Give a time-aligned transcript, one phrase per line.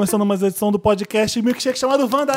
[0.00, 2.32] Começando mais uma edição do podcast Milkshake chamado Wanda.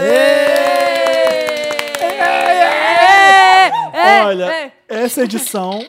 [4.25, 5.79] Olha, essa edição.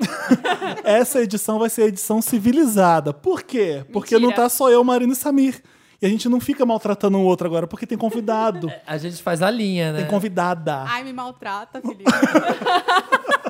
[0.82, 3.12] essa edição vai ser a edição civilizada.
[3.12, 3.84] Por quê?
[3.92, 4.30] Porque Mentira.
[4.30, 5.62] não tá só eu, Marina e Samir.
[6.00, 8.72] E a gente não fica maltratando um outro agora, porque tem convidado.
[8.86, 9.98] A gente faz a linha, né?
[9.98, 10.84] Tem convidada.
[10.88, 12.04] Ai, me maltrata, Felipe.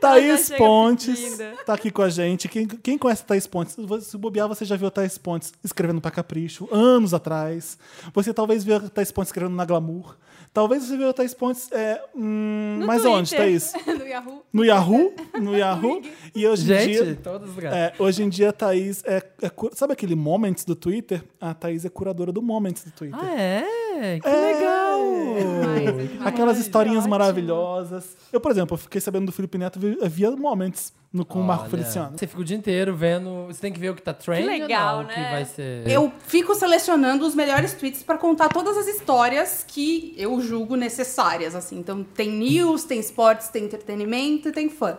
[0.00, 2.48] Thaís Pontes tá aqui com a gente.
[2.48, 3.76] Quem, quem conhece a Thaís Pontes?
[4.02, 7.78] Se bobear, você já viu a Thaís Pontes escrevendo pra Capricho, anos atrás.
[8.14, 10.16] Você talvez viu a Thaís Pontes escrevendo na Glamour.
[10.56, 11.70] Talvez você viu a Thaís Pontes.
[11.70, 13.18] É, hum, No mas Twitter.
[13.18, 13.72] onde, Thaís?
[13.86, 14.42] no Yahoo.
[14.50, 15.12] No Yahoo?
[15.38, 16.00] No Yahoo.
[16.34, 17.18] E hoje em Gente, dia.
[17.22, 17.50] todos.
[17.64, 21.22] É, hoje em dia a Thaís é, é Sabe aquele Moments do Twitter?
[21.38, 23.20] A Thaís é curadora do Moments do Twitter.
[23.22, 24.18] Ah, é?
[24.18, 24.54] Que É.
[24.54, 25.00] legal!
[25.36, 26.26] demais, demais.
[26.26, 27.10] Aquelas historinhas ótimo.
[27.10, 28.16] maravilhosas.
[28.32, 31.44] Eu, por exemplo, eu fiquei sabendo do Felipe Neto vi- via Moments no, com o
[31.44, 32.16] Marco Feliciano.
[32.16, 33.46] Você fica o dia inteiro vendo.
[33.46, 34.42] Você tem que ver o que tá trending.
[34.42, 35.14] Que legal, ou não, né?
[35.14, 35.88] Que vai ser.
[35.88, 41.54] Eu fico selecionando os melhores tweets pra contar todas as histórias que eu julgo necessárias,
[41.54, 41.78] assim.
[41.78, 44.98] Então tem news, tem esportes, tem entretenimento e tem fã.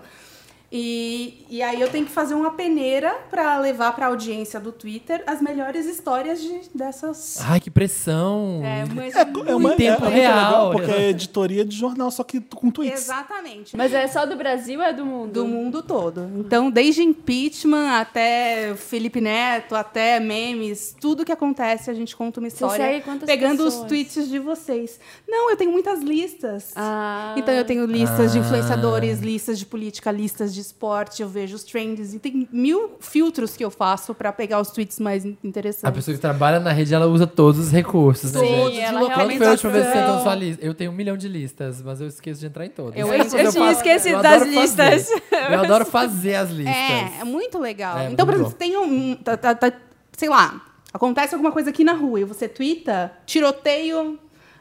[0.70, 5.24] E, e aí eu tenho que fazer uma peneira pra levar pra audiência do Twitter
[5.25, 7.38] as melhores histórias de, dessas...
[7.41, 8.62] Ai, que pressão!
[8.66, 10.36] É, mas É, é uma, Em tempo é, é muito real.
[10.36, 13.03] legal, porque é editoria de jornal, só que com tweets.
[13.03, 13.78] Exatamente.
[13.78, 15.31] Mas é só do Brasil ou é do mundo?
[15.31, 16.30] Do mundo todo.
[16.38, 22.47] Então, desde impeachment até Felipe Neto, até memes, tudo que acontece, a gente conta uma
[22.50, 22.75] história.
[22.86, 23.88] segue quantas pegando os pessoas?
[23.88, 25.00] tweets de vocês.
[25.28, 26.74] Não, eu tenho muitas listas.
[26.75, 27.36] Ah.
[27.38, 28.41] Então eu tenho listas de Ah.
[28.41, 33.56] influenciadores, listas de política, listas de esporte, eu vejo os trends e tem mil filtros
[33.57, 35.85] que eu faço pra pegar os tweets mais in- interessantes.
[35.85, 38.73] A pessoa que trabalha na rede, ela usa todos os recursos, né, Todos, gente?
[38.75, 40.66] de ela realmente foi a última vez que você entrou sua lista?
[40.66, 42.97] Eu tenho um milhão de listas, mas eu esqueço de entrar em todas.
[43.00, 44.50] Eu- Essas eu eu tinha esquecido Eu das fazer.
[44.59, 45.09] listas.
[45.31, 46.75] Eu adoro fazer as listas.
[46.75, 47.97] É, é muito legal.
[47.97, 49.16] É, então, por exemplo, tem um.
[49.16, 49.73] tá- tá- tá-
[50.17, 50.62] sei lá,
[50.94, 54.17] acontece alguma coisa aqui na rua e você twitta, tiroteio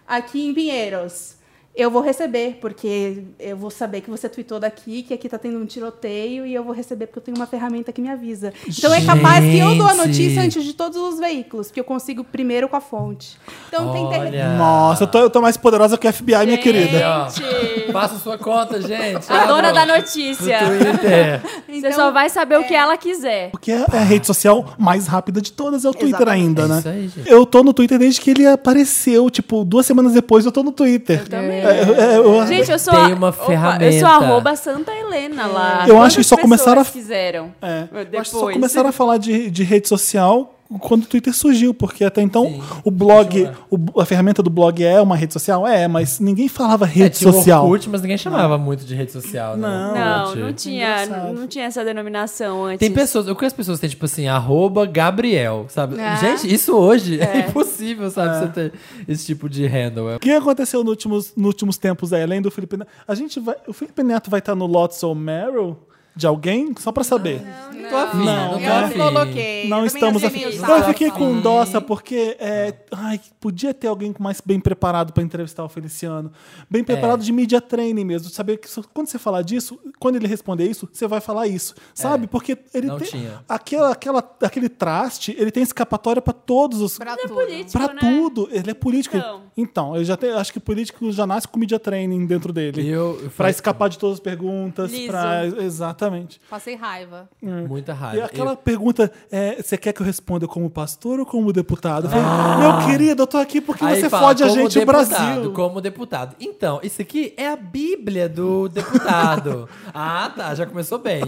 [0.06, 1.35] aqui em Pinheiros.
[1.76, 5.58] Eu vou receber, porque eu vou saber que você tweetou daqui, que aqui tá tendo
[5.58, 8.50] um tiroteio, e eu vou receber porque eu tenho uma ferramenta que me avisa.
[8.66, 10.06] Então é capaz que eu dou a Gente.
[10.06, 13.36] notícia antes de todos os veículos, porque eu consigo primeiro com a fonte.
[13.68, 14.18] Então tem ter...
[14.20, 14.48] Olha.
[14.56, 17.28] Nossa, eu tô, eu tô mais poderosa que a FBI, minha querida.
[17.28, 19.30] Gente, Faça sua conta, gente.
[19.30, 20.58] a dona Abram da no notícia.
[20.60, 21.40] Twitter.
[21.68, 23.50] Você Então, só vai saber o que ela quiser.
[23.50, 26.42] Porque é a rede social mais rápida de todas, é o Twitter Exatamente.
[26.60, 26.78] ainda, É né?
[26.78, 27.30] isso aí, gente.
[27.30, 29.28] Eu tô no Twitter desde que ele apareceu.
[29.28, 31.20] Tipo, duas semanas depois eu tô no Twitter.
[31.20, 31.65] Eu também.
[31.65, 32.92] É, é, eu- Gente, eu sou.
[32.94, 33.98] Tem a- uma Opa, eu ferramenta.
[34.00, 35.84] sou arroba Santa Helena lá.
[35.86, 37.52] Eu acho que Quantas só começaram a- fizeram.
[37.62, 37.80] É.
[37.82, 38.08] Depois.
[38.12, 41.72] Eu acho que só começaram a falar de, de rede social quando o Twitter surgiu,
[41.72, 42.62] porque até então Sim.
[42.84, 45.66] o blog, o- a ferramenta do blog é uma rede social?
[45.66, 47.64] É, mas ninguém falava É, rede tinha o social.
[47.64, 49.56] Orkut, mas ninguém chamava muito de rede social.
[49.56, 49.68] né?
[49.68, 49.94] Não.
[49.94, 52.78] Não, não tinha, não tinha essa denominação antes.
[52.80, 56.00] Tem pessoas, eu conheço pessoas que tem tipo assim, arroba Gabriel, sabe?
[56.00, 56.16] Ah.
[56.16, 58.38] Gente, isso hoje é, impossível, sabe?
[58.38, 58.72] Você ter
[59.08, 60.16] esse tipo de handle.
[60.16, 62.88] O que aconteceu nos últimos, nos últimos tempos aí, além do Felipe Neto?
[63.06, 65.76] A gente vai, o Felipe Neto vai estar no Lots ou Meryl
[66.16, 66.74] de alguém?
[66.78, 67.42] Só pra saber.
[67.72, 68.98] Não tô afim, Não, não, tô Eu afim.
[68.98, 69.68] coloquei.
[69.68, 70.40] Não eu estamos afim.
[70.40, 71.86] Eu fiquei com sabe?
[71.86, 76.32] Porque é, ai, podia ter alguém mais bem preparado para entrevistar o Feliciano.
[76.68, 77.24] Bem preparado É.
[77.24, 78.28] de media training mesmo.
[78.30, 81.74] Saber que quando você falar disso, quando ele responder isso, você vai falar isso.
[81.94, 82.26] Sabe?
[82.26, 82.90] Porque ele É.
[82.90, 83.08] Não tem.
[83.08, 83.44] tinha.
[83.48, 86.96] Aquela, aquela, aquele traste, ele tem escapatória para todos os.
[86.98, 87.34] Pra Ele é tudo.
[87.34, 88.00] político, Pra né?
[88.00, 88.48] tudo.
[88.50, 89.16] Ele é político.
[89.16, 89.42] Então.
[89.56, 92.86] Então, eu já tenho, acho que político já nasce com media training dentro dele.
[92.88, 94.90] Eu, eu Pra falei- escapar de todas as perguntas.
[94.90, 95.06] Liso.
[95.08, 96.05] Pra, exatamente.
[96.50, 97.28] Passei raiva.
[97.42, 98.24] Muita E raiva.
[98.26, 102.06] aquela Eu- pergunta, é, você quer que eu responda como pastor ou como deputado?
[102.06, 102.26] Eu falei,
[102.58, 103.88] meu querido, eu tô aqui porque Ah.
[103.88, 105.52] Aí você fala, fode a gente, o Brasil.
[105.52, 106.34] Como deputado.
[106.40, 109.68] Então, isso aqui é a Bíblia do deputado.
[109.94, 111.22] ah, tá, já começou bem.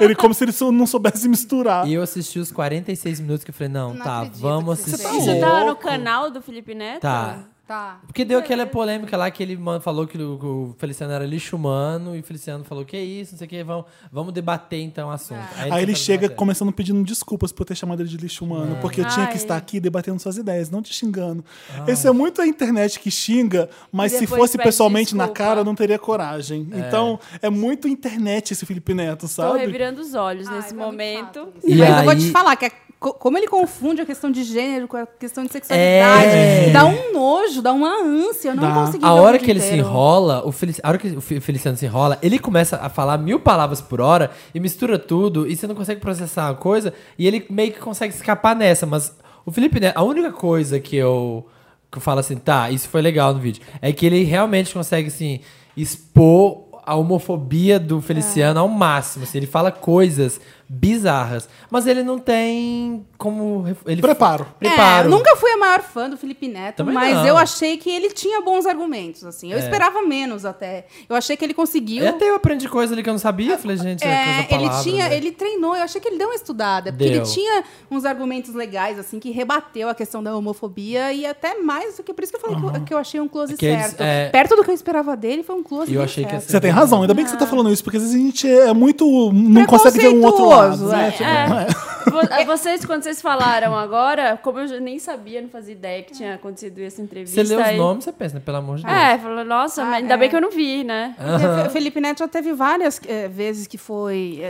[0.00, 1.86] Ele como se ele não soubesse misturar.
[1.86, 4.90] E eu assisti os 46 minutos que eu falei, não, Não tá, acredito vamos que
[4.90, 5.12] você assistir.
[5.12, 7.00] tá Isso tá no canal do Felipe Neto?
[7.02, 7.38] Tá.
[7.66, 7.98] Tá.
[8.06, 12.14] Porque deu aquela polêmica lá que ele falou que o, que Feliciano era lixo humano
[12.14, 15.08] e o Feliciano falou que é isso, não sei o que, vamos, vamos debater então
[15.08, 15.40] o assunto.
[15.56, 16.36] Aí ele começou a chega debater.
[16.36, 19.36] começando pedindo desculpas por ter chamado ele de lixo humano, porque eu tinha que Ai.
[19.38, 21.44] estar aqui debatendo suas ideias, não te xingando.
[21.88, 25.44] Esse é muito a internet que xinga, mas E se fosse pessoalmente na desculpa.
[25.48, 26.68] cara, eu não teria coragem.
[26.72, 29.58] Então, é muito internet esse Felipe Neto, Tô sabe?
[29.58, 31.40] revirando os olhos Ai, nesse tá muito momento.
[31.40, 31.68] chato isso.
[31.68, 32.70] E Mas eu vou aí- te falar que é
[33.14, 36.70] como ele confunde a questão de gênero com a questão de sexualidade, É.
[36.70, 38.50] dá um nojo, dá uma ânsia.
[38.50, 38.74] Eu não Dá.
[38.74, 39.86] consegui A hora que ele se inteiro.
[39.88, 43.18] enrola, o Felici- a hora que o Fe- Feliciano se enrola, ele começa a falar
[43.18, 47.26] mil palavras por hora e mistura tudo e você não consegue processar uma coisa e
[47.26, 49.14] ele meio que consegue escapar nessa, mas
[49.44, 51.46] o Felipe Neto, a única coisa que eu
[51.90, 55.06] que eu falo assim, tá, isso foi legal no vídeo, é que ele realmente consegue
[55.08, 55.40] assim
[55.76, 61.48] expor a homofobia do Feliciano ao máximo, assim, ele fala coisas bizarras.
[61.70, 63.64] Mas ele não tem como.
[63.86, 64.46] Ele Preparo.
[64.58, 65.08] Preparo.
[65.08, 67.26] É, nunca fui a maior fã do Felipe Neto, Também mas não.
[67.26, 69.52] eu achei que ele tinha bons argumentos, assim.
[69.52, 69.60] Eu É.
[69.60, 70.86] esperava menos até.
[71.08, 72.04] Eu achei que ele conseguiu.
[72.04, 73.52] E até eu aprendi coisa ali que eu não sabia.
[73.52, 75.16] Eu Falei, gente, é, É, coisa ele palavra, tinha, né?
[75.16, 77.14] ele treinou, eu achei que ele deu uma estudada, porque Deu.
[77.22, 81.96] ele tinha uns argumentos legais, assim, que rebateu a questão da homofobia e até mais
[81.96, 84.00] do que por isso que eu falei que, que eu achei um close Aqueles, certo.
[84.00, 86.42] é- Perto do que eu esperava dele, foi um close eu achei que certo.
[86.42, 88.18] assim- Você tem razão, ainda bem que você tá falando isso, porque às vezes a
[88.22, 89.06] gente é muito.
[89.32, 90.55] não consegue ver um outro lado.
[90.60, 91.08] Preconceituoso, Né?
[91.08, 91.10] é.
[91.10, 91.86] Tipo, É.
[92.06, 96.36] Vo- Vocês, quando vocês falaram agora, como eu nem sabia, não fazia ideia que tinha
[96.36, 97.44] acontecido essa entrevista.
[97.44, 98.42] Você lê os aí- nomes, você pensa, né?
[98.44, 98.94] Pelo amor de Deus.
[98.96, 100.16] É, falou, nossa, Ah, mas ainda é.
[100.16, 101.16] bem que eu não vi, né?
[101.18, 104.40] Porque O Felipe Neto já teve várias eh, vezes que foi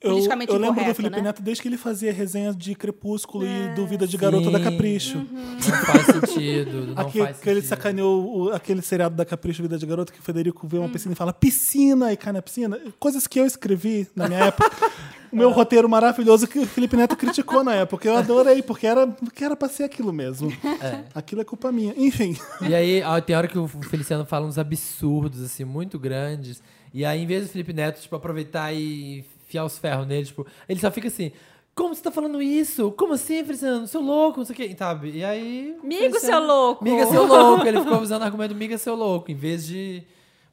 [0.00, 1.22] Eu, politicamente eu lembro incorreto, do Felipe né?
[1.22, 4.64] Neto desde que ele fazia resenhas de Crepúsculo e do Vida de Garota da Sim.
[4.64, 5.18] Capricho.
[5.18, 5.26] Uhum.
[5.54, 6.86] Não faz sentido.
[6.94, 10.18] Não Aqui, faz que ele sacaneou o- aquele seriado da Capricho Vida de Garota que
[10.18, 10.80] o Federico vê Hum.
[10.82, 12.80] uma piscina e fala piscina e cai na piscina.
[12.98, 14.90] Coisas que eu escrevi na minha época.
[15.36, 18.08] O meu roteiro maravilhoso que o Felipe Neto criticou na época.
[18.08, 20.52] Eu adorei, porque era, porque era pra ser aquilo mesmo.
[21.14, 21.94] Aquilo é culpa minha.
[21.96, 22.36] Enfim.
[22.68, 26.62] E aí, ó, tem hora que o Feliciano fala uns absurdos, assim, muito grandes.
[26.92, 30.46] E aí, em vez do Felipe Neto, tipo, aproveitar e enfiar os ferros nele, tipo,
[30.68, 31.30] ele só fica assim.
[31.74, 32.90] Como você tá falando isso?
[32.92, 33.86] Como assim, Feliciano?
[33.86, 35.10] Seu louco, não sei o quê, sabe?
[35.10, 35.76] E aí.
[35.84, 36.82] Migo, Feliciano- seu louco.
[36.84, 37.66] Miga, seu louco.
[37.66, 40.02] Ele ficou usando o argumento miga, seu louco, em vez de.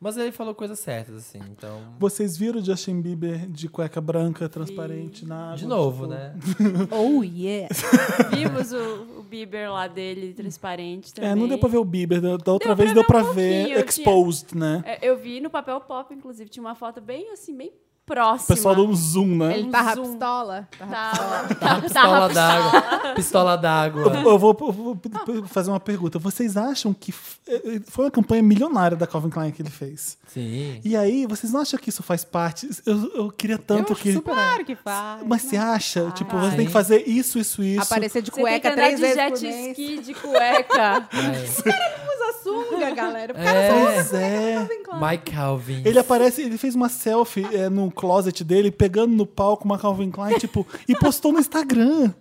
[0.03, 1.79] Mas ele falou coisas certas, assim, então.
[1.97, 5.57] Vocês viram o Justin Bieber de cueca branca, transparente, na água?
[5.57, 6.35] De novo, Tipo, né?
[6.91, 7.73] Oh, yeah.
[8.29, 11.31] Vimos o, o Bieber lá dele, transparente também.
[11.31, 12.19] É, não deu pra ver o Bieber.
[12.19, 14.83] Da da outra Deu vez pra deu ver pra um ver exposed, né?
[14.85, 17.71] É, Eu vi no papel pop, inclusive, tinha uma foto bem assim, bem
[18.05, 18.43] próxima.
[18.53, 19.57] O pessoal deu um zoom, né?
[19.59, 20.09] Ele tava zoom.
[20.11, 20.67] pistola.
[20.77, 23.13] Tava Tá pistola d'água.
[23.15, 24.01] Pistola d'água.
[24.03, 24.99] Eu, eu vou, eu vou
[25.47, 26.19] fazer uma pergunta.
[26.19, 30.17] Vocês acham que f- eh, foi uma campanha milionária da Calvin Klein que ele fez?
[30.27, 30.81] Sim.
[30.83, 32.69] E aí, vocês não acham que isso faz parte?
[32.85, 34.13] Eu, eu queria tanto acho que.
[34.13, 35.21] super- Claro que faz.
[35.25, 36.11] Mas você acha?
[36.11, 36.57] tipo, você Sim.
[36.57, 37.81] tem que fazer isso, isso, isso.
[37.83, 39.77] Aparecer de Você tem que cueca três de vezes jet por mês.
[39.77, 41.07] ski de cueca.
[41.13, 43.33] Usa sunga, galera.
[43.33, 43.69] O cara É.
[43.69, 44.67] só Pois é.
[45.01, 45.81] Mike Calvin.
[45.85, 50.11] Ele aparece, ele fez uma selfie eh, no closet dele, pegando no palco uma Calvin
[50.11, 52.11] Klein, tipo, e postou no Instagram.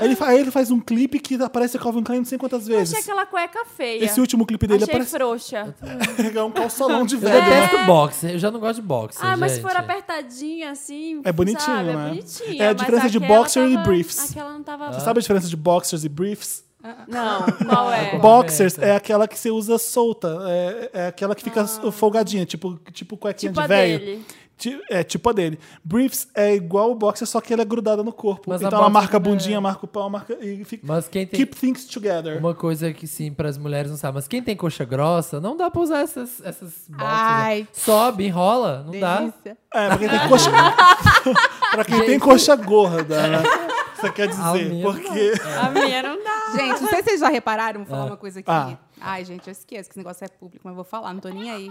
[0.00, 2.38] Aí ele, fa- aí ele faz um clipe que aparece a Calvin Klein não sei
[2.38, 2.94] quantas Eu vezes.
[2.94, 4.04] achei aquela cueca feia.
[4.04, 5.74] Esse último clipe dele Achei aparece frouxa.
[6.36, 7.34] é um calçolão de Eu velho.
[7.42, 7.60] né?
[7.62, 8.30] detesto boxer.
[8.30, 9.20] Eu já não gosto de boxer.
[9.26, 9.68] Ah, mas se gente.
[9.68, 11.20] for apertadinha assim.
[11.24, 11.82] É bonitinho, sabe?
[11.88, 11.92] né?
[11.92, 12.62] É bonitinho.
[12.62, 14.30] É a diferença de boxer e tava- briefs.
[14.30, 14.92] Aquela não tava.
[14.92, 16.64] Você sabe a diferença de boxers e briefs?
[17.08, 18.16] Não, qual é?
[18.20, 18.86] Boxers essa?
[18.86, 20.38] é aquela que você usa solta.
[20.46, 24.24] É, é aquela que fica folgadinha, tipo, tipo cuequinha Tipo de velho.
[24.90, 25.58] É, tipo a dele.
[25.84, 28.44] Briefs é igual o boxer, só que ela é grudada no corpo.
[28.48, 29.60] Mas a então ela marca a também bundinha, é.
[29.60, 30.36] marca o pau, marca.
[30.40, 31.38] E fica, Mas quem tem.
[31.38, 32.38] Keep things together.
[32.38, 35.56] Uma coisa que sim, para as mulheres não sabe, mas quem tem coxa grossa, não
[35.56, 37.10] dá pra usar essas, essas boxers.
[37.12, 37.60] Ai.
[37.60, 37.68] né?
[37.72, 39.18] Sobe, enrola, não dá.
[39.18, 39.56] Delícia.
[39.72, 40.50] É, pra quem tem coxa.
[41.72, 43.42] pra quem tem coxa gorda, né?
[43.94, 44.70] Você quer A dizer?
[44.70, 45.32] minha Porque.
[45.60, 46.52] A minha não dá.
[46.56, 48.50] Gente, não sei se vocês já repararam, vou falar uma coisa aqui.
[48.50, 48.76] Ah.
[49.00, 51.50] Ai, gente, eu esqueço que esse negócio é público, mas vou falar, não tô nem
[51.50, 51.70] aí.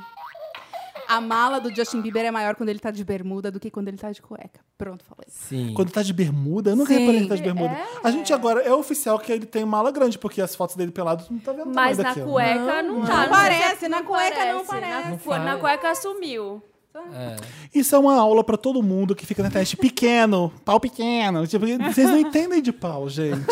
[1.07, 3.87] A mala do Justin Bieber é maior quando ele tá de bermuda do que quando
[3.87, 4.59] ele tá de cueca.
[4.77, 5.25] Pronto, falei.
[5.29, 5.73] Sim.
[5.75, 6.99] Quando tá de bermuda, eu nunca Sim.
[6.99, 7.77] reparei que tá de bermuda.
[8.03, 11.25] A gente agora é oficial que ele tem mala grande, porque as fotos dele pelado
[11.31, 12.31] não tá vendo Mas na daquilo.
[12.31, 13.21] cueca não, não tá.
[13.21, 14.91] sei parece, se na cueca não parece.
[15.03, 16.61] Na, Não cu- na cueca sumiu.
[17.13, 17.35] É.
[17.73, 21.45] Isso é uma aula pra todo mundo que fica na internet pequeno, pau pequeno.
[21.47, 23.45] Tipo, vocês não entendem de pau, gente.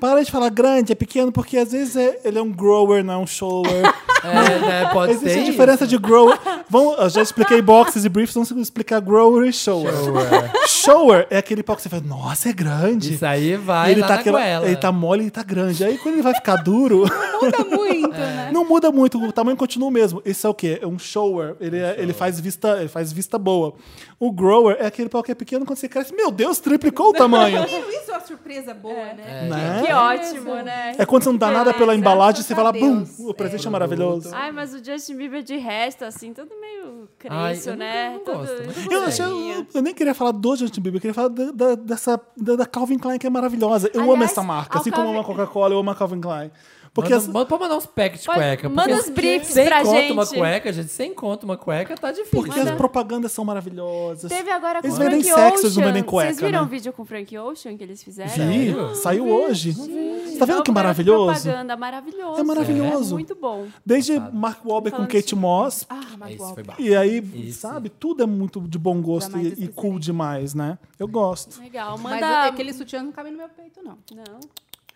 [0.00, 3.14] Para de falar grande, é pequeno, porque às vezes é- ele é um grower, não
[3.14, 3.66] é um shower.
[4.24, 4.90] É, né?
[4.92, 5.40] Pode Existe ser.
[5.40, 6.36] a diferença de grower.
[6.68, 9.92] Vamos, eu já expliquei boxes e briefs, vamos explicar grower e shower.
[9.94, 10.52] Shower.
[10.66, 13.14] Shower é aquele pau que você fala, nossa, é grande.
[13.14, 14.66] Isso aí E vai ele lá tá, na aquela- goela.
[14.66, 15.84] ele tá mole e tá grande.
[15.84, 17.04] Aí quando ele vai ficar duro,
[17.40, 18.50] Muda muito, né?
[18.52, 20.20] não muda muito, o tamanho continua o mesmo.
[20.24, 20.80] Isso é o quê?
[20.82, 21.54] É um shower.
[21.60, 23.74] Ele, é- ele faz vista, ele faz vista boa.
[24.18, 26.14] O grower é aquele pau que é pequeno quando você cresce.
[26.14, 27.64] Meu Deus, triplicou o tamanho.
[27.64, 29.48] Isso é uma surpresa boa, né?
[29.48, 29.82] né?
[29.86, 30.94] Que ótimo, né?
[30.98, 33.34] É quando você não dá nada pela embalagem, você vai lá, graças a bum, o
[33.34, 34.30] presente é, maravilhoso.
[34.32, 38.04] Ai, mas o Justin Bieber de resto, assim, tudo meio Ai, eu né?
[38.10, 40.98] não- não Todo gosto, mas Eu, achei, eu, eu nem queria falar do Justin Bieber,
[40.98, 43.90] eu queria falar da, da- dessa, da, da Calvin Klein, que é maravilhosa.
[43.92, 45.94] Eu amo Aliás, essa marca, assim como eu amo a Calvin- Coca-Cola, eu amo a
[45.94, 46.50] Calvin Klein.
[46.96, 48.68] Porque Manda, as- manda, pode mandar uns packs de cueca.
[48.70, 50.38] manda os briefs sem pra conta uma gente.
[50.38, 50.88] cueca, gente.
[50.88, 52.30] Sem conta uma cueca, tá difícil.
[52.32, 52.74] porque as né?
[52.74, 54.30] propagandas são maravilhosas.
[54.32, 55.84] Teve agora com Eles o Frank vendem sexo, eles não Ocean.
[55.84, 56.66] vendem cueca, Vocês viram né?
[56.66, 58.30] o vídeo com o Frank Ocean que eles fizeram?
[58.30, 59.72] Vi, saiu hoje.
[59.72, 61.42] Você tá vendo que garoto maravilhoso?
[61.42, 62.40] propaganda, maravilhoso.
[62.40, 63.10] É maravilhoso.
[63.10, 63.66] É muito bom.
[63.84, 66.72] Desde Mark Wahlberg com Kate Moss, Ah, mas Esse foi bom.
[66.78, 67.60] e aí, Isso.
[67.60, 70.78] sabe, tudo é muito de bom gosto Jamais e, e cool demais, né?
[70.98, 71.60] Eu gosto.
[71.60, 71.98] Legal.
[71.98, 72.44] Mas Manda.
[72.46, 73.98] aquele sutiã não cabe no meu peito, não.
[74.14, 74.40] Não.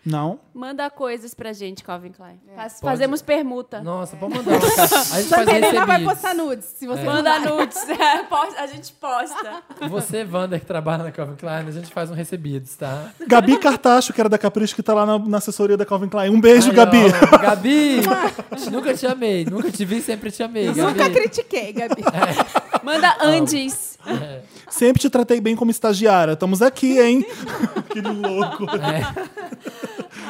[0.03, 0.39] Não.
[0.53, 2.39] Manda coisas pra gente, Calvin Klein.
[2.55, 3.81] Faz- Fazemos permuta.
[3.81, 4.55] Nossa, pode mandar.
[5.13, 6.03] A gente faz não vai recebidos.
[6.13, 7.51] postar nudes, se você Manda mandar.
[7.51, 7.77] nudes.
[7.87, 9.61] É, a gente posta.
[9.89, 13.11] Você, Wander, que trabalha na Calvin Klein, a gente faz um recebidos, tá?
[13.27, 16.29] Gabi Cartacho, que era da Capricho, que tá lá na, na assessoria da Calvin Klein.
[16.31, 16.97] Um beijo, Aí, Gabi.
[17.31, 18.01] ó, Gabi!
[18.71, 19.45] nunca te amei.
[19.45, 20.81] Nunca te vi, sempre te amei, Gabi.
[20.81, 22.03] Nunca critiquei, Gabi.
[22.83, 23.97] Manda Andes.
[24.69, 26.33] Sempre te tratei bem como estagiária.
[26.33, 27.25] Estamos aqui, hein?
[27.89, 28.65] que louco.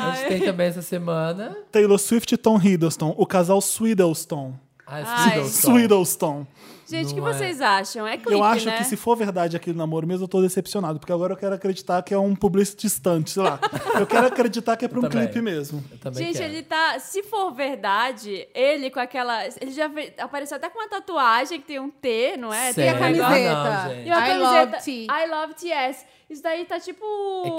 [0.09, 1.55] A gente tem também essa semana.
[1.71, 3.13] Taylor Swift e Tom Hiddleston.
[3.17, 4.53] O casal Sweedleston.
[4.85, 5.03] Ah, Ai.
[5.29, 5.71] Sweedleston.
[5.71, 6.47] Sweedleston.
[6.87, 7.33] Gente, o que Não é.
[7.33, 8.05] vocês acham?
[8.05, 8.75] É clipe, Eu acho né?
[8.77, 10.99] que se for verdade aquele namoro mesmo, eu tô decepcionado.
[10.99, 13.57] Porque agora eu quero acreditar que é um publicity stunt, sei lá.
[13.97, 15.25] Eu quero acreditar que é pra um também.
[15.25, 15.81] clipe mesmo.
[15.89, 16.51] Eu também Gente, quero.
[16.51, 16.99] ele tá.
[16.99, 19.45] Se for verdade, ele com aquela.
[19.61, 22.73] Ele já ve- apareceu até com uma tatuagem que tem um T, não é?
[22.73, 23.55] Tem E a camiseta?
[23.55, 24.07] Ah, não, gente.
[24.07, 24.59] E uma I camiseta.
[24.71, 25.07] love tea.
[25.07, 26.05] I love TS.
[26.31, 27.03] Isso daí tá tipo.
[27.45, 27.49] É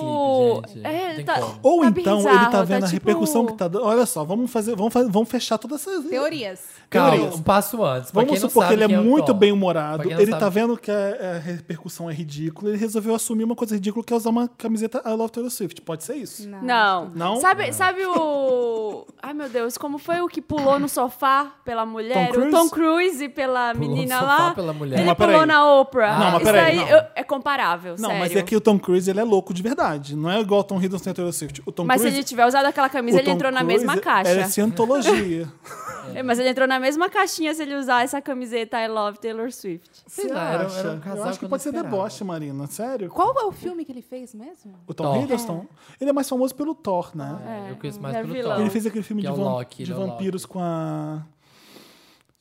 [0.70, 0.86] clipe.
[0.86, 1.58] É, tá.
[1.62, 3.84] Ou tá então ele bizarro, tá vendo a tipo- repercussão que tá dando.
[3.84, 6.06] Olha só, vamos fazer, vamos, fazer, vamos fechar todas essas.
[6.06, 6.60] Teorias.
[6.92, 8.10] Calma, um passo antes.
[8.10, 9.38] Pra Vamos não supor que ele é o muito Tom.
[9.38, 10.02] bem Pra humorado.
[10.04, 12.70] quem não Ele tá vendo que a, a repercussão é ridícula.
[12.70, 15.80] Ele resolveu assumir uma coisa ridícula que é usar uma camiseta I Love Taylor Swift.
[15.82, 16.48] Pode ser isso?
[16.48, 17.10] Não.
[17.14, 17.36] Não?
[17.40, 19.06] Sabe, sabe o.
[19.22, 22.28] Ai, meu Deus, como foi o que pulou no sofá pela mulher?
[22.28, 22.48] Tom Cruise?
[22.48, 24.54] O Tom Cruise pela Pulou no menina sofá lá.
[24.54, 24.96] pela mulher.
[24.98, 26.18] Ele Não, mas pulou na Oprah.
[26.18, 26.88] Não, mas Isso peraí, não.
[26.88, 28.18] eu- é comparável, Não, sério.
[28.18, 30.16] mas é que o Tom Cruise ele é louco de verdade.
[30.16, 31.62] Não é igual o Tom Hiddleston e a Taylor Swift.
[31.64, 34.00] O Tom Mas se Cruise, ele tiver usado aquela camisa, ele entrou na Cruise mesma
[34.00, 34.30] caixa.
[34.30, 35.48] É cientologia.
[36.14, 39.50] É, mas ele entrou na mesma caixinha se ele usar essa camiseta I Love Taylor
[39.50, 39.88] Swift.
[40.06, 40.78] Sei Você lá, era, acha?
[40.80, 42.66] era um casal Eu acho que pode ser deboche, Marina.
[42.66, 43.08] Sério?
[43.08, 44.74] Qual é o filme que ele fez mesmo?
[44.86, 45.22] O Tom Thor.
[45.22, 45.66] Hiddleston?
[46.00, 47.66] Ele é mais famoso pelo Thor, né?
[47.68, 48.52] É, eu conheço mais é pelo vilão.
[48.52, 48.60] Thor.
[48.60, 50.58] Ele fez aquele filme Que de, é o vam- Loki, de é o vampiros com
[50.60, 51.22] a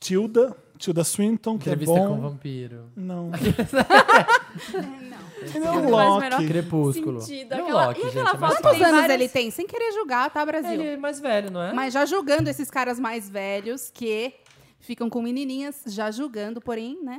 [0.00, 0.56] Tilda.
[0.82, 2.14] Tilda Swinton, que Entrevista é com bom.
[2.14, 2.86] um vampiro.
[2.96, 3.30] Não.
[5.54, 6.46] É Não faz o menor Loki.
[6.46, 7.20] Crepúsculo.
[7.20, 7.52] Sentido.
[7.54, 9.50] É o Aquela- Loki, e gente, aquela é mais foto Quantos anos várias- ele tem?
[9.50, 10.70] Sem querer julgar, tá, Brasil?
[10.72, 11.72] Ele é mais velho, não é?
[11.72, 14.34] Mas já julgando esses caras mais velhos que
[14.82, 17.18] ficam com menininhas, já julgando, porém, né?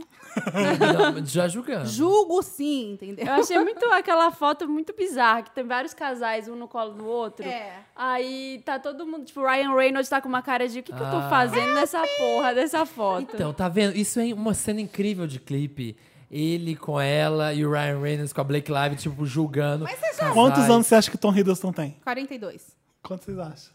[1.16, 1.88] Não, já julgando.
[1.88, 3.26] Julgo sim, entendeu?
[3.26, 7.06] Eu achei muito aquela foto muito bizarra, que tem vários casais, um no colo do
[7.06, 7.46] outro.
[7.46, 7.80] É.
[7.96, 11.02] Aí tá todo mundo, tipo, Ryan Reynolds tá com uma cara de o que, que
[11.02, 11.30] eu tô Ah.
[11.30, 13.36] fazendo nessa porra dessa foto?
[13.36, 13.96] Então, tá vendo?
[13.96, 15.96] Isso é uma cena incrível de clipe.
[16.30, 19.86] Ele com ela e o Ryan Reynolds com a Blake Lively, tipo, julgando.
[19.86, 20.34] casais.
[20.34, 21.92] Quantos anos você acha que Tom Hiddleston tem?
[22.04, 22.76] 42.
[23.04, 23.72] Quantos vocês acham?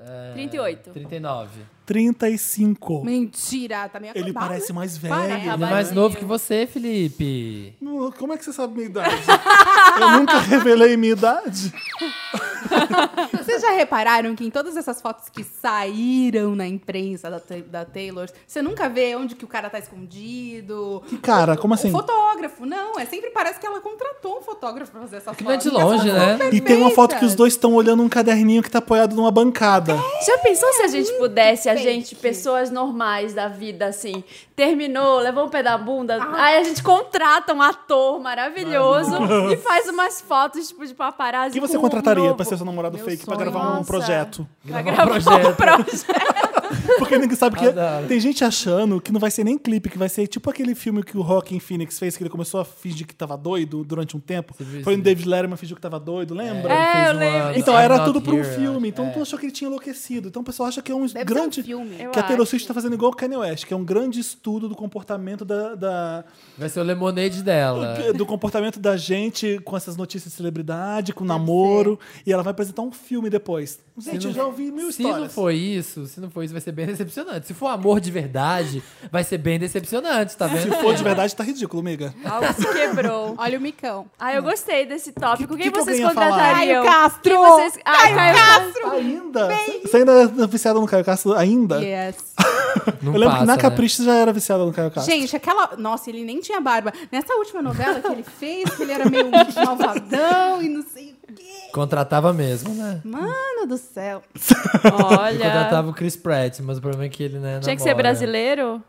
[0.00, 0.90] É, 38.
[0.90, 1.60] 39.
[1.84, 3.04] 35.
[3.04, 5.14] Mentira, tá meio Ele parece mais velho.
[5.14, 5.40] Parece.
[5.40, 7.74] Ele é mais novo que você, Felipe.
[8.18, 9.16] Como é que você sabe minha idade?
[10.00, 11.72] Eu nunca revelei minha idade.
[13.32, 18.28] Vocês já repararam que em todas essas fotos que saíram na imprensa da, da Taylor,
[18.46, 21.02] você nunca vê onde que o cara tá escondido?
[21.22, 21.88] Cara, como assim?
[21.88, 22.98] O fotógrafo, não.
[22.98, 25.36] É sempre parece que ela contratou um fotógrafo pra fazer essa foto.
[25.38, 26.38] Que não é de longe, né?
[26.52, 29.30] E tem uma foto que os dois estão olhando um caderninho que tá apoiado numa
[29.30, 29.94] bancada.
[30.26, 31.84] Já pensou se a gente pudesse, a fake.
[31.84, 34.22] gente, pessoas normais da vida, assim,
[34.54, 39.16] terminou, levou um pé da bunda, aí a gente contrata um ator maravilhoso
[39.52, 41.50] e faz umas fotos, tipo, de paparazzi.
[41.58, 43.50] O que você um contrataria novo- pra ser seu namorado Meu fake pra sonho.
[43.50, 43.84] gravar um Nossa.
[43.84, 44.48] projeto?
[44.66, 46.47] Pra Gravar gravar um um projeto.
[46.98, 47.66] Porque ninguém sabe que.
[47.66, 48.06] Adoro.
[48.06, 51.02] Tem gente achando que não vai ser nem clipe, que vai ser tipo aquele filme
[51.02, 54.20] que o Rockin' Phoenix fez, que ele começou a fingir que tava doido durante um
[54.20, 54.54] tempo.
[54.58, 54.98] Viu Foi isso?
[54.98, 56.72] no David Letterman fingiu que tava doido, lembra?
[56.72, 57.58] É, fez eu uma- lembro.
[57.58, 58.88] Então era tudo pra um filme.
[58.88, 59.10] Então é.
[59.10, 60.28] tu achou que ele tinha enlouquecido.
[60.28, 61.56] Então o pessoal acha que é um Deve grande.
[61.56, 61.96] ser um filme.
[62.00, 62.46] Eu que a Taylor.
[62.46, 65.74] Swift tá fazendo igual o Kanye West, que é um grande estudo do comportamento da,
[65.74, 66.24] da-
[66.56, 67.96] Vai ser o lemonade dela.
[68.14, 72.82] do comportamento da gente com essas notícias de celebridade, com namoro, e ela vai apresentar
[72.82, 73.78] um filme depois.
[73.98, 75.34] Gente, eu já ouvi mil Se não histórias.
[75.34, 77.46] for isso, se não for isso, vai ser bem decepcionante.
[77.46, 80.62] Se for amor de verdade, vai ser bem decepcionante, tá vendo?
[80.74, 82.12] Se for de verdade, tá ridículo, amiga.
[82.24, 83.34] Algo se quebrou.
[83.38, 84.06] Olha o micão.
[84.18, 85.56] Ah, eu gostei desse tópico.
[85.56, 86.14] Que- Quem que que vocês falar?
[86.14, 86.84] contratariam?
[86.84, 87.22] Caio Castro!
[87.22, 87.78] Quem vocês...
[87.84, 88.90] Ah, Caio, Castro!
[88.90, 89.48] Ainda?
[89.84, 90.12] Você ainda
[90.42, 91.34] é viciada no Caio Castro?
[91.34, 91.80] Ainda?
[91.80, 92.16] Yes.
[93.02, 93.56] Não eu lembro que na passa, né?
[93.58, 95.12] Capricho já era viciada no Caio Castro.
[95.12, 95.76] Gente, aquela.
[95.76, 96.92] Nossa, ele nem tinha barba.
[97.10, 99.28] Nessa última novela que ele fez, que ele era meio
[99.64, 101.70] malvadão e não sei o quê.
[101.72, 103.00] Contratava mesmo, né?
[103.04, 104.22] Mano do céu.
[105.18, 105.44] Olha.
[105.44, 108.82] Contratava o Chris Pratt, mas o problema é que ele, né, Tinha que ser brasileiro?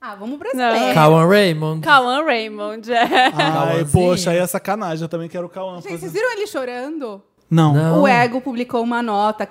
[0.00, 0.94] Ah, vamos brasileiro.
[0.94, 1.80] Cauan Raymond.
[1.80, 3.32] Cauã Raymond, é.
[3.34, 5.02] Ai, poxa, aí é sacanagem.
[5.02, 5.80] Eu também quero o Cauã.
[5.80, 7.22] Gente, vocês viram ele chorando?
[7.50, 7.72] Não.
[7.74, 8.02] Não.
[8.02, 9.46] O Ego publicou uma nota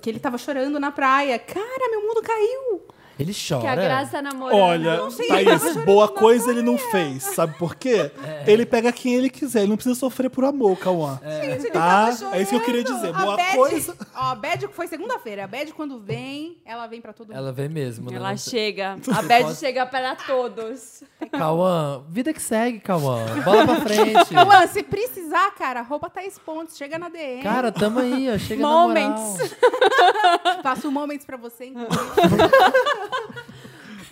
[0.00, 1.38] que ele tava chorando na praia.
[1.38, 2.82] Cara, meu mundo caiu.
[3.18, 3.62] Ele chora.
[3.62, 4.58] Que a Graça tá namorando.
[4.60, 7.22] Olha, sei, Thaís, boa coisa ele não fez.
[7.22, 8.10] Sabe por quê?
[8.22, 8.44] É.
[8.46, 9.60] Ele pega quem ele quiser.
[9.60, 11.18] Ele não precisa sofrer por amor, Cauã.
[11.24, 12.10] Gente, ele Tá?
[12.32, 13.08] É isso que eu queria dizer.
[13.14, 13.96] A Boa Bad- coisa.
[14.14, 15.44] Ó, a Bad foi segunda-feira.
[15.44, 17.36] A Bad, quando vem, ela vem pra todo mundo.
[17.38, 18.16] Ela vem mesmo, né?
[18.16, 18.98] Ela Não- chega.
[19.16, 21.02] A Bad chega para todos.
[21.32, 23.24] Cauã, vida que segue, Cauã.
[23.44, 24.32] Bola pra frente.
[24.34, 27.42] Luan, se precisar, cara, arroba Thaís Pontes, chega na DM.
[27.42, 28.38] Cara, tamo aí, ó.
[28.38, 29.38] Chega Moments.
[29.38, 30.62] na moral.
[30.62, 31.66] Faço momentos pra você.
[31.66, 31.96] inclusive.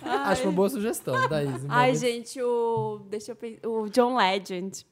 [0.03, 1.27] Acho uma boa sugestão, um
[1.67, 1.99] Ai, momento.
[1.99, 3.01] gente, o.
[3.09, 3.67] Deixa eu pensar.
[3.67, 4.85] O John Legend.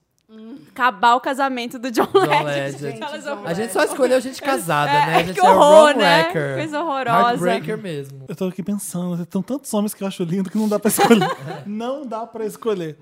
[0.71, 2.83] Acabar o casamento do John, John Legend.
[2.83, 2.99] Legend.
[3.21, 5.15] John A gente só escolheu gente casada, É, né?
[5.15, 6.21] A é, gente que é horror, Ron né?
[6.23, 6.55] Wrecker.
[6.55, 7.19] Coisa horrorosa.
[7.27, 8.25] Heartbreaker mesmo.
[8.27, 10.89] Eu tô aqui pensando, tem tantos homens que eu acho lindo que não dá pra
[10.89, 11.29] escolher.
[11.67, 12.97] não dá pra escolher.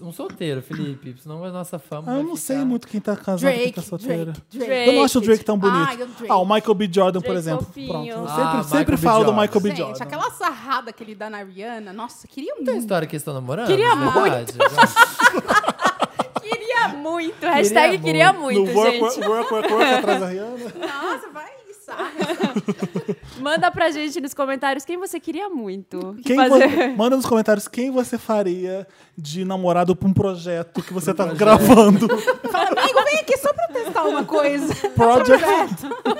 [0.00, 3.16] Um solteiro, Felipe, senão a nossa fama Ah, eu não ficar- sei muito quem tá
[3.16, 4.32] casado e quem tá solteiro.
[4.32, 4.88] Drake, Drake.
[4.88, 5.76] Eu não acho o Drake tão bonito.
[5.76, 6.26] Ai, o Drake.
[6.28, 6.88] Ah, o Michael B.
[6.92, 7.64] Jordan, por exemplo.
[7.66, 7.88] fofinho.
[7.88, 8.08] Pronto.
[8.08, 9.02] Eu Ah, sempre, B.
[9.02, 9.32] falo do.
[9.32, 9.68] Michael B.
[9.70, 10.02] Gente, Jordan.
[10.04, 12.78] aquela sarrada que ele dá na Rihanna, nossa, queria Tem muito.
[12.80, 13.66] história que eles estão namorando?
[13.66, 14.52] Queria de verdade?
[16.40, 17.44] Queria muito.
[17.44, 18.04] Hashtag muito.
[18.04, 19.02] queria muito, no work, gente.
[19.02, 20.56] work, work, work, work atrás da Rihanna.
[20.78, 21.50] Nossa, vai,
[21.88, 22.54] sarra.
[23.40, 26.16] Manda pra gente nos comentários quem você queria muito.
[26.24, 26.68] Quem fazer.
[26.68, 31.24] você- manda nos comentários quem você faria de namorado pra um projeto que você tá
[31.26, 31.38] projeto.
[31.38, 32.08] gravando.
[32.50, 34.74] Fala, amigo, vem aqui só pra testar uma coisa.
[34.94, 35.44] Project.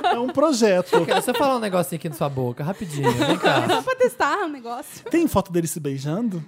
[0.04, 1.04] É um projeto.
[1.04, 3.10] Deixa eu falar um negocinho aqui na sua boca, rapidinho.
[3.12, 3.66] Vem É cá.
[3.68, 5.04] só pra testar um negócio.
[5.10, 6.42] Tem foto deles se beijando?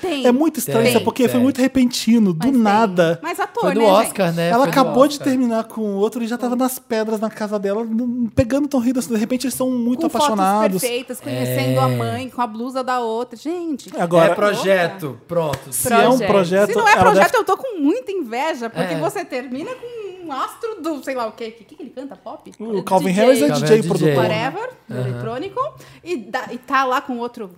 [0.00, 0.26] Tem.
[0.26, 1.40] É muito estranho, Tem, porque foi tem.
[1.40, 3.18] muito repentino, do Mas nada.
[3.22, 4.36] Mas ator, Foi do né, Oscar, gente?
[4.36, 4.48] né?
[4.50, 7.58] Ela Foi acabou de terminar com o outro e já tava nas pedras na casa
[7.58, 7.86] dela,
[8.34, 9.14] pegando Tom Hiddleston.
[9.14, 10.76] De repente eles são muito Com apaixonados.
[10.76, 11.78] fotos perfeitas, conhecendo É.
[11.78, 13.36] a mãe, com a blusa da outra.
[13.38, 15.72] Gente, Agora, é projeto, pronto.
[15.72, 16.28] se é um Projeto.
[16.28, 16.68] projeto.
[16.70, 18.98] se não é projeto, deve- eu tô com muita inveja, porque É.
[18.98, 21.54] você termina com um astro do, sei lá o quê.
[21.60, 22.16] O que, que ele canta?
[22.16, 22.50] Pop?
[22.58, 23.24] O Calvin DJ.
[23.24, 23.88] Harris é Calvin DJ é DJ.
[23.90, 24.22] produtor.
[24.24, 25.60] Whatever, do eletrônico.
[26.02, 27.50] E, dá- e tá lá com outro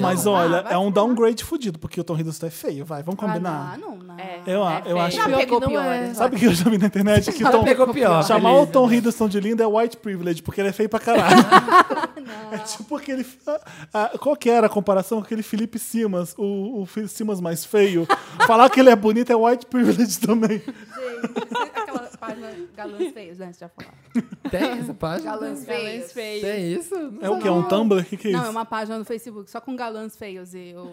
[0.00, 3.22] Mas Ah, olha, é um downgrade fudido, porque o Tom Hiddleston é feio, vai, vamos
[3.22, 3.78] Ah, combinar.
[3.78, 4.18] não, não.
[4.18, 5.84] É, Eu- é eu acho que pegou não pior.
[5.84, 6.14] é.
[6.14, 7.32] Sabe o que eu já vi na internet?
[7.32, 8.24] Que Tom, pegou pior.
[8.24, 8.68] chamar Felipe.
[8.68, 11.36] o Tom Hiddleston de lindo é white privilege, porque ele é feio pra caralho.
[12.52, 13.26] é tipo aquele.
[13.46, 13.60] ah,
[13.94, 15.18] ah, qual que era a comparação?
[15.18, 18.06] Aquele Felipe Simas, o, o Felipe Simas mais feio.
[18.46, 20.58] Falar que ele é bonito é white privilege também.
[20.58, 23.52] Gente, aquela página galãs feios, né?
[23.52, 23.90] Você já falou.
[24.50, 25.30] Tem essa página?
[25.30, 26.12] Galãs feios.
[26.12, 26.42] feios.
[26.42, 26.94] Tem isso?
[27.20, 27.48] É o que?
[27.48, 28.00] É um Tumblr?
[28.00, 28.50] O que, que é Não, é isso?
[28.50, 30.90] uma página no Facebook só com galãs feios e o,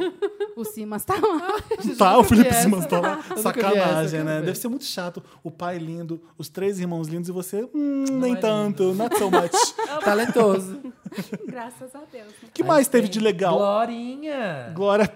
[0.59, 1.57] o Simas tá lá.
[1.97, 3.23] Tá, o Felipe Simas tá lá.
[3.38, 4.41] Sacanagem, né?
[4.41, 5.23] Deve ser muito chato.
[5.43, 9.29] O pai lindo, os três irmãos lindos e você, hum, nem é tanto, not so
[9.29, 9.75] much.
[10.03, 10.79] Talentoso.
[11.45, 12.31] Graças a Deus.
[12.43, 13.57] O que mais teve de legal?
[13.57, 14.71] Glorinha.
[14.73, 15.09] Glória,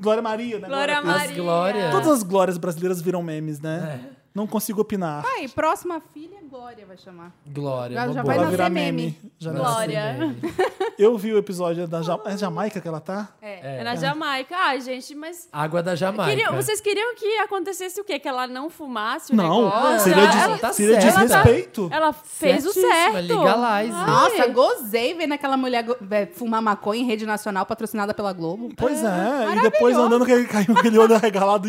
[0.00, 0.68] Glória Maria, né?
[0.68, 1.16] Glória Pires.
[1.16, 1.42] Maria.
[1.42, 1.90] Glória.
[1.90, 4.00] Todas as glórias brasileiras viram memes, né?
[4.10, 4.23] É.
[4.34, 5.24] Não consigo opinar.
[5.36, 7.30] Aí, próxima filha, Glória vai chamar.
[7.46, 7.94] Glória.
[7.96, 8.34] Já- uma já boa.
[8.34, 9.02] vai nascer virar meme.
[9.02, 9.32] meme.
[9.38, 10.12] Já Glória.
[10.18, 10.54] meme.
[10.98, 13.28] Eu vi o episódio da Ja- é Jamaica que ela tá?
[13.40, 13.80] É.
[13.80, 14.56] É na Jamaica.
[14.56, 15.48] Ai, gente, mas.
[15.52, 16.24] Água da Jamaica.
[16.30, 18.18] Queriam- vocês queriam que acontecesse o quê?
[18.18, 20.00] Que ela não fumasse o Não, negócio?
[20.00, 21.88] seria, Ela- des- ela tá seria desrespeito.
[21.92, 23.38] Ela fez o Certíssima, certo.
[23.38, 23.96] legalize.
[23.96, 28.70] Ai, Nossa, gozei vendo aquela mulher é, fumar maconha em rede nacional patrocinada pela Globo.
[28.76, 31.68] Pois é, e depois andando com aquele, com aquele olho arregalado.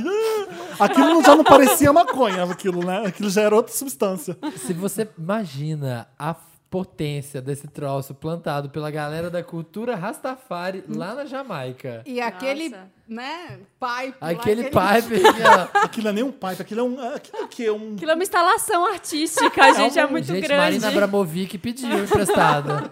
[0.80, 3.04] Aquilo já não parecia maconha, aquilo, né?
[3.06, 4.38] Aquilo já era outra substância.
[4.58, 6.34] Se você imagina a
[6.70, 12.02] potência desse troço plantado pela galera da cultura Rastafari lá na Jamaica.
[12.06, 12.91] E aquele, Nossa.
[13.08, 14.18] Né, pipe.
[14.22, 15.24] lá, Aquele pipe.
[15.84, 17.13] Aquilo não é nem um pipe, aquilo é um.
[17.15, 17.70] Aquilo é o quê?
[17.72, 17.94] Um.
[17.96, 20.62] Aquilo é uma instalação artística, gente, é muito Gente, grande.
[20.62, 22.91] Marina Abramovic pediu emprestada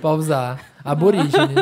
[0.00, 0.74] pra usar.
[0.84, 1.54] Aborígene.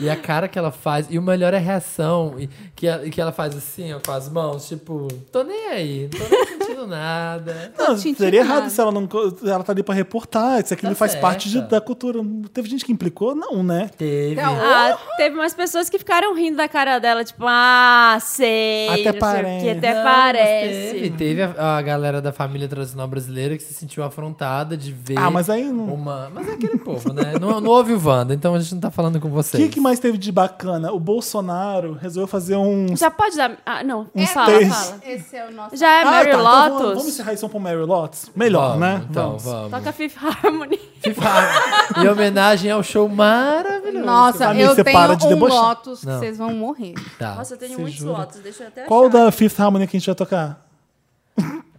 [0.00, 1.06] E a cara que ela faz.
[1.08, 2.34] E o melhor é a reação.
[2.36, 4.66] E que, ela, que ela faz assim, ó, com as mãos.
[4.66, 6.10] Tipo, tô nem aí.
[6.12, 7.72] Não tô nem sentindo nada.
[7.78, 8.70] Não, seria errado nada.
[8.70, 9.08] se ela não.
[9.44, 10.66] Ela tá ali pra reportar.
[10.66, 12.18] Se aquilo Tá faz parte de- da cultura.
[12.52, 13.32] Teve gente que implicou?
[13.32, 13.88] Não, né?
[13.96, 14.42] Teve.
[14.42, 14.56] Não.
[14.60, 18.88] Ah, teve umas pessoas que ficaram rindo da cara dela, tipo, ah, sei.
[18.88, 19.64] Até sei o parece.
[19.64, 20.90] Que até Não, parece.
[20.92, 25.18] Teve, teve a, a galera da família tradicional brasileira que se sentiu afrontada de ver.
[25.18, 25.84] Ah, mas aí não.
[25.94, 26.30] Uma...
[26.34, 27.34] Mas é aquele povo, né?
[27.40, 29.62] Não, não houve o Wanda, então a gente não tá falando com O vocês.
[29.62, 30.92] que, que mais teve de bacana?
[30.92, 32.96] O Bolsonaro resolveu fazer um.
[32.96, 33.56] Já pode dar.
[33.64, 34.06] Ah, não.
[34.14, 34.72] Um fala, texto.
[34.72, 35.00] fala.
[35.06, 35.76] Esse é o nosso...
[35.76, 36.88] Já é Ah, Mary tá, então vamos, Lotus.
[36.96, 38.30] vamos encerrar isso pra Mary Lotus?
[38.34, 39.02] Melhor, Vamos, né?
[39.10, 39.44] Então, Vamos.
[39.44, 39.70] vamos.
[39.70, 40.78] Toca Fifth Harmony.
[41.02, 42.02] FIFA.
[42.02, 44.04] em homenagem ao show maravilhoso.
[44.06, 45.56] Nossa, eu tenho para de um debochar.
[45.62, 46.18] Lotus que Não.
[46.18, 46.94] vocês vão morrer.
[47.18, 47.33] Tá.
[47.36, 48.16] Nossa, eu tenho muitos jura?
[48.18, 48.40] votos.
[48.40, 49.24] Deixa eu até Qual achar.
[49.24, 50.66] da Fifth Harmony que a gente vai tocar?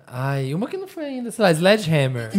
[0.07, 2.31] Ai, uma que não foi ainda, sei lá, Sledgehammer.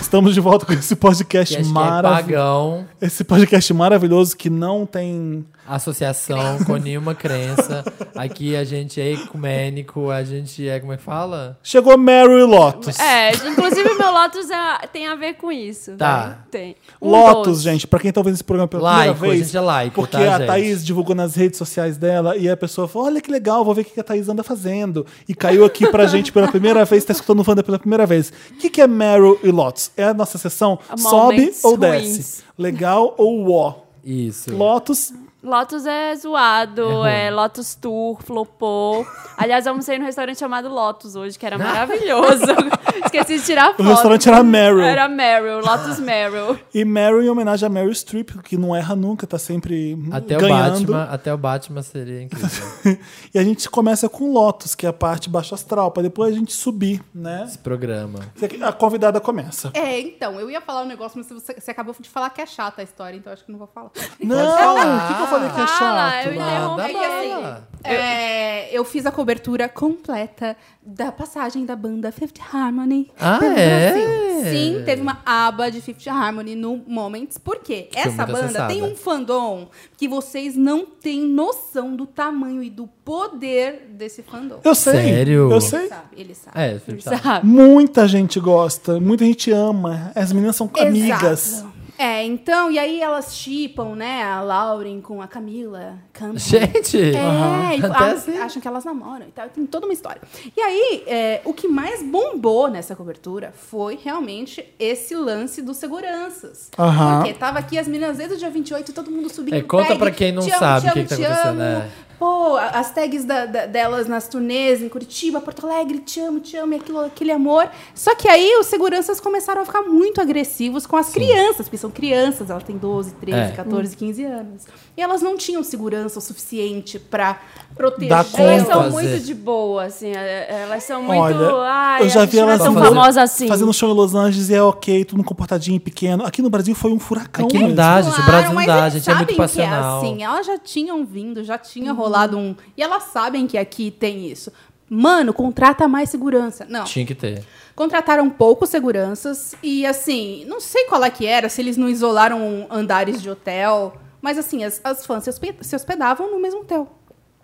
[0.00, 2.22] Estamos de volta com esse podcast acho que é maravilhoso.
[2.26, 2.86] pagão.
[3.00, 7.84] Esse podcast maravilhoso que não tem associação com nenhuma crença.
[8.14, 11.58] Aqui a gente é ecumênico, a gente é, como é que fala?
[11.62, 12.98] Chegou Meryl e Lotus.
[12.98, 15.92] É, inclusive meu Lotus é- tem a ver com isso.
[15.96, 16.26] Tá.
[16.28, 16.38] né?
[16.50, 16.76] Tem.
[17.00, 17.62] Um Lotus, doce.
[17.64, 19.42] gente, pra quem tá ouvindo esse programa pela Laico, primeira vez.
[19.42, 20.46] a gente é laico, Porque tá, a gente?
[20.46, 23.82] Thaís divulgou nas redes sociais dela e a pessoa falou: olha que legal, vou ver
[23.82, 25.06] o que a Thaís anda fazendo.
[25.28, 28.32] E caiu aqui pra gente pela primeira vez, tá escutando o Wanda pela primeira vez.
[28.50, 29.90] O que, que é Meryl e Lotus?
[29.96, 31.80] É a nossa sessão sobe ou ruins.
[32.16, 32.44] desce?
[32.58, 33.74] Legal ou ó?
[34.04, 34.54] Isso.
[34.54, 35.12] Lotus,
[35.46, 37.08] Lotus é zoado, ruim.
[37.08, 39.06] é, Lotus Tour, flopou.
[39.36, 42.42] Aliás, eu almocei num restaurante chamado Lotus hoje, que era maravilhoso.
[43.06, 43.82] Esqueci de tirar foto.
[43.84, 44.80] o restaurante era Meryl.
[44.82, 46.58] Era Meryl, Lotus Meryl.
[46.74, 50.40] E Meryl em homenagem a Meryl Streep, que não erra nunca, tá sempre Até o
[50.40, 50.92] ganhando.
[50.92, 52.66] Batman, até o Batman seria incrível.
[53.32, 56.36] e a gente começa com Lotus, que é a parte baixo astral, pra depois a
[56.36, 57.44] gente subir, né?
[57.46, 58.18] Esse programa.
[58.66, 59.70] A convidada começa.
[59.74, 62.46] É, então, eu ia falar um negócio, mas você, você acabou de falar que é
[62.46, 63.90] chata a história, então acho que não vou falar.
[64.20, 64.34] Não,
[65.04, 66.26] o que, que eu falei que é Fala, chato?
[66.26, 66.76] eu interrompi.
[66.76, 67.68] Manda É que assim, bala.
[67.84, 73.92] É, eu fiz a cobertura completa da passagem da banda Fifth Harmony Ah, pelo é?
[73.92, 74.26] Brasil.
[74.50, 77.38] Sim, teve uma aba de Fifth Harmony no Moments.
[77.38, 77.88] Por quê?
[77.94, 78.72] Essa banda acessada.
[78.74, 84.58] tem um fandom que vocês não têm noção do tamanho e do poder desse fandom.
[84.64, 84.92] Eu sei.
[84.92, 85.34] Sério?
[85.50, 85.88] Eu Ele sei.
[85.88, 86.58] sabe, ele sabe.
[86.60, 87.22] É, Ele sabe.
[87.22, 87.46] sabe?
[87.46, 90.10] Muita gente gosta, muita gente ama.
[90.14, 91.64] As meninas são amigas.
[91.98, 96.38] É, então, e aí elas chipam, né, a Lauren com a Camila Campbell.
[96.38, 96.98] Gente!
[96.98, 98.38] É, e Até a- assim.
[98.38, 99.48] acham que elas namoram e tal.
[99.48, 100.20] Tem toda uma história.
[100.56, 106.70] E aí, é, o que mais bombou nessa cobertura foi realmente esse lance dos seguranças.
[106.78, 107.18] Aham.
[107.22, 110.10] Porque tava aqui as meninas desde o dia 28, todo mundo subindo É, conta pra
[110.10, 111.62] quem não te sabe o que que tá te acontecendo, amo.
[111.62, 111.88] é.
[112.18, 116.56] Pô, as tags da- da- delas nas turnês, em Curitiba, Porto Alegre, te amo, te
[116.56, 117.68] amo, e aquilo, aquele amor.
[117.94, 121.90] Só que aí os seguranças começaram a ficar muito agressivos com as crianças, porque são
[121.90, 123.52] crianças, elas têm 12, 13, É.
[123.52, 124.62] 14, 15 anos.
[124.96, 127.38] E elas não tinham segurança o suficiente pra
[127.76, 128.08] proteger.
[128.08, 128.64] Dá Elas conta.
[128.64, 128.90] são Fazer.
[129.08, 130.12] muito de boa, assim.
[130.12, 131.20] é- Elas são muito.
[131.20, 133.46] Olha, ai, eu já vi não é elas tão fazendo- famosa assim.
[133.46, 136.24] Fazendo show em Los Angeles e é ok, tudo comportadinho, pequeno.
[136.24, 137.44] Aqui no Brasil foi um furacão.
[137.44, 138.18] Aqui não dá, gente.
[138.20, 139.98] O Brasil não dá, a eles gente é muito sabem que passional.
[139.98, 142.05] assim, elas já tinham vindo, já tinha rolado
[142.36, 142.54] um.
[142.76, 144.52] E elas sabem que aqui tem isso.
[144.88, 146.66] Mano, contrata mais segurança.
[146.68, 146.84] Não.
[146.84, 147.44] Tinha que ter.
[147.74, 152.66] Contrataram poucos seguranças e assim, não sei qual é que era, se eles não isolaram
[152.70, 155.28] andares de hotel, mas assim, as, as fãs
[155.60, 156.88] se hospedavam no mesmo hotel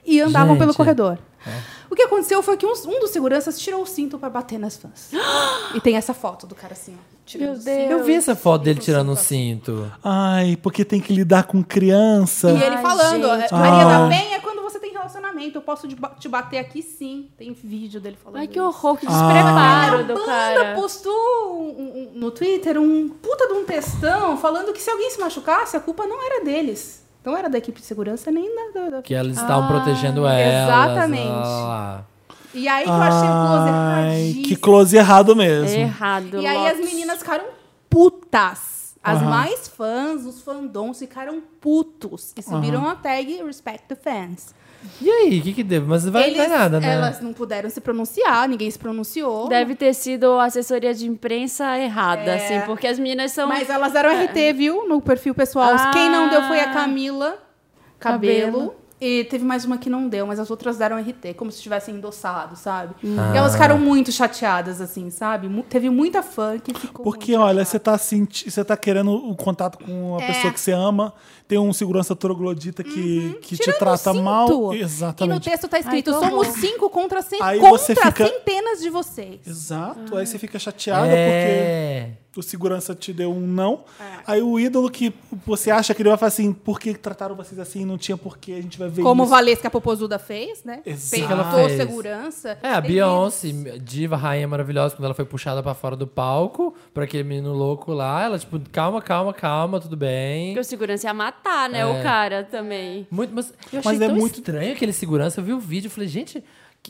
[0.04, 0.60] e andavam Gente.
[0.60, 1.18] pelo corredor.
[1.90, 4.76] O que aconteceu foi que um, um dos seguranças tirou o cinto pra bater nas
[4.76, 5.10] fãs.
[5.74, 7.64] e tem essa foto do cara assim, ó, tirando Meu o.
[7.64, 7.90] Deus.
[7.90, 9.54] Eu vi essa foto dele tirando um sim.
[9.54, 9.92] cinto.
[10.02, 12.50] Ai, porque tem que lidar com criança.
[12.50, 13.52] E ele Ai, falando, gente.
[13.52, 13.98] Maria Ah.
[14.02, 17.28] da Penha é quando você tem relacionamento, eu posso te ba- te bater aqui sim.
[17.36, 20.74] Tem vídeo dele falando Ai, que horror, que A despreparo do banda cara.
[20.74, 25.20] postou um- um- no Twitter um puta de um textão falando que se alguém se
[25.20, 27.01] machucasse, a culpa não era deles.
[27.24, 28.90] Não era da equipe de segurança nem da...
[28.90, 30.64] da- Que elas estavam Ah, protegendo ela.
[30.64, 32.04] exatamente.
[32.54, 34.42] E aí que eu achei o close erradíssimo.
[34.44, 35.78] que close errado mesmo.
[35.78, 36.40] Errado.
[36.40, 37.44] E aí as meninas ficaram
[37.88, 38.82] putas.
[39.04, 39.30] As Aham.
[39.30, 42.32] mais fãs, os fandoms ficaram putos.
[42.36, 44.54] E subiram a tag Respect the Fans.
[45.00, 45.82] E aí, o que que deu?
[45.86, 46.94] Mas não vai Eles- dar nada, né?
[46.94, 49.48] Elas não puderam se pronunciar, ninguém se pronunciou.
[49.48, 52.34] Deve ter sido a assessoria de imprensa errada, É.
[52.36, 53.48] assim, porque as meninas são.
[53.48, 54.88] Mas elas deram RT, viu?
[54.88, 55.72] No perfil pessoal.
[55.76, 55.90] Ah.
[55.92, 57.38] Quem não deu foi a Camila
[57.98, 58.52] Cabelo.
[58.52, 58.81] Cabelo.
[59.04, 61.96] E teve mais uma que não deu, mas as outras deram RT, como se tivessem
[61.96, 62.94] endossado, sabe?
[63.18, 63.32] Ah.
[63.34, 65.48] E elas ficaram muito chateadas, assim, sabe?
[65.48, 67.02] Mu- teve muita fã que ficou.
[67.02, 70.26] Porque, muito olha, você tá, senti- você tá querendo o contato com a É.
[70.28, 71.12] pessoa que você ama,
[71.48, 74.22] tem um segurança troglodita que, que te Tirando trata cinto.
[74.22, 74.48] mal.
[74.72, 75.50] E no Exatamente.
[75.50, 76.60] texto tá escrito: Ai, somos horror.
[76.60, 79.40] cinco contra, cem, Aí contra você fica- centenas de vocês.
[79.44, 80.16] Exato.
[80.16, 82.10] Aí você fica chateada porque é.
[82.36, 83.84] O segurança te deu um não.
[84.00, 84.04] É.
[84.26, 85.12] Aí o ídolo que
[85.44, 87.84] você acha que ele vai falar assim, por que trataram vocês assim?
[87.84, 89.30] Não tinha porquê, a gente vai ver Como isso.
[89.30, 90.80] Valesca Popozuda fez, né?
[90.86, 91.10] Exato.
[91.10, 91.72] Peitou ela fez?
[91.76, 92.58] segurança.
[92.62, 93.48] É, a Beyoncé,
[93.82, 97.92] diva, rainha maravilhosa, quando ela foi puxada pra fora do palco, por aquele menino louco
[97.92, 100.48] lá, ela, tipo, calma, calma, calma, tudo bem.
[100.48, 101.80] Porque o segurança ia matar, né?
[101.80, 101.86] É.
[101.86, 103.06] O cara também.
[103.10, 105.40] Muito, mas eu achei Mas é muito- estranho aquele segurança.
[105.40, 106.42] Eu vi o vídeo e falei, gente,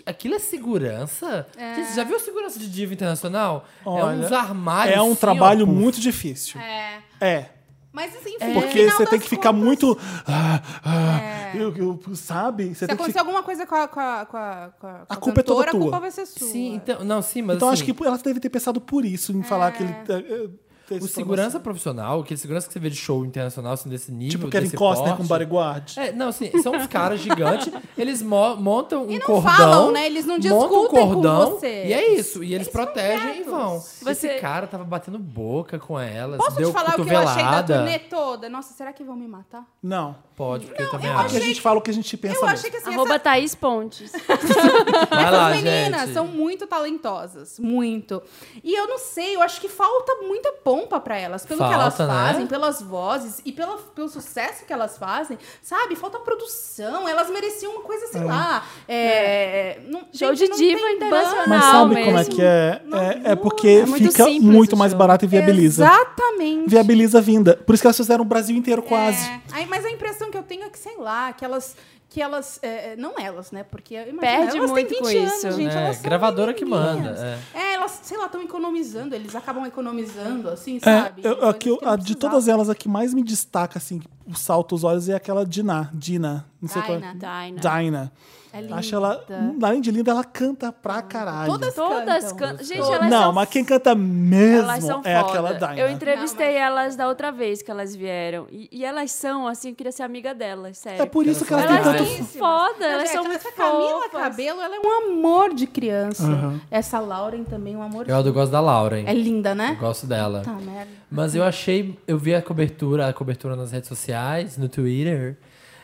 [0.07, 1.46] aquilo é segurança?
[1.59, 3.64] Gente, você já viu segurança de diva internacional?
[3.85, 4.96] é Olha, uns armários.
[4.96, 5.78] É um assim, ó, trabalho puf.
[5.78, 6.61] muito difícil.
[6.61, 6.98] É.
[7.20, 7.46] É.
[7.92, 8.46] Mas assim, É.
[8.48, 9.98] no Porque você tem que ficar contas, muito.
[10.26, 12.68] ah, ah, eu- eu- sabe?
[12.68, 15.05] Você Se tem que acontecer alguma coisa com a, com a, com a, com a,
[15.11, 15.78] A culpa é toda cantora, tua.
[15.78, 16.48] A culpa vai ser sua.
[16.48, 19.33] Sim, então, não, sim, mas Então assim, acho que ela deve ter pensado por isso,
[19.33, 19.94] em falar que ele.
[20.90, 24.40] O segurança profissional, aquele segurança que você vê de show internacional, assim, desse nível.
[24.40, 25.23] Tipo Kevin Costner porte.
[25.23, 25.92] com bodyguard.
[25.97, 29.42] É, não, assim, são uns caras gigantes, eles mo- montam um não cordão.
[29.53, 30.07] falam, né?
[30.07, 31.85] Eles não montam um discutem com cordão, você.
[31.87, 33.79] E é isso, e eles, Eles protegem e vão.
[33.81, 37.18] Você- Esse cara tava batendo boca com elas, Posso deu te falar o que eu
[37.18, 38.49] achei da turnê toda?
[38.49, 39.64] Nossa, será que vão me matar?
[39.83, 40.14] Não.
[40.35, 41.27] Pode, porque eu também eu acho.
[41.27, 42.55] Aqui a gente fala o que a gente pensa eu mesmo.
[42.55, 44.11] achei que assim, Arroba essa- Thaís Pontes.
[45.11, 46.14] Vai lá, Essas meninas gente.
[46.14, 48.23] são muito talentosas, muito.
[48.64, 50.51] E eu não sei, eu acho que falta muita
[50.83, 52.29] pompa pra elas, pelo que elas Falta, né?
[52.29, 55.97] fazem, pelas vozes e pela, pelo sucesso que elas fazem, sabe?
[55.97, 58.64] Falta produção, elas mereciam uma coisa, sei lá.
[58.88, 61.45] é, não- Show gente, de não diva internacional.
[61.49, 62.05] Mas sabe mesmo.
[62.11, 62.83] como é que é?
[63.27, 65.85] É, é porque É muito fica simples muito mais barato e viabiliza.
[65.85, 66.68] Exatamente.
[66.68, 67.57] Viabiliza a vinda.
[67.57, 69.29] Por isso que elas fizeram o Brasil inteiro quase.
[69.29, 71.77] É, aí, mas a impressão que eu tenho é que, sei lá, que elas.
[72.12, 72.59] Que elas.
[72.62, 73.64] é, não elas, né?
[73.64, 75.53] Porque imagina, Perde elas muito têm com 20 anos, isso.
[75.53, 75.75] gente.
[75.75, 77.72] É, elas são gravadora que manda, É.
[77.75, 79.14] elas, sei lá, estão economizando.
[79.14, 81.22] Eles acabam economizando, assim, É, sabe?
[81.25, 84.85] eu- eu- a de todas elas, a que mais me destaca, assim, o salto aos
[84.85, 85.90] olhos é aquela Dina.
[85.92, 86.46] Dina.
[86.61, 87.00] Não sei qual é.
[87.14, 87.50] Dinah.
[87.80, 88.12] Dinah.
[88.54, 88.74] É linda.
[88.76, 89.24] Acho ela,
[89.62, 91.50] além de linda, ela canta pra caralho.
[91.50, 92.62] Todas Todas cantam.
[92.64, 92.94] Gente, Todas.
[92.96, 95.20] elas Não, são mas quem canta mesmo Elas são é foda.
[95.20, 95.78] aquela Dinah.
[95.78, 98.46] Eu entrevistei Não, mas- elas da outra vez que elas vieram.
[98.50, 101.00] E, e elas são, assim, eu queria ser amiga delas, sério.
[101.00, 102.11] É por isso que elas têm Elas tanto...
[102.14, 104.20] são foda, Não, elas gente, são muito essa Camila fofas.
[104.20, 106.24] Cabelo, ela é um amor de criança.
[106.26, 106.61] Aham.
[106.70, 108.06] Essa Lauren também é um amor.
[108.06, 109.06] Eu gosto da Laura, hein?
[109.08, 109.70] É linda, né?
[109.70, 110.42] Eu gosto dela.
[110.44, 111.02] Tá, merda.
[111.12, 115.37] Mas eu achei, eu vi a cobertura, a cobertura nas redes sociais, no Twitter.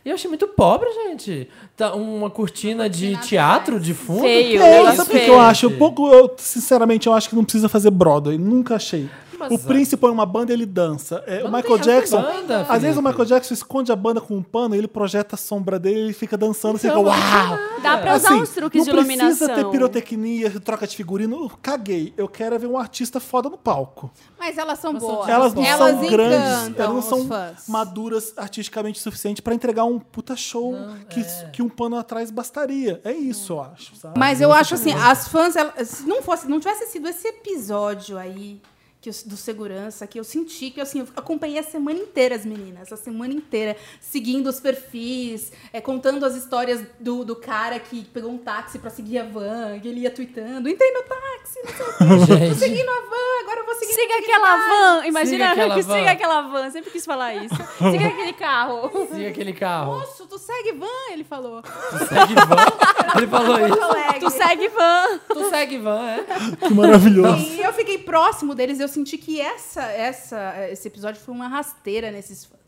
[0.05, 1.49] E eu achei muito pobre, gente.
[1.77, 4.23] Tá uma cortina de teatro de fundo.
[4.23, 5.69] Feio, Que É, sabe o que eu acho?
[5.69, 8.39] Um pouco, eu, sinceramente, eu acho que não precisa fazer Broadway.
[8.39, 9.09] Nunca achei.
[9.39, 11.23] Mas, o Príncipe põe uma banda e ele dança.
[11.27, 12.21] É, o Michael não Jackson.
[12.23, 13.03] banda, às vezes o.
[13.03, 16.37] Michael Jackson esconde a banda com um pano, ele projeta a sombra dele, ele fica
[16.37, 17.59] dançando, você fica, Então, uau!
[17.83, 19.55] Dá pra usar Assim, uns truques de não precisa iluminação.
[19.55, 21.45] ter pirotecnia, troca de figurino.
[21.45, 22.13] Eu Caguei.
[22.17, 24.11] Eu quero é ver um artista foda no palco.
[24.39, 25.29] Mas elas são boas.
[25.29, 27.69] Elas não elas são grandes, elas não são fãs.
[27.69, 30.75] maduras artisticamente o suficiente pra entregar um puta show
[31.09, 31.51] que, é.
[31.53, 33.01] que um pano atrás bastaria.
[33.05, 33.95] É isso, eu acho.
[33.97, 34.19] sabe?
[34.19, 38.17] Mas eu acho assim, as fãs, elas- se não fosse, não tivesse sido esse episódio
[38.19, 38.61] aí
[39.01, 42.45] que eu- do segurança, que eu senti que assim, eu acompanhei a semana inteira as
[42.45, 48.05] meninas, a semana inteira, seguindo os perfis, é, contando as histórias do, do cara que
[48.07, 51.73] pegou um táxi pra seguir a van, que ele ia tweetando, entrei no táxi, não
[51.77, 55.07] sei o quê, tô seguindo a van, agora eu vou seguir Siga aquela van.
[55.07, 55.99] Imagina Siga aquela que van.
[55.99, 56.71] siga aquela van.
[56.71, 57.55] Sempre quis falar isso.
[57.91, 58.91] Siga aquele carro.
[59.13, 59.93] siga aquele carro.
[59.99, 60.87] Moço, tu segue van?
[61.13, 61.63] Ele falou.
[61.63, 63.17] Tu segue van?
[63.17, 64.21] Ele falou isso.
[64.21, 65.19] Tu segue van.
[65.29, 66.25] Tu segue van, é?
[66.69, 67.39] Que maravilhoso.
[67.55, 72.11] E eu fiquei próximo deles, eu senti que essa, essa, esse episódio foi uma rasteira
[72.11, 72.59] nesses fãs.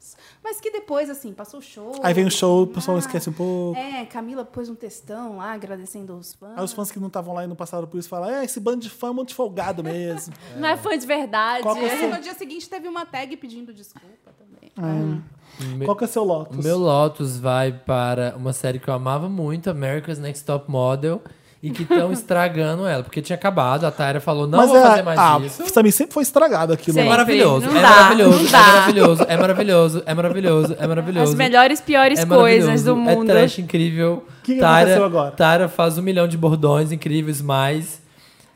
[0.43, 1.93] Mas que depois, assim, passou o show.
[2.03, 3.79] Aí vem o show, o pessoal Ah, esquece um pouco.
[3.79, 6.57] É, Camila pôs um textão lá agradecendo os fãs.
[6.57, 8.59] Aí os fãs que não estavam lá e não passaram por isso falam: é, esse
[8.61, 10.33] bando de fã é monte de folgado mesmo.
[10.57, 11.63] Não é fã de verdade.
[11.63, 14.73] Qual é E seu- no dia seguinte teve uma tag pedindo desculpa também.
[15.85, 16.59] Qual que é seu Lotus?
[16.59, 21.23] O meu Lotus vai para uma série que eu amava muito, America's Next Top Model,
[21.63, 24.83] e que estão estragando ela, porque tinha acabado, a Tyra falou, não Mas vou é,
[24.83, 25.73] fazer mais ah, isso.
[25.73, 26.99] também sempre foi estragado aquilo.
[26.99, 27.09] É Sempre.
[27.11, 27.17] lá.
[27.17, 28.59] maravilhoso, Não é dá, maravilhoso, não é dá.
[28.59, 31.31] maravilhoso, é maravilhoso, é maravilhoso, é maravilhoso.
[31.33, 33.31] As melhores, piores é coisas do maravilhoso, mundo.
[33.31, 34.25] É trash incrível.
[34.43, 35.31] que aconteceu agora?
[35.33, 38.01] Tyra faz um milhão de bordões incríveis, mais.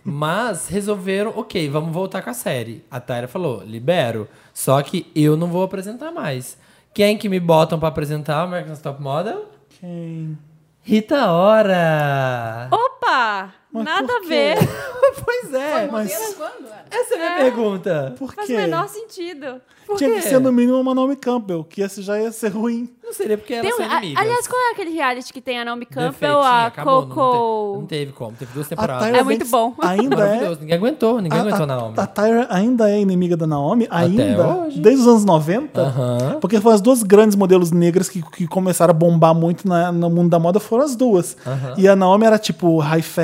[0.07, 2.85] Mas resolveram, ok, vamos voltar com a série.
[2.91, 4.29] A Tyra falou, libero.
[4.53, 6.59] Só que eu não vou apresentar mais.
[6.93, 9.47] Quem que me botam pra apresentar o American Top Model?
[9.81, 10.39] Quem?
[10.87, 12.69] Rita Ora!
[12.71, 13.55] Opa!
[13.73, 14.59] Mas nada a ver.
[15.25, 18.15] pois é, Mas- Modelo quando essa é a minha pergunta.
[18.19, 18.53] Por Faz quê?
[18.53, 19.63] o menor sentido.
[19.87, 20.17] Por Tinha quê?
[20.17, 22.89] que ser no mínimo uma Naomi Campbell, que esse já ia ser ruim.
[23.05, 24.23] Não seria porque elas Tem um- são a- inimigas.
[24.25, 27.79] aliás, qual é aquele reality que tem a Naomi Campbell, a acabou, não te- Coco...
[27.81, 29.07] Não, teve como, teve duas temporadas.
[29.15, 29.75] É muito bom.
[29.83, 30.49] Ainda é.
[30.59, 31.95] Ninguém aguentou, ninguém A, aguentou a, na Naomi.
[31.99, 34.81] a Tyra ainda é inimiga da Naomi, ainda, hoje.
[34.81, 35.81] desde os anos 90.
[35.83, 36.39] Aham.
[36.41, 40.09] Porque foram as duas grandes modelos negras que, que começaram a bombar muito na- no
[40.09, 41.37] mundo da moda, foram as duas.
[41.77, 43.23] E a Naomi era tipo high, fa-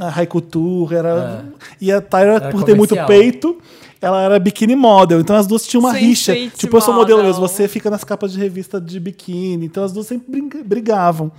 [0.00, 1.44] a high couture, era,
[1.80, 3.56] e a Tyra, Era por ter muito peito,
[4.00, 5.20] ela era biquíni model.
[5.20, 6.56] Então as duas tinham uma Sweet, rixa.
[6.56, 7.32] Tipo, eu sou modelo model.
[7.34, 9.66] mesmo, você fica nas capas de revista de biquíni.
[9.66, 11.30] Então as duas sempre brigavam.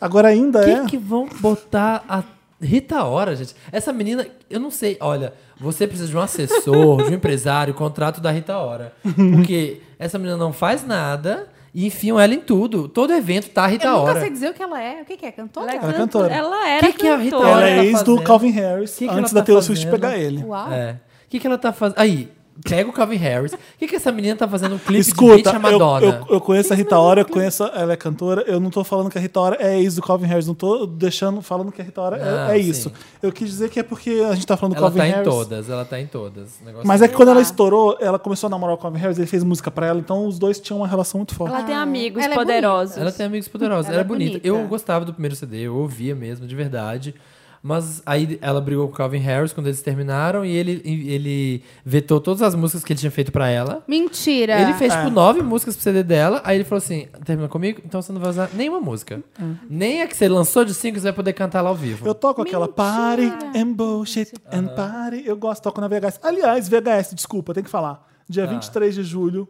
[0.00, 0.84] Agora ainda que é.
[0.84, 2.22] que vão botar a
[2.60, 3.54] Rita Ora, gente?
[3.72, 4.96] Essa menina, eu não sei.
[5.00, 8.92] Olha, você precisa de um assessor, de um empresário, contrato da Rita Ora.
[9.02, 12.88] Porque essa menina não faz nada e enfiam ela em tudo.
[12.88, 14.20] Todo evento tá a Rita Eu nunca Ora.
[14.20, 15.02] sei dizer o que ela é.
[15.02, 15.32] O que, que é?
[15.32, 15.74] Cantora?
[15.74, 16.34] Ela, é cantora.
[16.34, 17.50] Ela era Que que é a Rita cantora.
[17.50, 18.22] Ela Ora é tá ex do?
[18.22, 20.42] Calvin Harris, Que que antes ela da tá Taylor Swift pegar ele.
[20.44, 20.72] Uau.
[20.72, 21.00] É.
[21.26, 21.98] O que, que ela tá fazendo?
[21.98, 22.28] Aí,
[22.64, 23.52] pega o Calvin Harris.
[23.52, 26.06] O que, que essa menina tá fazendo um clipe de Escuta, Beat a eu, Madonna?
[26.28, 28.42] eu, eu conheço a Rita Ora, eu conheço, ela é cantora.
[28.46, 30.86] Eu não tô falando que a Rita Ora é ex do Calvin Harris, não tô
[30.86, 32.90] deixando, falando que a Rita Ora é- Ah, é, isso.
[33.22, 35.10] Eu quis dizer que é porque a gente tá falando do ela Calvin tá em
[35.10, 35.28] Harris.
[35.28, 36.60] todas, ela tá em todas.
[36.62, 37.42] O negócio Mas é que quando ela Ah.
[37.42, 40.38] estourou, ela começou a namorar o Calvin Harris, ele fez música pra ela, então os
[40.38, 41.52] dois tinham uma relação muito forte.
[41.54, 42.96] Ela tem amigos ela é poderosos.
[42.96, 44.30] Ela tem amigos poderosos, ela, Ela é é bonita.
[44.38, 44.46] bonita.
[44.48, 47.14] Eu gostava do primeiro CD, eu ouvia mesmo, de verdade.
[47.62, 52.20] Mas aí ela brigou com o Calvin Harris quando eles terminaram e ele, ele vetou
[52.20, 53.82] todas as músicas que ele tinha feito pra ela.
[53.88, 54.60] Mentira.
[54.60, 54.98] Ele fez, É.
[54.98, 56.40] tipo, nove músicas pro CD dela.
[56.44, 59.22] Aí ele falou assim: termina comigo, então você não vai usar nenhuma música.
[59.68, 62.06] Nem a que você lançou de cinco, você vai poder cantar lá ao vivo.
[62.06, 65.22] Eu toco aquela party and bullshit and party.
[65.26, 66.20] Eu gosto, toco na VHS.
[66.22, 68.06] Aliás, VHS, desculpa, tem que falar.
[68.28, 69.48] Dia 23 de julho,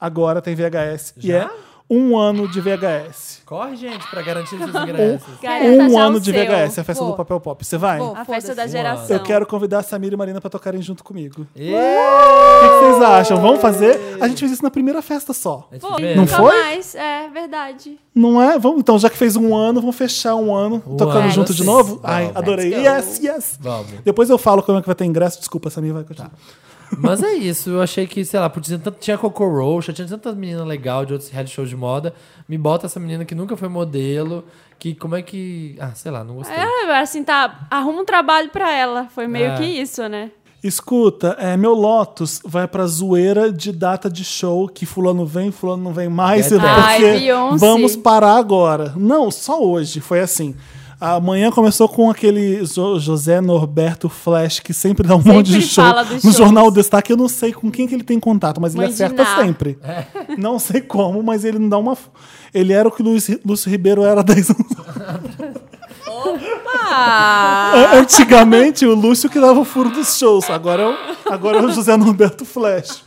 [0.00, 1.14] agora tem VHS.
[1.18, 1.36] E Já?
[1.44, 1.50] é
[1.94, 3.42] um ano de VHS.
[3.44, 5.28] Corre, gente, pra garantir os ingressos.
[5.42, 6.44] Garanta um já ano o de seu.
[6.46, 7.12] VHS, a festa Vou.
[7.12, 7.62] do Papel Pop.
[7.64, 7.98] Você vai?
[7.98, 8.16] Vou.
[8.16, 9.14] A festa da geração.
[9.14, 11.42] Eu quero convidar a Samira e Marina pra tocarem junto comigo.
[11.42, 13.40] O que que vocês acham?
[13.40, 14.00] Vamos fazer?
[14.20, 15.68] A gente fez isso na primeira festa só.
[15.70, 16.14] Vê.
[16.14, 16.58] Não nunca foi?
[16.62, 16.94] mais.
[16.94, 17.98] É verdade.
[18.14, 18.58] Não é?
[18.58, 21.96] Vamos, então, já que fez um ano, vamos fechar um ano tocando junto de novo?
[21.96, 22.04] Vamos.
[22.04, 22.70] Ai, adorei.
[22.70, 23.26] Let's Yes, go.
[23.26, 23.58] yes.
[23.60, 23.86] Vamos.
[24.04, 25.38] Depois eu falo como é que vai ter ingresso.
[25.38, 26.32] Desculpa, Samir, vai continuar.
[26.98, 30.32] Mas é isso, eu achei que, sei lá, podia, tanto, tinha Coco Rocha, tinha tanta
[30.32, 32.14] menina legal de outros reality shows de moda.
[32.48, 34.44] Me bota essa menina que nunca foi modelo,
[34.78, 35.76] que como é que.
[35.80, 36.56] Ah, sei lá, não gostei.
[36.56, 37.66] É, assim, tá.
[37.70, 39.06] Arruma um trabalho pra ela.
[39.14, 39.56] Foi meio É.
[39.56, 40.30] que isso, né?
[40.62, 45.82] Escuta, é, meu Lotus vai pra zoeira de data de show que fulano vem, fulano
[45.82, 46.64] não vem mais, Get out.
[46.64, 47.26] Ai,
[47.58, 48.92] vamos parar agora.
[48.96, 50.54] Não, só hoje, foi assim.
[51.04, 55.60] Amanhã começou com aquele Jo- José Norberto Flash, que sempre dá um Sempre monte de
[55.62, 56.36] show no shows.
[56.36, 57.10] Jornal Destaque.
[57.12, 59.76] Eu não sei com quem que ele tem contato, mas ele Mãe de acerta sempre.
[60.38, 61.98] Não sei como, mas ele não dá uma.
[62.54, 64.66] Ele era o que o Luiz, Lúcio Ribeiro era 10 anos.
[66.84, 70.48] Ah, Antigamente, o Lúcio que dava o furo dos shows.
[70.50, 73.02] Agora é o, agora é o José Norberto Flash.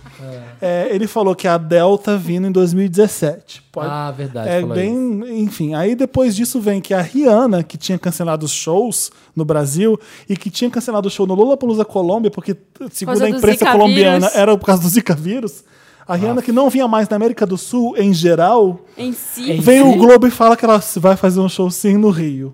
[0.62, 3.62] É, ele falou que a Dell tá vindo em 2017.
[3.72, 4.50] Pode- Ah, verdade.
[4.50, 5.32] é bem, isso.
[5.34, 5.74] enfim.
[5.74, 10.00] Aí depois disso vem que a Rihanna, que tinha cancelado os shows no Brasil
[10.30, 12.56] e que tinha cancelado o show no Lollapalooza Colômbia, porque
[12.92, 14.36] segundo a imprensa colombiana vírus.
[14.36, 15.64] era por causa do Zika vírus.
[16.08, 19.52] A Rihanna, que não vinha mais na América do Sul em geral, em si.
[19.54, 19.90] Em vem si?
[19.90, 22.54] o Globo e fala que ela vai fazer um show sim no Rio.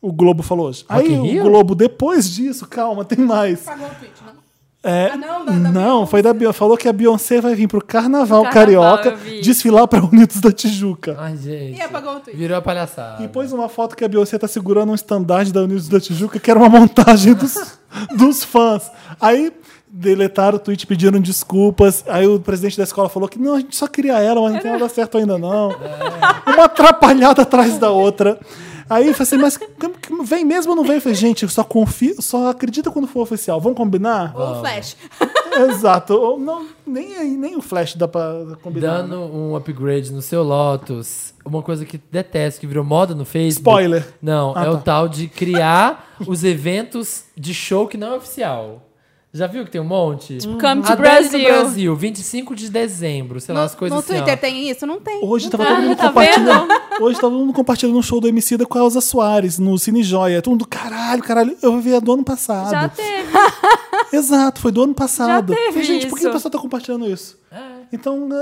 [0.00, 0.84] O Globo falou hoje.
[0.88, 1.42] Rock Aí o?
[1.42, 3.60] Globo, depois disso, calma, tem mais.
[3.60, 4.32] Pagou o tweet, não?
[4.88, 6.58] É, Ah, não, da- da não, foi da Beyoncé.
[6.58, 11.16] Falou que a Beyoncé vai vir pro Carnaval, Carnaval, Carioca desfilar pra Unidos da Tijuca.
[11.18, 11.76] Ai, gente.
[11.78, 12.38] E apagou o tweet.
[12.38, 13.22] Virou a palhaçada.
[13.24, 16.38] E pôs uma foto que a Beyoncé tá segurando um estandarte da Unidos da Tijuca,
[16.38, 17.78] que era uma montagem dos,
[18.16, 18.90] dos fãs.
[19.20, 19.52] Aí
[19.88, 22.04] deletaram o tweet, pediram desculpas.
[22.06, 24.60] Aí o presidente da escola falou que não, a gente só queria ela, mas não
[24.60, 25.74] tem nada certo ainda não.
[26.46, 28.38] Uma atrapalhada atrás da outra.
[28.88, 29.58] Aí eu falei assim, mas
[30.28, 30.94] vem mesmo ou não vem?
[30.96, 33.60] Eu falei, gente, eu só confio, só acredita quando for oficial.
[33.60, 34.32] Vamos combinar?
[34.36, 34.96] Ou o Flash.
[35.68, 36.14] Exato.
[36.14, 38.98] Ou Não, nem, nem o Flash dá pra combinar.
[39.02, 39.24] Dando né?
[39.32, 43.68] um upgrade no seu Lotus, uma coisa que detesto, que virou moda no Facebook.
[43.70, 44.14] Spoiler.
[44.22, 44.82] Não, Ah, é o tá.
[44.82, 48.82] tal de criar os eventos de show que não é oficial.
[49.36, 50.38] Já viu que tem um monte?
[50.42, 51.44] Come to no Brasil.
[51.44, 54.12] Brasil, 25 de dezembro, sei lá, as No, coisas no assim.
[54.14, 54.16] ó.
[54.24, 54.86] Twitter tem isso?
[54.86, 55.20] Não tem.
[55.22, 56.68] Hoje tava todo mundo tá compartilhando.
[57.00, 59.78] Hoje tava todo mundo compartilhando um show do MC da com a Elza Soares no
[59.78, 60.40] Cine Joia.
[60.42, 61.56] Todo mundo, caralho, caralho.
[61.62, 62.70] Eu vi a do ano passado.
[62.70, 63.28] Já teve.
[64.12, 65.52] Exato, foi do ano passado.
[65.52, 66.30] Já teve Falei, gente, por que isso.
[66.30, 67.38] o pessoal tá compartilhando isso?
[67.50, 67.75] É.
[67.92, 68.28] Então.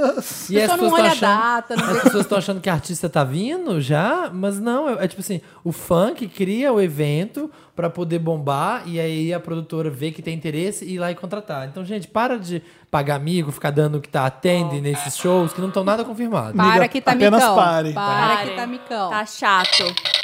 [0.50, 2.60] E as Só não pessoas olha estão a achando, data, não as pessoas estão achando
[2.60, 6.72] que a artista tá vindo já, mas não, é, é tipo assim, o funk cria
[6.72, 10.98] o evento pra poder bombar e aí a produtora vê que tem interesse e ir
[10.98, 11.66] lá e contratar.
[11.66, 15.60] Então, gente, para de pagar amigo, ficar dando o que tá atende nesses shows que
[15.60, 16.58] não estão nada confirmados.
[16.58, 17.56] Amiga, Para que tá apenas micão.
[17.56, 17.92] pare.
[17.92, 18.50] Para Pare.
[18.50, 19.10] que tá micão.
[19.10, 20.23] Tá chato.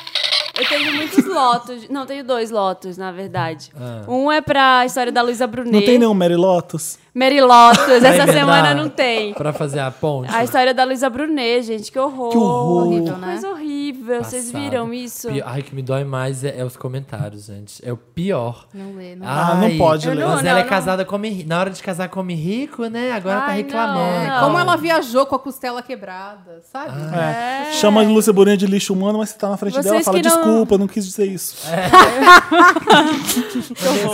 [0.59, 1.89] Eu tenho muitos lotos.
[1.89, 3.71] Não, tenho dois lotos, na verdade.
[3.79, 4.03] Ah.
[4.09, 5.73] Um é pra história da Luísa Brunet.
[5.73, 6.99] não tem nenhum Mary Lotus?
[7.15, 7.81] Mary Lotus.
[7.89, 9.33] Essa emendar semana não tem.
[9.35, 10.33] Pra fazer a ponte.
[10.33, 12.31] A história da Luísa Brunet, gente, que horror.
[12.31, 12.87] Que horror.
[12.87, 13.27] Horrível, né?
[13.33, 14.25] Coisa horrível.
[14.25, 14.63] Vocês Passado.
[14.63, 15.29] viram isso?
[15.29, 17.83] Pi- Ai, o que me dói mais é, é os comentários, gente.
[17.85, 18.67] É o pior.
[18.73, 20.17] Não lê, não Ah, não pode ler.
[20.17, 20.69] não- Mas ela é não.
[20.69, 23.11] casada, come ri- na hora de casar come rico, né?
[23.13, 24.29] Agora tá Ai, reclamando.
[24.29, 26.93] não, Como ela viajou com a costela quebrada, sabe?
[27.17, 27.73] É.
[27.73, 30.17] Chama a Lúcia Boninha de lixo humano, mas você tá na frente Vocês dela fala,
[30.21, 31.57] que não- desculpa, não quis dizer isso.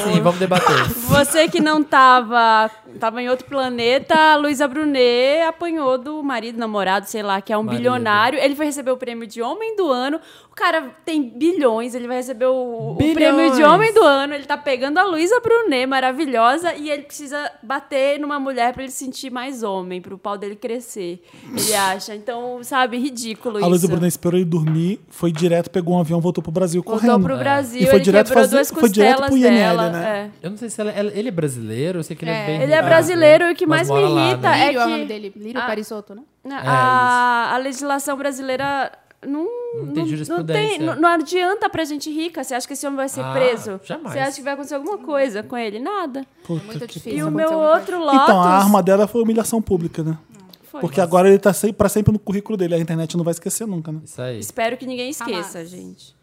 [0.05, 0.85] Sim, vamos debater.
[1.09, 7.07] Você que não tava, tava em outro planeta, a Luísa Brunet apanhou do marido, namorado,
[7.07, 7.79] sei lá, que é um Marido.
[7.79, 8.39] bilionário.
[8.39, 10.21] Ele foi receber o prêmio de homem do ano.
[10.57, 14.33] O cara tem bilhões, ele vai receber o, o prêmio de homem do ano.
[14.33, 18.91] Ele tá pegando a Luísa Brunet, maravilhosa, e ele precisa bater numa mulher pra ele
[18.91, 21.23] se sentir mais homem, pro pau dele crescer.
[21.55, 22.15] Ele acha.
[22.15, 23.69] Então, sabe, ridículo A isso.
[23.69, 27.23] Luísa Brunet esperou ele dormir, foi direto, pegou um avião, voltou pro Brasil Voltou correndo.
[27.27, 29.91] pro Brasil, E foi ele direto quebrou fazer- duas foi direto pro IML, dela.
[29.91, 30.31] né?
[30.43, 30.47] é.
[30.47, 32.47] Eu não sei se ela- ela- ele é brasileiro, eu sei que ele é, É.
[32.47, 34.63] bem Ele é brasileiro e o que mais me mora lá, irrita né?
[34.63, 35.33] é Lírio é o que- nome dele.
[35.37, 35.67] Lírio Ah.
[35.67, 36.23] Parisotto, né?
[36.51, 38.91] A, a legislação brasileira
[39.25, 39.45] não,
[39.77, 40.69] Não tem não, jurisprudência.
[40.79, 42.43] tem- não- não adianta pra gente rica.
[42.43, 43.81] Você acha que esse homem vai ser Ah, preso?
[43.85, 44.13] jamais.
[44.13, 45.79] Você acha que vai acontecer alguma coisa com ele?
[45.79, 46.25] Nada.
[46.45, 47.19] Puta Muito que- difícil.
[47.19, 48.23] E o meu outro Lotus...
[48.23, 50.19] Então, a arma dela foi humilhação pública, né?
[50.65, 50.81] Foi.
[50.81, 52.75] Porque agora ele tá pra sempre no currículo dele.
[52.75, 54.01] A internet não vai esquecer nunca, né?
[54.05, 54.39] Isso aí.
[54.39, 55.71] Espero que ninguém esqueça, Hamas.
[55.71, 56.15] gente.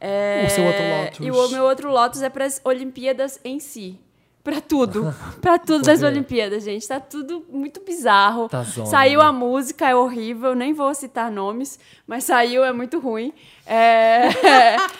[0.00, 1.26] É, O seu outro Lotus.
[1.26, 3.98] E o meu outro Lotus é para as Olimpíadas em si.
[4.42, 5.14] Pra tudo.
[5.40, 6.02] pra tudo das?
[6.02, 6.86] Olimpíadas, gente.
[6.86, 8.48] Tá tudo muito bizarro.
[8.48, 9.26] Tá zona, saiu né?
[9.26, 10.54] a música, é horrível.
[10.54, 13.32] Nem vou citar nomes, mas saiu, é muito ruim.
[13.64, 14.28] É...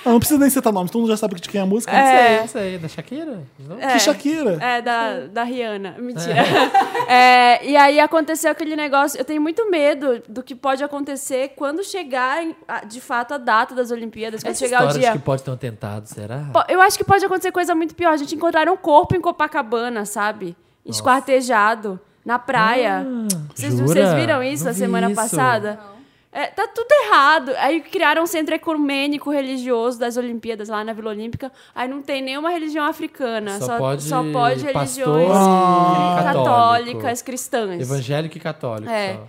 [0.04, 1.92] Ah, não precisa nem citar nomes, todo mundo já sabe de quem é a música.
[1.92, 2.38] Isso É.
[2.38, 3.42] aí, isso aí, da Shakira?
[3.58, 3.76] Não?
[3.76, 4.58] Que Shakira.
[4.60, 5.96] É, da, da Rihanna.
[5.98, 6.34] Mentira.
[7.08, 9.18] É, e aí aconteceu aquele negócio.
[9.18, 12.42] Eu tenho muito medo do que pode acontecer quando chegar,
[12.86, 14.42] de fato, a data das Olimpíadas.
[14.42, 15.12] Quando Essa chegar o dia.
[15.12, 16.46] que pode ter um atentado, será?
[16.68, 18.12] Eu acho que pode acontecer coisa muito pior.
[18.12, 20.56] A gente encontraram um corpo em Copacabana, sabe?
[20.86, 23.04] Esquartejado, na praia.
[23.54, 23.86] Vocês, Ah, jura?
[23.88, 25.16] vocês viram isso Não a vi semana isso.
[25.20, 25.78] passada?
[26.35, 27.53] É, tá tudo errado.
[27.59, 31.53] Aí criaram um centro ecumênico religioso das Olimpíadas lá na Vila Olímpica.
[31.74, 33.59] Aí não tem nenhuma religião africana.
[33.59, 35.28] Só Só, pode só pode religiões
[36.24, 37.80] católicas, cristãs.
[37.83, 39.14] Evangélico e católico É.
[39.14, 39.28] só.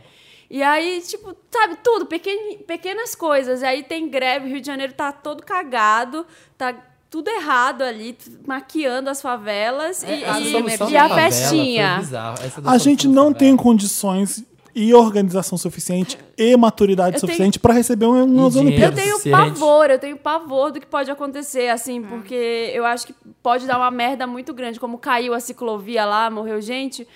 [0.50, 3.62] E aí, tipo, sabe, tudo, pequen- pequenas coisas.
[3.62, 6.26] E aí tem greve, o Rio de Janeiro tá todo cagado,
[6.58, 6.76] tá
[7.10, 12.02] tudo errado ali, maquiando as favelas e, A e- e a favela festinha.
[12.12, 12.34] da
[12.66, 13.36] A gente não favela.
[13.40, 14.44] tem condições
[14.76, 18.56] e organização suficiente e maturidade Eu tenho- suficiente pra receber um- umas.
[18.56, 18.98] Olimpíadas.
[18.98, 19.38] Eu tenho suficiente.
[19.60, 23.14] pavor, eu tenho pavor do que pode acontecer, assim, porque eu acho que
[23.44, 27.08] pode dar uma merda muito grande, como caiu a ciclovia lá, morreu gente.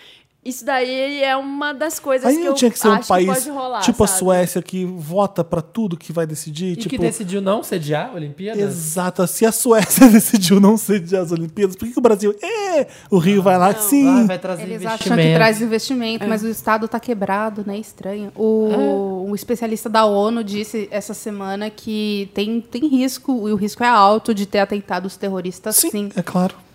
[0.47, 3.27] Isso daí é uma das coisas Aí que não eu tinha que ser um país
[3.27, 4.19] pode rolar, tipo a sabe?
[4.19, 6.71] Suécia que vota pra tudo que vai decidir.
[6.71, 8.57] E tipo, que decidiu não sediar a Olimpíada?
[8.57, 9.27] Exato.
[9.27, 12.33] Se a Suécia decidiu não sediar as Olimpíadas, por que, que o Brasil.
[12.41, 14.07] É, o Rio vai lá, sim.
[14.07, 17.77] Ah, vai trazer Eles acham que traz investimento, mas o Estado tá quebrado, né?
[17.77, 18.31] Estranho.
[18.33, 23.83] O, um especialista da ONU disse essa semana que tem, tem risco, e o risco
[23.83, 26.09] é alto de ter atentados terroristas, sim, sim.
[26.15, 26.66] é claro.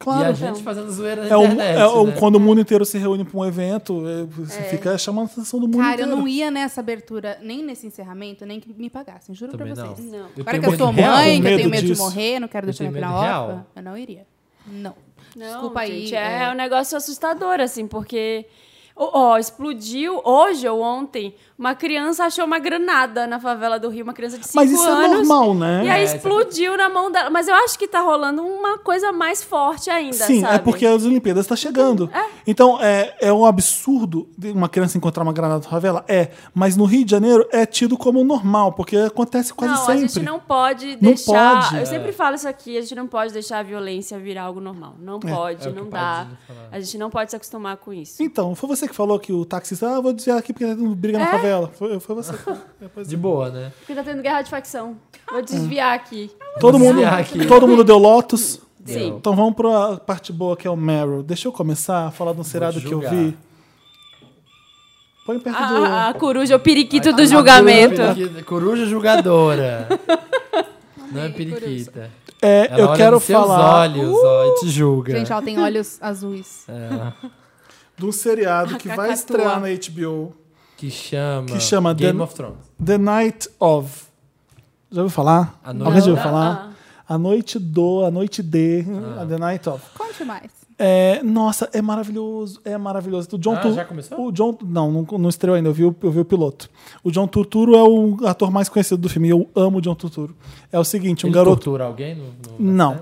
[0.00, 0.30] E Claro.
[0.30, 2.14] a gente fazendo zoeira na É, o, internet, é o- né?
[2.18, 5.60] quando o mundo inteiro se reúne pra um evento, é, você fica chamando a atenção
[5.60, 6.16] do mundo Cara, eu inteiro.
[6.16, 9.94] não ia nessa abertura, nem nesse encerramento, nem que me pagassem, juro Também pra não.
[9.94, 10.10] vocês.
[10.10, 10.26] Não.
[10.38, 11.16] Agora que eu sou real.
[11.16, 11.92] mãe, que eu tenho medo disso.
[11.94, 13.66] de morrer, não quero Eu deixar órfã, real.
[13.76, 14.26] eu não iria.
[14.66, 14.94] Não.
[15.36, 16.00] Não, Desculpa aí.
[16.06, 16.50] gente, é, é.
[16.50, 18.46] um negócio assustador, assim, porque.
[18.96, 24.04] Ó, ó, explodiu hoje ou ontem, uma criança achou uma granada na favela do Rio,
[24.04, 25.04] uma criança de 5 Mas isso anos.
[25.04, 25.82] é normal, né?
[25.84, 27.30] E aí É, é- explodiu na mão dela.
[27.30, 30.54] Mas eu acho que tá rolando uma coisa mais forte ainda, Sim, sabe?
[30.54, 32.10] é porque as Olimpíadas estão chegando.
[32.46, 36.04] Então, é, é um absurdo de uma criança encontrar uma granada na favela?
[36.08, 36.30] É.
[36.54, 39.92] Mas no Rio de Janeiro é tido como normal, porque acontece quase não, sempre.
[40.04, 41.60] a gente não pode Não deixar.
[41.62, 41.76] pode.
[41.76, 41.84] Eu É.
[41.86, 44.94] sempre falo isso aqui, a gente não pode deixar a violência virar algo normal.
[44.98, 46.26] Não pode, É que não dá.
[46.46, 46.68] Falava.
[46.72, 48.22] A gente não pode se acostumar com isso.
[48.22, 51.18] Então, foi você que falou que o taxista, ah, vou dizer aqui porque não briga
[51.18, 51.30] na É?
[51.30, 51.70] favela.
[51.78, 52.32] Foi, foi você.
[53.06, 53.72] De boa, né?
[53.80, 54.96] Porque tá tendo guerra de facção.
[55.30, 56.30] Vou desviar aqui.
[56.58, 57.46] todo, Vou mundo, desviar aqui.
[57.46, 58.60] todo mundo deu Lotus.
[58.84, 59.08] Sim.
[59.08, 61.22] Então vamos pra parte boa que é o Meryl.
[61.22, 63.36] Deixa eu começar a falar de um seriado te que eu vi.
[65.26, 65.84] Põe perto A, do.
[65.84, 67.96] a coruja, o periquito A- do a julgamento.
[67.96, 69.86] periquita- Coruja julgadora.
[71.12, 72.10] Não é periquita.
[72.42, 75.12] É, Ela eu olha quero nos seus falar olhos, ó, e te julga.
[75.18, 76.64] Gente, ela tem olhos azuis.
[76.68, 77.12] É,
[78.00, 80.34] de um seriado que vai estrear na HBO.
[80.76, 81.46] que chama...
[81.46, 82.58] Que chama Game The- of Thrones.
[82.84, 84.04] The Night of.
[84.90, 85.60] Já ouviu falar?
[85.62, 86.74] A Alguém noite já ouviu falar?
[87.08, 88.84] A noite do, a noite de,
[89.18, 89.22] Ah.
[89.22, 89.84] a The Night of.
[89.96, 90.50] Conte mais.
[90.82, 93.28] É, nossa, é maravilhoso, é maravilhoso.
[93.32, 94.26] O John Ah, Tur- já começou?
[94.26, 96.70] O John, não, não, não estreou ainda, eu vi, o- eu vi o piloto.
[97.04, 100.34] O John Turturro é o ator mais conhecido do filme, eu amo o John Turturro.
[100.72, 101.56] É o seguinte, um Ele garoto...
[101.56, 102.14] tortura alguém?
[102.14, 102.24] No,
[102.58, 102.96] no- Não.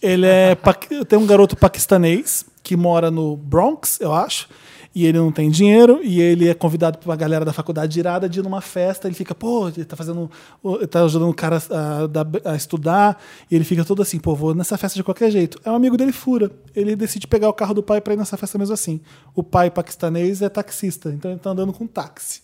[0.00, 0.56] Ele é.
[1.08, 4.48] Tem um garoto paquistanês que mora no Bronx, eu acho.
[4.94, 8.40] E ele não tem dinheiro, e ele é convidado pra galera da faculdade irada de
[8.40, 9.06] ir numa festa.
[9.06, 10.30] Ele fica, pô, ele tá fazendo.
[10.64, 13.20] Ele tá ajudando o cara a, a estudar.
[13.50, 15.60] E ele fica todo assim, pô, vou nessa festa de qualquer jeito.
[15.64, 16.50] É um amigo dele fura.
[16.74, 19.00] Ele decide pegar o carro do pai pra ir nessa festa mesmo assim.
[19.34, 22.42] O pai paquistanês é taxista, então ele tá andando com táxi.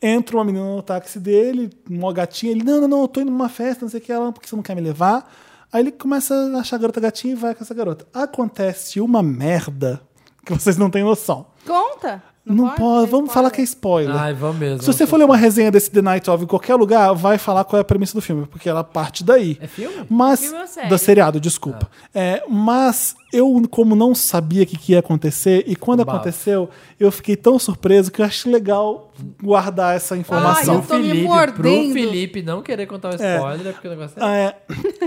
[0.00, 3.30] Entra uma menina no táxi dele, uma gatinha, ele, não, não, não, eu tô indo
[3.30, 5.30] numa festa, não sei o que, ela, porque você não quer me levar?
[5.72, 8.06] Aí ele começa a achar a garota gatinha e vai com essa garota.
[8.12, 10.00] Acontece uma merda
[10.44, 11.46] que vocês não têm noção.
[11.66, 12.22] Conta.
[12.44, 12.76] Não, pode?
[12.80, 14.16] pode, É vamos falar que é spoiler.
[14.16, 14.80] Ai, vamos mesmo.
[14.82, 17.64] Se você for ler uma resenha desse The Night of em qualquer lugar, vai falar
[17.64, 19.58] qual é a premissa do filme, porque ela parte daí.
[19.60, 20.04] É filme?
[20.08, 20.88] Mas, Filme ou série?
[20.88, 21.88] do seriado, desculpa.
[22.14, 26.16] É, mas eu, como não sabia o que, que ia acontecer, e quando Bafo.
[26.18, 26.68] aconteceu,
[26.98, 29.12] eu fiquei tão surpreso que eu acho legal
[29.42, 30.74] guardar essa informação.
[30.76, 31.54] Ai, eu tô me Felipe, mordendo.
[31.54, 33.36] pro Felipe não querer contar o É.
[33.36, 34.24] spoiler, é porque o negócio é...
[34.24, 34.56] Ah, É,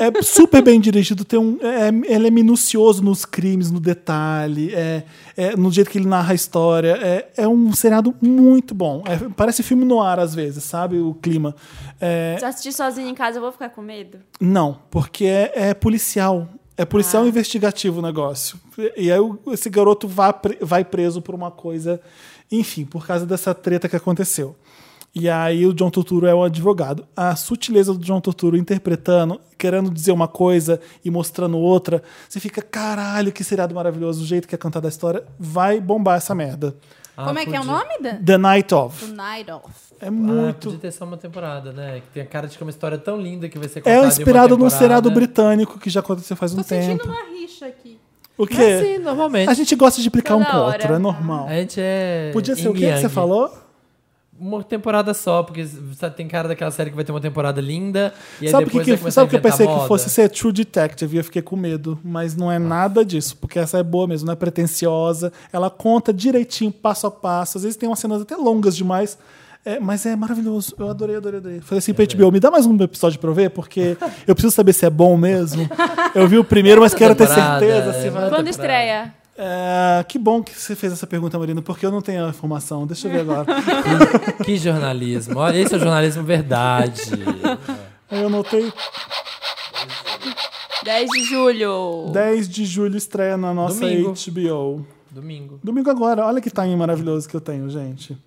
[0.08, 5.04] é super bem dirigido, tem um, é, ele é minucioso nos crimes, no detalhe, é,
[5.36, 6.98] é no jeito que ele narra a história.
[7.02, 9.04] É, é um seriado muito bom.
[9.08, 10.98] É, parece filme no ar às vezes, sabe?
[11.00, 11.56] O clima.
[12.00, 14.20] É, Se eu assistir sozinho em casa, eu vou ficar com medo.
[14.40, 16.48] não, porque é, é policial.
[16.76, 18.60] É policial investigativo o negócio.
[18.98, 19.20] E aí
[19.52, 22.02] esse garoto vai preso por uma coisa,
[22.52, 24.56] enfim, por causa dessa treta que aconteceu.
[25.16, 27.06] E aí o John Turturro é o advogado.
[27.16, 32.64] A sutileza do John Turturro interpretando, querendo dizer uma coisa e mostrando outra, você fica,
[32.64, 36.76] caralho, que seriado maravilhoso, o jeito que é cantada a história, vai bombar essa merda.
[37.16, 38.14] Ah, Como é que é o podia- nome da?
[38.26, 39.06] The Night of.
[39.06, 39.66] The Night Of.
[40.02, 40.66] É Ah, muito...
[40.66, 42.02] podia ter só uma temporada, né?
[42.02, 43.96] Que tem a cara de que é uma história tão linda que vai ser contada
[43.96, 47.06] é em uma inspirado num seriado britânico que já aconteceu faz um Tô sentindo tempo.
[47.12, 48.00] uma rixa aqui.
[48.38, 48.56] O É quê?
[48.64, 49.50] assim, normalmente.
[49.50, 50.74] A gente gosta de implicar um Toda com o hora.
[50.78, 51.46] outro, é normal.
[51.48, 52.32] A gente é.
[52.34, 53.54] Podia ser o yin que que você falou?
[54.44, 55.66] Uma temporada só, porque
[55.98, 58.80] sabe, tem cara daquela série que vai ter uma temporada linda e Sabe o que,
[58.80, 61.16] que, começar sabe o que eu pensei que fosse ser True Detective?
[61.16, 61.98] E eu fiquei com medo.
[62.04, 65.32] Mas não é nada disso, porque essa é boa mesmo, não é pretenciosa.
[65.52, 67.58] Ela conta direitinho, passo a passo.
[67.58, 69.18] Às vezes tem umas cenas até longas demais.
[69.66, 70.76] É, mas é maravilhoso.
[70.78, 71.62] Eu adorei, adorei, adorei.
[71.62, 73.96] Falei assim pra HBO, me dá mais um episódio pra eu ver, porque
[74.28, 75.70] eu preciso saber se é bom mesmo.
[76.14, 77.90] Eu vi o primeiro, mas quero ter certeza.
[77.90, 79.14] é, se vai- Outra Quando estreia?
[79.36, 82.86] É, que bom que você fez essa pergunta, Marina, porque eu não tenho a informação.
[82.86, 83.46] Deixa eu ver agora.
[84.46, 85.40] Que jornalismo.
[85.40, 87.02] Olha, esse é o jornalismo verdade.
[88.10, 88.72] Aí eu anotei
[90.84, 92.10] 10 de julho.
[92.12, 94.14] 10 de julho estreia na nossa Domingo.
[94.14, 94.86] HBO.
[95.10, 95.60] Domingo.
[95.64, 96.26] Domingo agora.
[96.26, 98.18] Olha que timing maravilhoso que eu tenho, gente.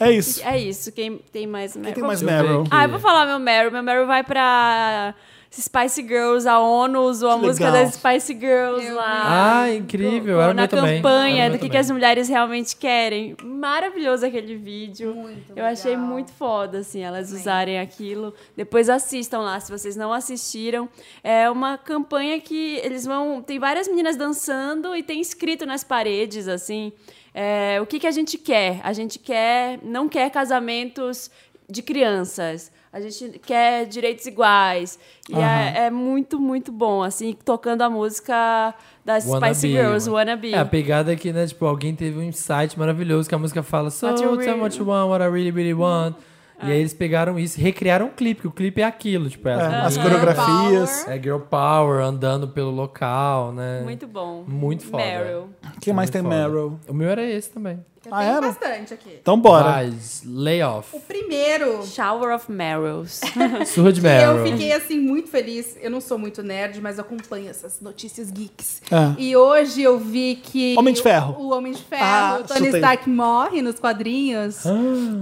[0.00, 0.42] é isso.
[0.42, 0.92] É isso.
[0.92, 1.84] Quem tem mais Meryl?
[1.86, 2.64] Quem tem mais Meryl?
[2.70, 3.70] Ah, eu vou falar meu Meryl.
[3.70, 5.14] Meu Meryl vai pra
[5.60, 6.48] Spice Girls.
[6.48, 7.84] A ONU usou a Que música legal.
[7.84, 9.62] das Spice Girls Eu lá.
[9.62, 10.36] Ah, incrível.
[10.36, 10.96] Co- Era o na também.
[10.96, 11.80] Campanha do que, que também.
[11.80, 13.36] as mulheres realmente querem.
[13.42, 15.14] Maravilhoso aquele vídeo.
[15.14, 16.06] Muito Eu achei legal.
[16.06, 18.34] muito foda, assim, elas usarem aquilo.
[18.56, 20.88] Depois assistam lá, se vocês não assistiram.
[21.22, 23.42] É uma campanha que eles vão.
[23.42, 26.92] Tem várias meninas dançando e tem escrito nas paredes, assim.
[27.34, 28.80] é, o que, que a gente quer?
[28.82, 29.78] A gente quer.
[29.82, 31.30] Não quer casamentos
[31.68, 32.70] de crianças.
[32.94, 35.00] A gente quer direitos iguais.
[35.28, 38.72] E é, é muito, muito bom, assim, tocando a música
[39.04, 40.16] das Spice Wannabe, Girls, mano.
[40.18, 40.54] Wannabe.
[40.54, 43.64] É, a pegada é que, né, tipo, alguém teve um insight maravilhoso que a música
[43.64, 46.14] fala So, What you tell me really- what you want, what I really, really want.
[46.62, 49.52] E aí eles pegaram isso, recriaram o clipe, que o clipe é aquilo, tipo, é,
[49.54, 51.08] É, as as meninas- coreografias.
[51.08, 53.80] É girl power, andando pelo local, né?
[53.82, 54.44] Muito bom.
[54.46, 55.02] Muito foda.
[55.04, 55.48] Meryl.
[55.80, 56.34] Quem mais tem foda.
[56.34, 56.78] Meryl?
[56.88, 57.84] O meu era esse também.
[58.06, 58.40] Eu Ah, tenho era?
[58.42, 59.18] bastante aqui.
[59.20, 59.70] Então bora.
[59.70, 60.88] Mas, layoff.
[60.94, 61.84] O primeiro.
[61.86, 63.20] Shower of Meryls.
[63.66, 65.76] Surra de que Eu fiquei assim muito feliz.
[65.80, 68.82] Eu não sou muito nerd, mas acompanho essas notícias geeks.
[68.90, 69.20] É.
[69.20, 71.34] E hoje eu vi que Homem de Ferro.
[71.38, 72.80] O, o Homem de Ferro, Ah, o Tony chutei.
[72.80, 74.66] Stark morre nos quadrinhos.
[74.66, 74.70] Ah.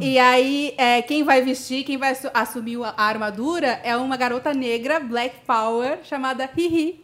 [0.01, 4.53] E aí, é, quem vai vestir, quem vai assu- assumir a armadura é uma garota
[4.53, 7.01] negra, Black Power, chamada Riri.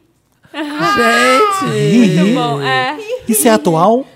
[0.53, 2.20] Gente!
[2.22, 2.61] Muito bom.
[2.62, 2.99] É.
[3.29, 4.07] Isso é atual?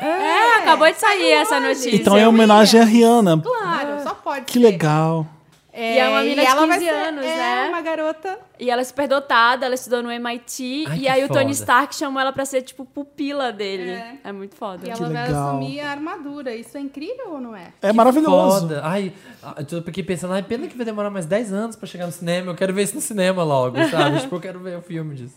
[0.00, 1.94] É, acabou de sair essa notícia.
[1.94, 3.40] Então é homenagem a Rihanna.
[3.40, 4.58] Claro, só pode Que ser.
[4.58, 5.26] legal.
[5.72, 7.66] É, E é uma menina de ela vai 15 ser- anos, é né?
[7.68, 8.38] uma garota.
[8.58, 10.84] E ela é super dotada, ela estudou no MIT.
[10.88, 11.52] Ai, e que aí o Tony foda.
[11.52, 13.92] Stark chamou ela pra ser, tipo, pupila dele.
[13.92, 14.16] É.
[14.24, 14.80] É, muito foda.
[14.88, 15.48] E Que ela vai legal.
[15.50, 16.52] assumir a armadura.
[16.56, 17.68] Isso é incrível ou não é?
[17.80, 18.62] É maravilhoso.
[18.62, 18.80] Foda.
[18.84, 19.12] Ai,
[19.58, 22.12] eu tô aqui pensando, ai, pena que vai demorar mais 10 anos pra chegar no
[22.12, 22.50] cinema.
[22.50, 24.18] Eu quero ver isso no cinema logo, sabe?
[24.22, 25.36] tipo, eu quero ver o filme disso.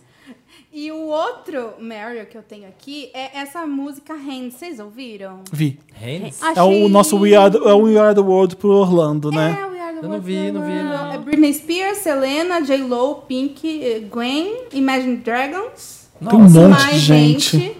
[0.76, 4.55] E o outro Mario que eu tenho aqui é essa música Hands.
[4.55, 5.41] Vocês ouviram?
[5.51, 5.80] Vi.
[5.93, 6.41] Hands?
[6.41, 6.82] Achei...
[6.82, 9.55] É o nosso We Are, the, é o We Are the World pro Orlando, né?
[9.61, 10.84] É, We Are the Eu não World vi, não vi, World.
[10.84, 11.11] não.
[11.13, 16.07] É Britney Spears, Selena, J-Lo, Pink, eh, Gwen, Imagine Dragons.
[16.19, 17.55] Tem um monte de gente.
[17.57, 17.76] f-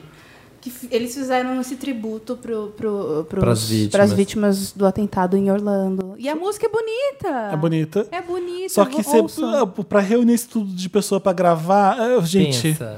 [0.96, 3.92] eles fizeram esse tributo pro, pro, pros- Pras vítimas.
[3.92, 6.16] pras vítimas do atentado em Orlando.
[6.18, 7.52] E a música é bonita.
[7.54, 8.08] É bonita.
[8.12, 8.70] É bonita.
[8.70, 9.22] Só que você,
[9.88, 12.98] pra reunir isso tudo de pessoa pra gravar, é, gente, Pensa.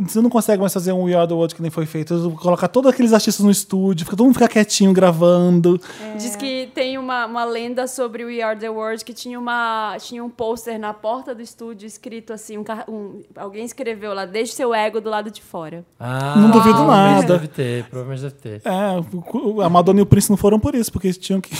[0.00, 2.30] Você não consegue mais fazer um We Are the World que nem foi feito.
[2.40, 5.80] Colocar todos aqueles artistas no estúdio, fica, todo mundo fica quietinho gravando.
[6.18, 9.96] Diz que tem uma, uma lenda sobre o We Are The World que tinha, uma,
[10.00, 14.52] tinha um pôster na porta do estúdio escrito assim, um, um- alguém escreveu lá, deixe
[14.52, 15.84] seu ego do lado de fora.
[15.98, 17.32] Ah, Não duvido provavelmente nada.
[17.34, 18.62] Deve ter, provavelmente deve ter.
[18.64, 21.50] É, a Madonna e o Prince não foram por isso, porque eles tinham que,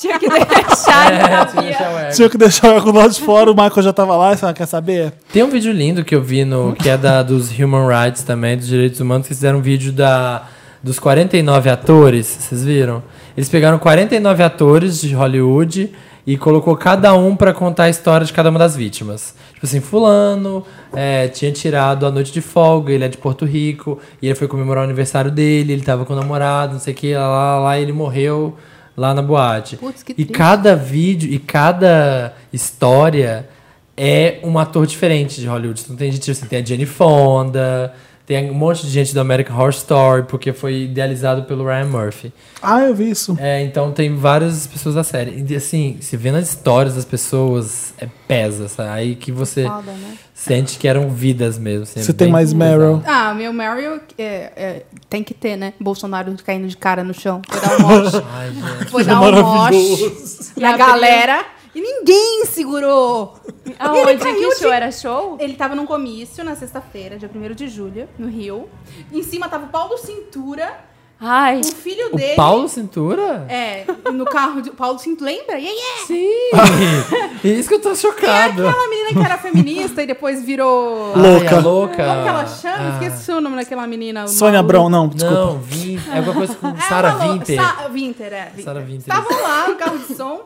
[0.00, 2.14] Tinha que deixar, É, não tinha que deixar o ego.
[2.14, 4.52] tinham que deixar o ego do lado de fora, o Michael já tava lá, você
[4.54, 5.12] quer saber?
[5.32, 8.56] Tem um vídeo lindo que eu vi no que é da dos Human Rights também,
[8.56, 10.44] dos direitos humanos, que fizeram um vídeo da
[10.82, 13.02] dos 49 atores, vocês viram?
[13.36, 15.92] Eles pegaram 49 atores de Hollywood
[16.26, 19.34] e colocou cada um pra contar a história de cada uma das vítimas.
[19.52, 23.98] Tipo assim, fulano é, tinha tirado a noite de folga, ele é de Porto Rico,
[24.22, 26.96] e ele foi comemorar o aniversário dele, ele tava com o namorado, não sei o
[26.96, 28.56] que, lá, lá, lá, e ele morreu
[29.00, 29.78] lá na boate.
[29.78, 30.32] Putz, que e triste.
[30.32, 33.48] cada vídeo e cada história
[33.96, 35.80] é um ator diferente de Hollywood.
[35.82, 37.94] Então tem gente assim, tem a Jenny Fonda,
[38.30, 42.32] tem um monte de gente do American Horror Story, porque foi idealizado pelo Ryan Murphy.
[42.62, 43.36] Ah, eu vi isso.
[43.40, 45.44] É, então tem várias pessoas da série.
[45.48, 48.88] E assim, se vê nas histórias das pessoas, é pesa, sabe?
[48.88, 50.16] Aí que você Foda, né?
[50.32, 51.82] sente que eram vidas mesmo.
[51.82, 52.78] assim, é Você tem bem mais pesado.
[52.78, 53.02] Meryl?
[53.04, 55.72] Ah, meu Meryl é, é, tem que ter, né?
[55.80, 57.42] Bolsonaro caindo de cara no chão.
[57.48, 58.22] Foi dar um moche.
[58.32, 58.90] Ai, gente.
[58.92, 60.52] Foi dar um moche.
[60.56, 61.44] E a galera...
[61.74, 63.34] E ninguém segurou.
[63.78, 64.16] Aonde?
[64.24, 64.72] Que de- show?
[64.72, 65.36] Era show?
[65.38, 68.68] Ele tava num comício na sexta-feira, dia 1 de julho, no Rio.
[69.12, 70.88] Em cima tava o Paulo Cintura,
[71.22, 72.32] Ai, o filho dele.
[72.32, 73.44] O Paulo Cintura?
[73.46, 75.30] É, no carro de Paulo Cintura.
[75.30, 75.58] Lembra?
[75.58, 76.06] Yeah, yeah.
[76.06, 77.38] Sim!
[77.44, 78.66] Isso que eu tô É chocado.
[78.66, 81.12] aquela menina que era feminista e depois virou.
[81.14, 81.56] Louca.
[81.56, 81.94] Ai, louca.
[82.06, 82.76] Como que ela chama?
[82.78, 83.04] Ah.
[83.04, 84.26] Esqueci o nome daquela menina.
[84.28, 84.62] Sônia.
[84.62, 85.38] Brown, não, desculpa.
[85.38, 87.60] Não, Vin, é alguma coisa com Sarah falou- Winter.
[87.62, 88.52] Sa Winter, é.
[88.62, 88.98] Sarah Winter.
[89.14, 90.40] Estavam lá no carro de som.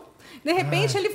[0.44, 1.10] De repente ele.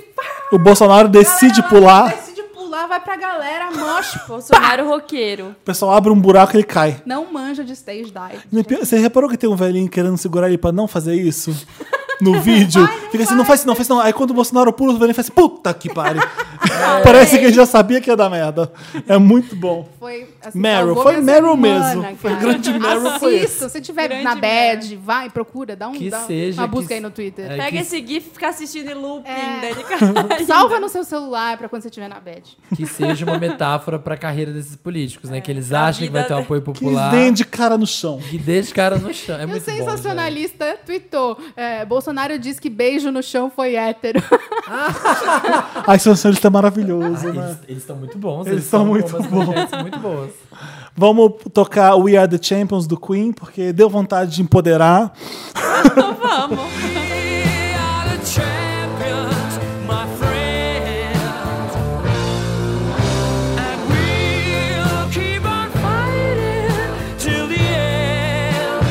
[0.52, 4.18] O Bolsonaro decide Galera, pular, Decide pular, vai pra galera, moche.
[4.26, 5.50] Bolsonaro roqueiro.
[5.50, 7.00] o pessoal abre um buraco e ele cai.
[7.06, 8.76] Não manja de stage dive.
[8.80, 11.54] Você reparou que tem um velhinho querendo segurar ele pra não fazer isso?
[12.20, 12.86] No vídeo?
[12.86, 13.36] vai, não Fica assim, vai.
[13.38, 14.02] não faz isso, não faz isso, não.
[14.02, 16.20] Aí quando o Bolsonaro pula, o velhinho faz assim, puta que pariu.
[17.02, 18.70] Parece que ele já sabia que ia dar merda.
[19.08, 19.88] É muito bom.
[20.00, 22.02] Foi assim, Meryl, foi Meryl mesmo.
[22.16, 22.42] Foi cara.
[22.42, 23.36] grande Meryl, foi.
[23.40, 25.00] Assista, se você tiver Grande na bad, Meryl.
[25.04, 27.44] vai, procura, dá, um, Que dá seja uma que busca aí se- no Twitter.
[27.44, 29.74] É, Pega que- esse gif e fica assistindo em looping É.
[29.74, 30.12] de casa.
[30.46, 32.42] Salva no seu celular pra quando você estiver na bad.
[32.74, 35.38] Que seja uma metáfora pra carreira desses políticos, né?
[35.42, 37.10] Que eles acham que vai ter um apoio Que popular.
[37.10, 38.18] vem de cara no chão.
[38.30, 39.36] Que deixa o cara no chão.
[39.38, 39.84] É E o muito bom, gente.
[39.84, 44.18] sensacionalista tweetou: é, Bolsonaro diz que beijo no chão foi hétero.
[45.86, 47.58] Ai, sensacionalista é maravilhoso, Ah, né?
[47.68, 48.46] eles, estão muito bons.
[48.46, 49.89] Eles são tão muito bons.
[49.90, 50.30] Muito boas.
[50.96, 55.12] Vamos tocar We Are the Champions do Queen, porque deu vontade de empoderar.
[55.94, 56.58] Vamos.
[56.58, 61.74] We are the champions, my friends.
[63.58, 68.84] And we'll keep on fighting till the end.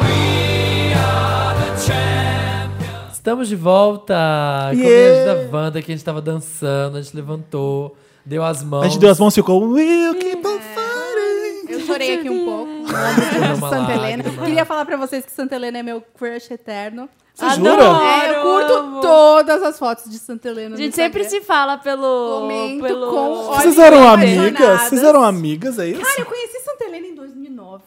[0.00, 3.12] We are the champions.
[3.14, 5.32] Estamos de volta com Yeah.
[5.32, 8.82] a da Wanda que a gente tava dançando, a gente levantou, deu as mãos.
[8.84, 11.72] A gente deu as mãos e ficou We'll keep on fighting.
[11.72, 12.72] Eu chorei aqui um pouco.
[13.68, 14.22] Santa Helena.
[14.24, 14.44] lágrima.
[14.44, 17.08] Queria falar pra vocês que Santa Helena é meu crush eterno.
[17.34, 17.82] Você jura?
[17.82, 19.00] É, eu curto amo.
[19.00, 20.68] todas as fotos de Santa Helena.
[20.68, 22.40] A no gente sempre se fala pelo.
[22.42, 23.10] Comento pelo...
[23.10, 24.82] com Vocês eram amigas?
[24.82, 26.00] Vocês eram amigas, é isso?
[26.00, 27.82] Cara, eu conheci Santa Helena em 2009.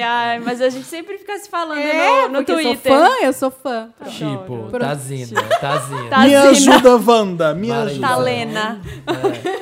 [0.00, 2.92] Ai, mas a gente sempre fica se falando É, no, no porque Twitter.
[2.92, 3.90] eu sou fã, eu sou fã.
[4.06, 4.78] Tipo, Pronto.
[4.78, 6.18] Tazina, Tazina.
[6.18, 7.52] Me ajuda, Wanda.
[7.52, 8.06] Me Mara ajuda.
[8.06, 8.80] Talena.
[9.04, 9.61] Do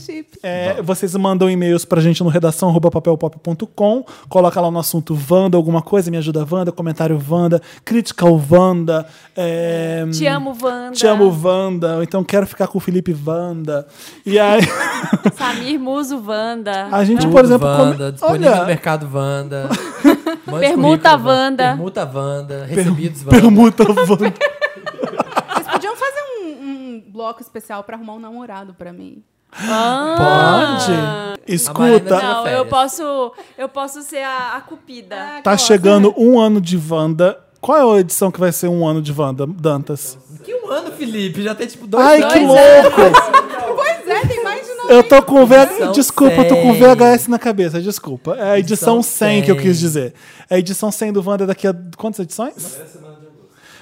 [0.00, 0.38] chip.
[0.42, 4.04] É, vocês mandam e-mails pra gente no redação arroba papelpop.com.
[4.28, 9.06] Coloca lá no assunto Wanda, alguma coisa, me ajuda Wanda, comentário Wanda, crítica ao Wanda.
[9.36, 10.92] é, Te amo, Wanda.
[10.92, 11.96] Te amo, Wanda.
[11.96, 13.86] Ou então quero ficar com o Felipe Wanda.
[14.26, 14.60] E aí,
[15.36, 16.88] Samir Muso, Wanda.
[16.90, 19.68] a gente, Tudo por exemplo, come- Wanda, disponível no olha, mercado Wanda.
[20.46, 21.64] Mande Permuta Wanda.
[21.68, 22.64] Permuta Wanda.
[22.66, 23.30] Recebidos Wanda.
[23.40, 24.16] permuta Wanda.
[24.16, 29.22] Vocês podiam fazer um, um bloco especial pra arrumar um namorado pra mim.
[29.52, 31.34] Ah.
[31.36, 31.52] Pode.
[31.52, 35.16] Escuta, Não, eu posso, eu posso ser a, a cupida.
[35.42, 37.38] tá chegando um ano de Wanda.
[37.60, 40.16] Qual é a edição que vai ser um ano de Wanda, Dantas?
[40.44, 41.42] Que um ano, Felipe?
[41.42, 42.32] Já tem tipo dois Ai, anos.
[42.32, 43.40] que louco!
[43.72, 44.92] Pois é, tem mais de nove.
[44.94, 45.42] Eu tô com.
[45.42, 46.80] Edição Desculpa, eu tô com 100.
[46.96, 48.34] VHS na cabeça, desculpa.
[48.36, 49.64] É a edição Edição 100 que eu 100.
[49.64, 50.14] quis dizer.
[50.48, 52.78] É a edição 100 do Wanda daqui a quantas edições?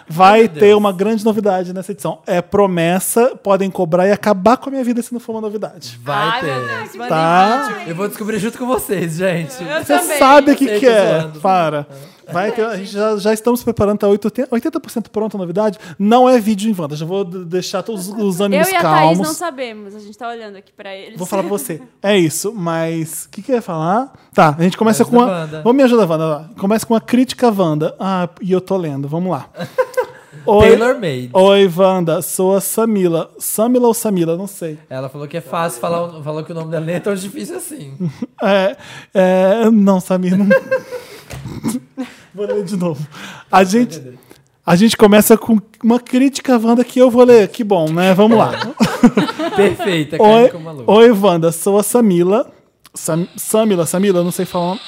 [0.09, 0.79] Vai Meu ter Deus.
[0.79, 2.21] uma grande novidade nessa edição.
[2.27, 5.99] É promessa, podem cobrar e acabar com a minha vida se não for uma novidade.
[6.03, 6.89] Vai Ai, ter.
[6.97, 7.83] Deus, Tá?
[7.87, 9.63] Eu vou descobrir junto com vocês, gente.
[9.63, 10.19] Eu Você também.
[10.19, 11.21] sabe o que, que é.
[11.21, 11.41] zoando.
[11.41, 11.87] Para.
[12.31, 15.79] Vai ter, a gente já, já estamos preparando, tá 80%, 80% pronta a novidade.
[15.99, 16.95] Não é vídeo em Wanda.
[16.95, 19.27] Já vou deixar todos os Eu ânimos e a Thaís calmos.
[19.29, 19.95] não sabemos.
[19.97, 21.17] A gente tá olhando aqui pra eles.
[21.17, 21.81] Vou falar pra você.
[22.03, 24.13] É isso, mas o que, que eu ia falar?
[24.35, 25.47] Tá, a gente começa Me com uma.
[25.47, 26.27] Vamos me ajudar, Wanda.
[26.27, 26.51] lá.
[26.59, 27.95] Começa com uma crítica à Wanda.
[27.99, 29.47] Ah, e eu tô lendo, vamos lá.
[30.51, 31.28] Oi, Taylor Made.
[31.34, 33.30] Oi, Wanda, sou a Samila.
[33.38, 34.34] Samila ou Samila?
[34.34, 34.78] Não sei.
[34.88, 37.92] Ela falou que é fácil falar, falou que o nome dela é tão difícil assim.
[38.40, 38.76] É,
[39.12, 40.46] é, não, Samir, não.
[42.32, 43.07] vou ler de novo.
[43.53, 44.01] A gente,
[44.64, 47.49] a gente começa com uma crítica à Wanda que eu vou ler.
[47.49, 48.14] Que bom, né?
[48.14, 48.53] Vamos lá.
[49.55, 50.51] Perfeita, Oi,
[50.86, 52.51] oi, Wanda, sou a Samila.
[52.94, 54.78] Sam, Samila, Samila, não sei falar.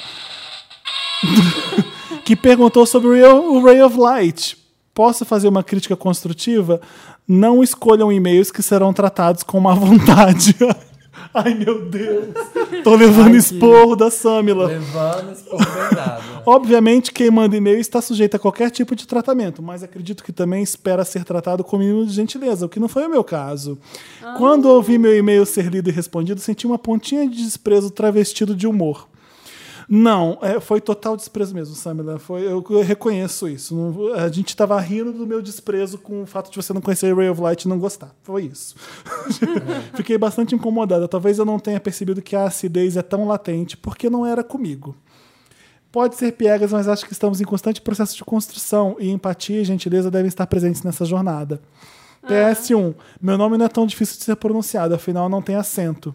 [2.25, 4.60] que perguntou sobre o Ray of Light.
[4.95, 6.81] Posso fazer uma crítica construtiva?
[7.27, 10.57] Não escolham e-mails que serão tratados com má vontade.
[11.33, 12.29] Ai, meu Deus.
[12.83, 14.67] Tô levando Ai, esporro da Samila.
[14.67, 16.23] Levando esse povo verdade.
[16.45, 20.63] Obviamente, quem manda e-mail está sujeito a qualquer tipo de tratamento, mas acredito que também
[20.63, 23.79] espera ser tratado com o mínimo de gentileza, o que não foi o meu caso.
[24.37, 28.67] Quando ouvi meu e-mail ser lido e respondido, senti uma pontinha de desprezo travestido de
[28.67, 29.07] humor.
[29.93, 32.17] Não, é, foi total desprezo mesmo, Samila.
[32.17, 33.75] Foi, eu, eu reconheço isso.
[33.75, 37.13] Não- a gente estava rindo do meu desprezo com o fato de você não conhecer
[37.13, 38.15] Ray of Light e não gostar.
[38.23, 38.77] Foi isso.
[39.97, 41.09] Fiquei bastante incomodada.
[41.09, 44.95] Talvez eu não tenha percebido que a acidez é tão latente, porque não era comigo.
[45.91, 49.65] Pode ser piegas, mas acho que estamos em constante processo de construção e empatia e
[49.65, 51.61] gentileza devem estar presentes nessa jornada.
[52.29, 52.95] PS1.
[53.21, 56.15] Meu nome não é tão difícil de ser pronunciado, afinal não tem acento.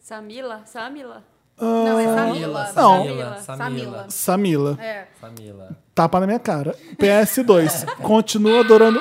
[0.00, 0.62] Samila?
[0.64, 1.22] Samila?
[1.60, 2.66] Não, é Samila.
[2.66, 3.04] Samila, Não.
[3.04, 4.06] Samila, Samila.
[4.08, 4.78] Samila.
[4.80, 5.06] É.
[5.20, 5.76] Samila.
[5.94, 6.74] Tapa na minha cara.
[6.96, 7.86] PS2.
[8.02, 9.00] Continuo adorando.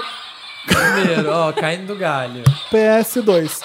[0.68, 2.44] Primeiro, ó, caindo do galho.
[2.72, 3.62] PS2.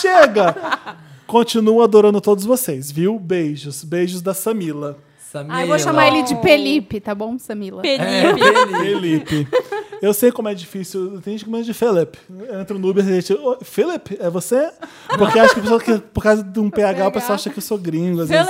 [0.00, 0.96] Chega!
[1.26, 3.18] Continuo adorando todos vocês, viu?
[3.18, 3.84] Beijos.
[3.84, 4.98] Beijos da Samila.
[5.30, 5.56] Samila.
[5.56, 7.82] Ah, eu vou chamar ele de Felipe, tá bom, Samila?
[7.86, 8.42] É, Felipe.
[8.42, 9.26] Felipe.
[9.46, 9.48] Felipe.
[10.02, 11.20] Eu sei como é difícil.
[11.22, 12.18] Tem gente que chama de Philip.
[12.60, 13.32] Entra no Uber e gente.
[13.34, 14.68] "Ô, Philip, é você?
[15.16, 18.22] Porque acho que, por causa de um PH, o pessoal acha que eu sou gringo.
[18.22, 18.48] Às vezes.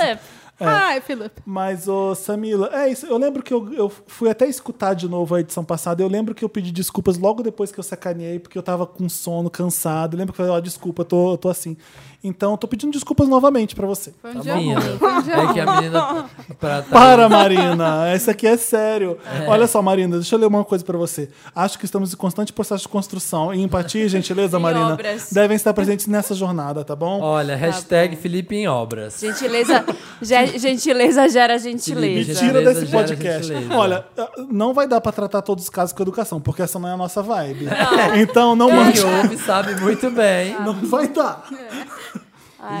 [0.59, 1.41] Ah, é Felipe.
[1.45, 3.05] Mas, ô, Samila, é isso.
[3.05, 6.01] Eu lembro que eu, eu fui até escutar de novo a edição passada.
[6.01, 9.09] Eu lembro que eu pedi desculpas logo depois que eu sacaneei, porque eu tava com
[9.09, 10.13] sono, cansado.
[10.15, 11.75] Eu lembro que eu falei, ó, desculpa, eu tô, eu tô assim.
[12.25, 14.13] Então, eu tô pedindo desculpas novamente pra você.
[14.21, 14.61] Foi um Tá dia bom.
[14.73, 14.97] ruim.
[14.97, 16.29] Foi um dia É que a menina.
[16.57, 18.07] Pra, tá- Para, Marina!
[18.07, 19.17] Essa aqui é sério.
[19.47, 21.29] Olha só, Marina, deixa eu ler uma coisa pra você.
[21.53, 23.53] Acho que estamos em constante processo de construção.
[23.53, 25.29] E empatia e gentileza, Em Marina, obras.
[25.33, 27.19] devem estar presentes nessa jornada, tá bom?
[27.19, 29.19] Olha, hashtag Felipe em obras.
[29.19, 29.83] Gentileza,
[30.21, 32.33] ge- gentileza gera gentileza.
[32.33, 33.47] Felipe, Tira desse podcast.
[33.47, 33.75] gentileza.
[33.75, 34.05] Olha,
[34.49, 36.97] não vai dar pra tratar todos os casos com educação, porque essa não é a
[36.97, 37.67] nossa vibe.
[38.15, 39.01] Então não Quem mande.
[39.03, 40.55] ouve sabe muito bem.
[40.61, 41.43] Não vai dar.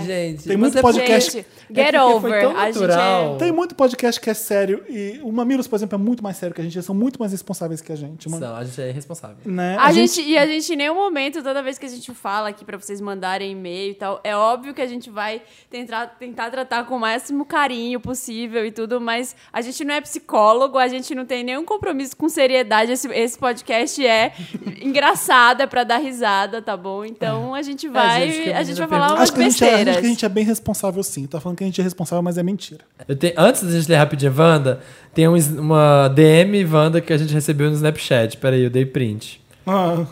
[0.05, 2.41] Gente, Tem muito é podcast- Gente, É get foi over.
[2.41, 3.35] tão A gente natural.
[3.35, 3.37] é...
[3.37, 6.53] Tem muito podcast que é sério e o Mamilos, por exemplo, é muito mais sério
[6.55, 6.75] que a gente.
[6.75, 8.29] Eles são muito mais responsáveis que a gente.
[8.29, 8.45] Mano.
[8.45, 9.37] Não, a gente é irresponsável.
[9.45, 9.77] Né?
[9.79, 12.63] A, gente, e a gente, em nenhum momento, toda vez que a gente fala aqui
[12.65, 16.85] pra vocês mandarem e-mail e tal, é óbvio que a gente vai tentar, tentar tratar
[16.85, 21.13] com o máximo carinho possível e tudo, mas a gente não é psicólogo, a gente
[21.15, 22.91] não tem nenhum compromisso com seriedade.
[22.91, 24.33] Esse, esse podcast é
[24.81, 27.03] engraçado, é pra dar risada, tá bom?
[27.05, 29.29] Então a gente vai, gente, que a a gente vai falar umas
[29.75, 29.99] que a gente, é, acho besteiras.
[30.01, 31.25] que a gente é bem responsável, sim.
[31.27, 32.81] Tá falando que a gente é responsável, mas é mentira.
[33.07, 34.79] Eu tenho, antes da gente ler rapidinho a Wanda,
[35.13, 38.37] tem um, uma DM Wanda que a gente recebeu no Snapchat.
[38.37, 39.41] Peraí, eu dei print.
[39.67, 40.05] Ah,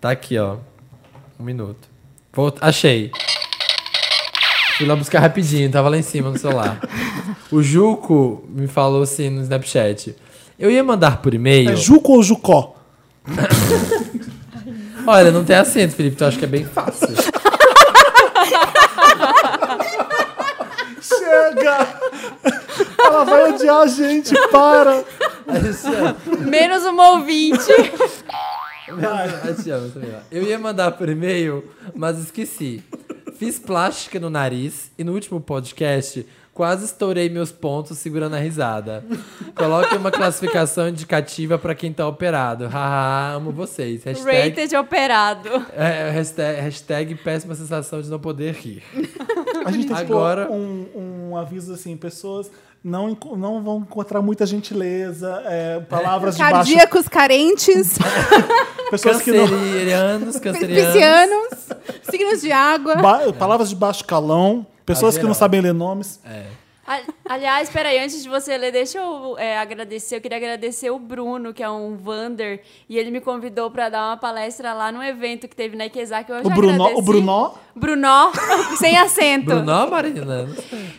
[0.00, 0.56] Tá aqui, ó.
[1.40, 1.88] Um minuto.
[2.32, 3.10] Vou- achei.
[4.76, 6.80] Fui lá buscar rapidinho, tava lá em cima no celular.
[7.50, 10.14] O Juco me falou assim no Snapchat.
[10.58, 11.70] Eu ia mandar por e-mail.
[11.70, 12.76] é Juco ou Jucó?
[15.06, 17.08] Olha, não tem acento, Felipe, tu acha que é bem fácil.
[21.34, 22.00] Chega!
[22.98, 25.04] Ela vai odiar a gente, para!
[26.40, 27.70] Menos uma ouvinte.
[30.30, 31.64] Eu ia mandar por e-mail,
[31.94, 32.82] mas esqueci.
[33.36, 36.24] Fiz plástica no nariz e no último podcast
[36.54, 39.04] quase estourei meus pontos segurando a risada.
[39.56, 42.68] Coloque uma classificação indicativa pra quem tá operado.
[42.68, 44.04] Haha, amo vocês.
[44.04, 45.48] Hashtag, Rated operado.
[45.76, 48.82] é, hashtag, hashtag péssima sensação de não poder rir.
[49.66, 50.86] A gente tem que Agora- um,
[51.30, 52.50] um aviso assim: pessoas
[52.82, 56.54] não, não vão encontrar muita gentileza, é, palavras de baixo.
[56.54, 57.98] Cardíacos carentes,
[58.90, 59.48] Pessoas que não.
[59.48, 60.92] Cancerianos, cancerianos.
[60.92, 61.68] piscianos,
[62.10, 62.96] signos de água.
[62.96, 64.66] ba- palavras de baixo calão.
[64.84, 66.20] Pessoas que não sabem ler nomes.
[66.24, 66.63] A-
[67.26, 70.16] Aliás, peraí, antes de você ler, deixa eu é, agradecer.
[70.16, 74.08] Eu queria agradecer o Bruno, que é um Vander, e ele me convidou pra dar
[74.08, 76.30] uma palestra lá num evento que teve na Ikezak.
[76.30, 76.98] Eu O já Bruno, agradeci.
[76.98, 78.30] o Bruno, Brunó,
[78.78, 79.46] sem acento.
[79.46, 80.48] Bruno, Marina?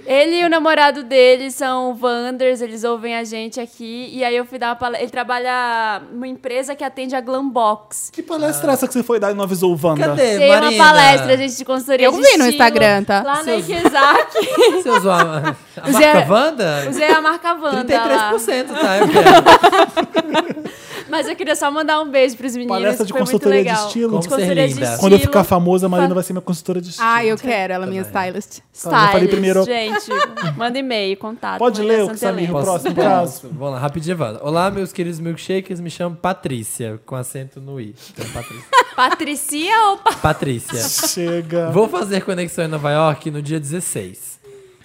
[0.06, 4.10] Ele e o namorado dele são Wanders, eles ouvem a gente aqui.
[4.12, 5.04] E aí eu fui dar uma palestra.
[5.06, 8.10] Ele trabalha numa empresa que atende a Glambox.
[8.12, 10.08] que palestra é essa que você foi dar e não avisou o Wanda?
[10.08, 10.72] Cadê, Tem Marina?
[10.72, 13.22] uma palestra, gente, de consultoria Eu de vi no estilo, Instagram, tá?
[13.24, 14.34] Lá na Seus- Ikezak.
[14.74, 16.88] Você usou a, a Usei- marca Wanda?
[16.90, 18.32] Usei a marca Wanda lá.
[18.34, 18.98] 33%, tá?
[18.98, 20.66] Eu quero.
[21.08, 22.76] Mas eu queria só mandar um beijo pros meninos.
[22.76, 24.10] Palestra de foi muito consultoria de estilo?
[24.10, 24.86] Como De ser consultoria de linda.
[24.86, 25.00] estilo.
[25.02, 27.08] Quando eu ficar famosa, a Marina vai ser minha consultora de estilo.
[27.08, 28.58] Ah, eu quero, ela é minha stylist.
[28.58, 29.64] Tá, eu falei Stylist, primeiro.
[29.64, 30.10] gente.
[30.58, 31.60] Manda e-mail, contato.
[31.60, 33.48] Pode ler o que Samir, o próximo caso.
[33.52, 34.40] Vamos lá, rapidinho, Wanda.
[34.44, 35.80] Olá, meus queridos milkshakers.
[35.80, 37.96] Me chamo Patrícia, com acento no i.
[38.12, 38.66] Então, Patrícia.
[38.96, 41.08] Patricia ou Pa- Patrícia.
[41.08, 41.70] Chega.
[41.70, 44.35] Vou fazer conexão em Nova York no dia 16.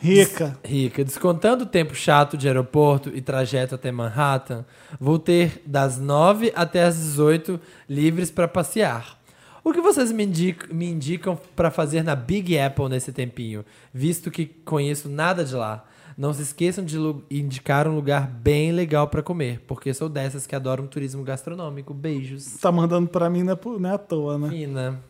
[0.01, 0.59] Rica.
[0.65, 4.65] Rica, descontando o tempo chato de aeroporto e trajeto até Manhattan,
[4.99, 9.19] vou ter das 9 até as 18 livres para passear.
[9.63, 14.31] O que vocês me, indic- me indicam para fazer na Big Apple nesse tempinho, visto
[14.31, 15.85] que conheço nada de lá?
[16.17, 16.97] Não se esqueçam de
[17.31, 21.95] indicar um lugar bem legal para comer, porque sou dessas que adoram turismo gastronômico.
[21.95, 22.57] Beijos.
[22.59, 24.49] Tá mandando pra mim, não é, não é à toa, né?
[24.49, 25.01] Mina.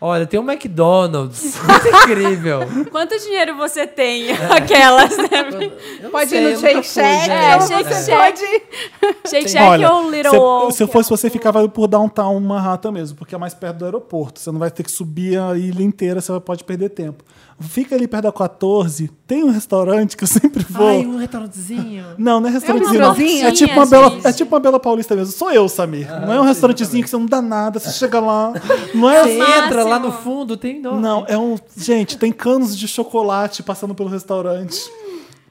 [0.00, 1.60] Olha, tem um McDonald's.
[1.60, 2.60] Muito incrível.
[2.90, 4.30] Quanto dinheiro você tem?
[4.48, 6.08] Aquelas, né?
[6.10, 7.30] Pode sei, ir no Shake fui, Shack.
[7.30, 8.40] É, ou Shake você Shack.
[8.40, 9.18] pode...
[9.28, 10.74] Shake Shack ou Little Walk.
[10.74, 14.38] se eu fosse você, ficava por downtown Manhattan mesmo, porque é mais perto do aeroporto.
[14.38, 17.24] Você não vai ter que subir a ilha inteira, você pode perder tempo.
[17.60, 20.86] Fica ali perto da 14, tem um restaurante que eu sempre vou.
[20.86, 22.04] Ai, um restaurantezinho.
[22.16, 23.02] Não, não é restaurantezinho.
[23.02, 23.48] É um não.
[23.48, 23.90] é tipo uma gente.
[23.90, 25.32] bela, é tipo uma bela paulista mesmo.
[25.32, 26.08] Sou eu, Samir.
[26.24, 28.52] não é um restaurantezinho que você não dá nada, você chega lá.
[28.94, 29.64] Não é Você assim.
[29.64, 31.00] entra lá no fundo, tem nome.
[31.00, 31.56] Não, é um.
[31.76, 34.80] Gente, tem canos de chocolate passando pelo restaurante.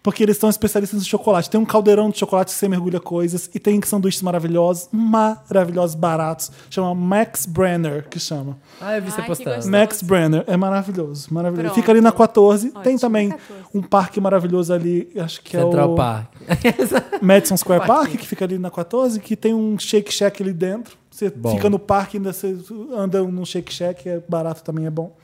[0.08, 1.50] Porque eles são especialistas em chocolate.
[1.50, 3.50] Tem um caldeirão de chocolate que você mergulha coisas.
[3.54, 6.50] E tem sanduíches maravilhosos, maravilhosos, baratos.
[6.70, 8.58] Chama Max Brenner, que chama.
[8.80, 9.68] Ah, eu vi você postando.
[9.68, 10.46] Max Brenner.
[10.48, 11.66] É maravilhoso, maravilhoso.
[11.66, 11.76] Pronto.
[11.76, 12.70] Fica ali na 14.
[12.70, 13.00] Tem Ótimo.
[13.00, 13.54] também 14.
[13.76, 16.32] um parque maravilhoso ali, acho que é Central o Park.
[17.22, 20.96] Madison Square Park, que fica ali na 14, que tem um Shake Shack ali dentro.
[21.12, 21.54] Você Bom.
[21.54, 22.58] fica no parque, ainda você
[22.96, 25.18] anda no Shake Shack, é barato também, é bom.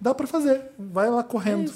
[0.00, 0.62] Dá pra fazer.
[0.78, 1.72] Vai lá correndo.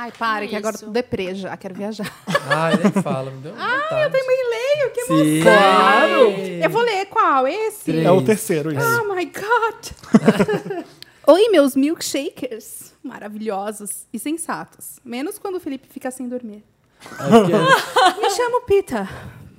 [0.00, 2.08] Ai, para, que agora eu tô deprê já, quero viajar.
[2.48, 5.42] Ai, nem fala, me deu Ah, eu Também leio, que Sim.
[5.42, 6.30] Claro!
[6.62, 7.48] Eu vou ler qual?
[7.48, 7.86] Esse?
[7.86, 8.06] Três.
[8.06, 8.80] É o terceiro, isso.
[8.80, 10.84] Oh my God!
[11.26, 15.00] Oi, meus milkshakers maravilhosos e sensatos.
[15.04, 16.62] Menos quando o Felipe fica sem dormir.
[18.22, 19.08] Me chamo Pita.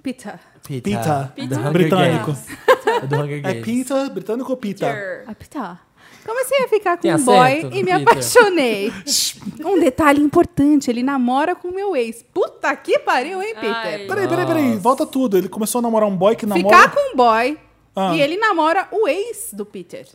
[0.02, 0.40] Pita.
[0.66, 1.34] Pita.
[1.38, 2.38] Hunger Britânico.
[2.86, 3.62] É do Hunger É.
[3.62, 4.88] Pita, britânico ou Pita?
[5.28, 5.80] A Pita.
[6.26, 8.02] Comecei a ficar com Tem um boy e me Peter?
[8.02, 8.94] apaixonei.
[9.66, 12.24] um detalhe importante, ele namora com meu ex.
[12.34, 13.74] Puta que pariu, hein, Peter?
[13.76, 14.06] Ai.
[14.08, 14.76] Peraí, peraí, peraí.
[14.78, 15.38] Volta tudo.
[15.38, 16.78] Ele começou a namorar um boy que namora.
[16.78, 17.58] Ficar com um boy
[17.96, 18.16] Ah.
[18.16, 20.06] e ele namora o ex do Peter.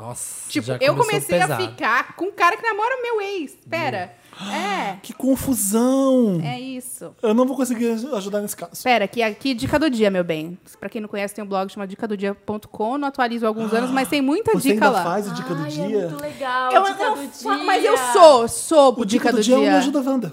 [0.00, 1.52] Nossa, Tipo, já eu comecei pesado.
[1.52, 3.52] a ficar com um cara que namora o meu ex.
[3.68, 4.14] Pera.
[4.40, 6.40] É, Que confusão.
[6.42, 7.14] é isso.
[7.22, 8.82] Eu não vou conseguir ajudar nesse caso.
[8.82, 10.56] Pera, que aqui Dica do Dia, meu bem.
[10.78, 12.96] Pra quem não conhece, tem um blog chamado dicadodia.com.
[12.96, 15.04] Não atualizo há alguns anos, mas tem muita Você dica ainda lá.
[15.04, 15.84] faz a dica do Ai, dia?
[15.84, 16.72] é muito legal.
[16.72, 17.64] Eu dica não do dia.
[17.64, 19.66] mas eu sou, sou O o Dica, do, dia, Dia.
[19.66, 20.32] é o Me Ajuda Wanda.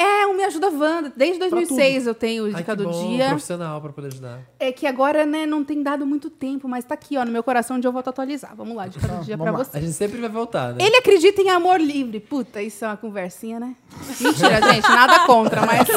[0.00, 1.12] É, o Me Ajuda Wanda.
[1.16, 3.26] Desde 2006 eu tenho o Ai, Dica que do bom, Dia.
[3.30, 4.40] profissional pra poder ajudar.
[4.60, 7.42] É que agora, né, não tem dado muito tempo, mas tá aqui, ó, no meu
[7.42, 8.54] coração onde eu volto a atualizar.
[8.56, 9.50] Vamos lá, Dica do Dia lá.
[9.50, 9.76] você.
[9.76, 10.84] A gente sempre vai voltar, né?
[10.84, 12.20] Ele acredita em amor livre.
[12.20, 13.74] Puta, isso é uma conversinha, né?
[14.20, 15.88] Mentira, gente, nada contra, mas.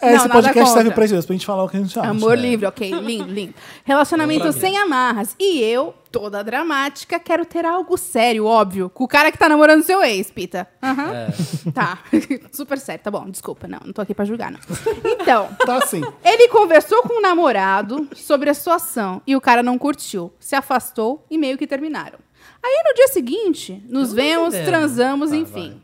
[0.00, 2.08] É, Não, esse podcast serve pra isso, pra gente falar o que a gente acha.
[2.10, 3.54] Amor livre, ok, lindo, lindo.
[3.84, 5.36] Relacionamento sem amarras.
[5.38, 8.90] E eu, toda dramática, quero ter algo sério, óbvio.
[8.90, 10.66] Com o cara que tá namorando seu ex, Pita.
[10.82, 11.12] Aham.
[11.14, 11.28] É.
[11.72, 11.98] Tá.
[12.52, 14.58] Super sério, tá bom, desculpa, não, não tô aqui pra julgar, não.
[15.04, 16.02] Então, Tá assim.
[16.24, 21.24] ele conversou com o namorado sobre a situação e o cara não curtiu, se afastou
[21.30, 22.18] e meio que terminaram.
[22.60, 24.66] Aí no dia seguinte, nos vemos, entendendo.
[24.68, 25.80] transamos, Tá, enfim.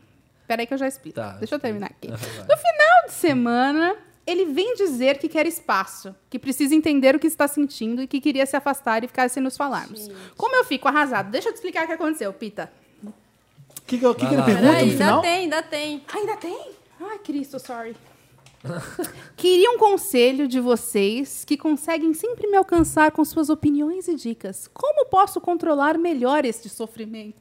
[0.49, 1.15] Peraí que eu já explico.
[1.15, 2.07] Tá, Deixa eu terminar aqui.
[2.09, 2.17] Vai.
[2.17, 3.95] No final de semana,
[4.25, 8.19] ele vem dizer que quer espaço, que precisa entender o que está sentindo e que
[8.19, 10.09] queria se afastar e ficar sem nos falarmos.
[10.35, 11.29] Como eu fico arrasado?
[11.29, 12.71] Deixa eu te explicar o que aconteceu, Pita.
[13.03, 13.11] O
[13.85, 15.21] que, que, que que ele pergunta Peraí, no ainda final?
[15.21, 16.03] tem, ainda tem.
[16.15, 16.71] Ainda tem?
[16.99, 17.95] Ai, Cristo, sorry.
[19.37, 24.67] Queria um conselho de vocês que conseguem sempre me alcançar com suas opiniões e dicas.
[24.73, 27.37] Como posso controlar melhor este sofrimento?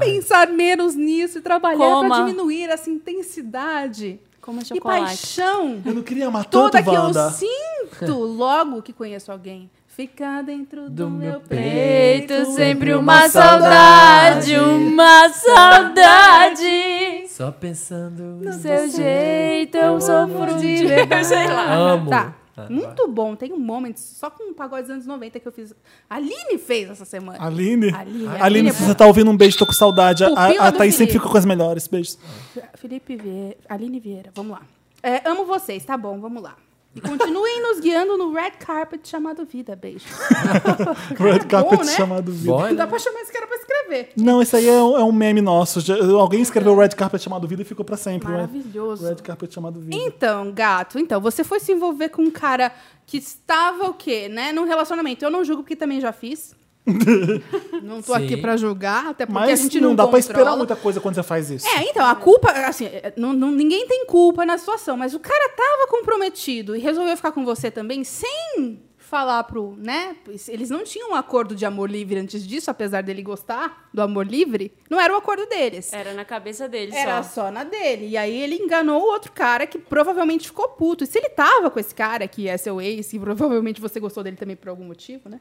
[0.00, 6.28] Pensar menos nisso e trabalhar para diminuir essa intensidade Como e paixão Eu não queria
[6.28, 7.30] amar toda tanto, que eu Wanda.
[7.30, 9.70] sinto logo que conheço alguém.
[9.88, 12.34] Ficar dentro do, Do meu peito.
[12.34, 14.54] Peito, sempre uma saudade.
[14.58, 17.26] uma saudade.
[17.28, 18.96] Só pensando Do em seu você.
[18.96, 21.08] jeito eu sofro de ver.
[21.24, 21.72] Sei lá.
[21.74, 22.10] Amo.
[22.10, 22.34] Tá.
[22.56, 23.36] Ah, Muito bom.
[23.36, 25.74] Tem um momento só com um pagode dos anos 90 que eu fiz.
[26.08, 27.44] A Aline fez essa semana.
[27.44, 27.92] Aline?
[27.94, 30.24] Aline, Aline, Aline, se você tá ouvindo um beijo, tô com saudade.
[30.24, 31.86] A, Pupila a, Thaís sempre fica com as melhores.
[31.86, 32.18] Beijos.
[32.76, 33.56] Felipe Vieira.
[33.68, 34.62] Aline Vieira, vamos lá.
[35.02, 36.56] É, amo vocês, tá bom, vamos lá.
[36.96, 39.76] E continuem nos guiando no red carpet chamado vida.
[39.76, 40.06] Beijo.
[41.14, 41.92] Red carpet né?
[41.92, 42.50] chamado Vida.
[42.50, 42.90] Bom, Não dá né?
[42.90, 43.75] pra chamar esse cara pra escrever.
[44.16, 45.80] Não, esse aí é um, é um meme nosso.
[45.80, 48.28] Já- alguém escreveu Red Carpet chamado Vida e ficou pra sempre.
[48.28, 48.34] né?
[48.34, 49.06] Maravilhoso.
[49.08, 49.96] Red Carpet chamado Vida.
[49.96, 52.72] Então, gato, então, você foi se envolver com um cara
[53.06, 54.52] que estava o quê, né?
[54.52, 55.24] Num relacionamento.
[55.24, 56.54] Eu não julgo porque também já fiz.
[57.82, 58.24] não tô Sim.
[58.24, 60.20] aqui pra julgar, até porque a Mas gente não, não, dá pra controla.
[60.40, 61.66] esperar muita coisa quando você faz isso.
[61.66, 65.48] É, então, a culpa, assim, não, não- ninguém tem culpa na situação, mas o cara
[65.50, 68.80] tava comprometido e resolveu ficar com você também sem
[69.16, 70.14] falar pro, né?
[70.46, 74.26] Eles não tinham um acordo de amor livre antes disso, apesar dele gostar do amor
[74.26, 74.74] livre.
[74.90, 75.90] Não era o acordo deles.
[75.90, 77.44] Era na cabeça dele Era só.
[77.44, 78.08] só na dele.
[78.08, 81.02] E aí ele enganou o outro cara que provavelmente ficou puto.
[81.02, 84.22] E se ele tava com esse cara, que é seu ex, e provavelmente você gostou
[84.22, 85.40] dele também por algum motivo, né?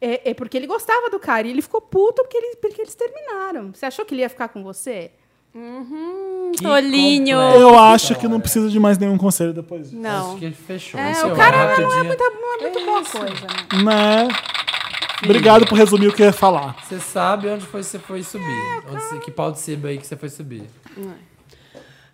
[0.00, 2.94] É, é porque ele gostava do cara e ele ficou puto porque, ele, porque eles
[2.94, 3.74] terminaram.
[3.74, 5.10] Você achou que ele ia ficar com você?
[5.54, 7.36] Hum, Que tolinho.
[7.36, 7.60] complexo.
[7.60, 10.00] Eu acho que não precisa de mais nenhum conselho depois disso.
[10.00, 10.30] Não.
[10.30, 11.00] Acho que ele fechou.
[11.00, 12.04] É, o cara não é rapidinho.
[12.04, 13.46] muito, não é muito boa coisa,
[13.82, 13.82] né?
[13.84, 14.28] Né?
[15.24, 16.76] Obrigado por resumir o que eu ia falar.
[16.84, 18.44] Você sabe onde foi, você foi subir.
[18.88, 20.62] onde você, que pau de seba aí que você foi subir.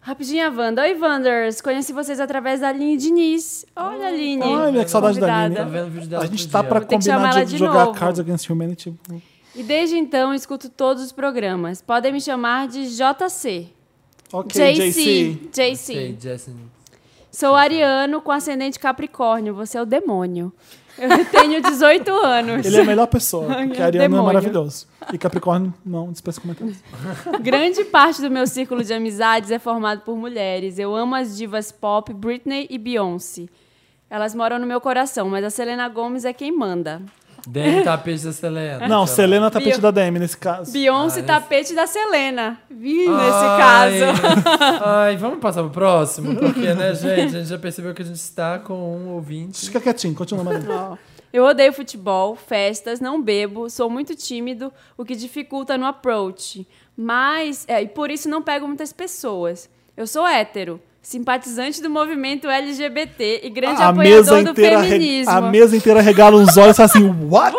[0.00, 0.82] Rapidinha, Wanda.
[0.82, 1.60] Oi, Wanders.
[1.62, 3.64] Conheci vocês através da Aline Diniz.
[3.74, 4.42] Olha, Aline.
[4.42, 5.54] Olha, que saudade da Aline.
[5.56, 5.70] Tá Convidada.
[5.84, 6.68] vendo o vídeo dela A outro gente tá dia.
[6.68, 7.98] pra Vou ter que chamar combinar ela de, de jogar novo.
[7.98, 8.94] Cards Against Humanity.
[9.54, 11.80] E desde então escuto todos os programas.
[11.80, 13.68] Podem me chamar de JC.
[14.32, 15.38] Ok, JC.
[15.52, 16.12] JC.
[16.18, 16.52] Jason.
[17.30, 19.54] Sou ariano com ascendente Capricórnio.
[19.54, 20.52] Você é o demônio.
[20.98, 22.66] Eu tenho 18 anos.
[22.66, 24.24] Ele é a melhor pessoa, porque É Ariano é demônio.
[24.24, 24.86] maravilhoso.
[25.12, 26.78] E Capricórnio, não, dispensa comentários.
[27.42, 30.78] Grande parte do meu círculo de amizades é formado por mulheres.
[30.78, 33.46] Eu amo as divas pop Britney e Beyoncé.
[34.08, 37.02] Elas moram no meu coração, mas a Selena Gomes é quem manda.
[37.46, 38.88] Demi tapete da Selena.
[38.88, 40.72] Não, Selena tapete Bio- da DM nesse caso.
[40.72, 42.58] Beyoncé, Ah, esse- tapete da Selena.
[42.70, 44.82] Vi Ai, nesse caso.
[44.84, 46.34] Ai, vamos passar pro próximo?
[46.36, 49.66] Porque, né, gente, a gente já percebeu que a gente está com um ouvinte.
[49.66, 50.98] Fica quietinho, continua, Marina.
[51.32, 56.66] Eu odeio futebol, festas, não bebo, sou muito tímido, o que dificulta no approach.
[56.96, 59.68] Mas, é, e por isso não pego muitas pessoas.
[59.96, 65.30] Eu sou hétero, simpatizante do movimento LGBT e grande A apoiador do re- feminismo.
[65.32, 67.54] a mesa inteira regala uns olhos e fala assim: What?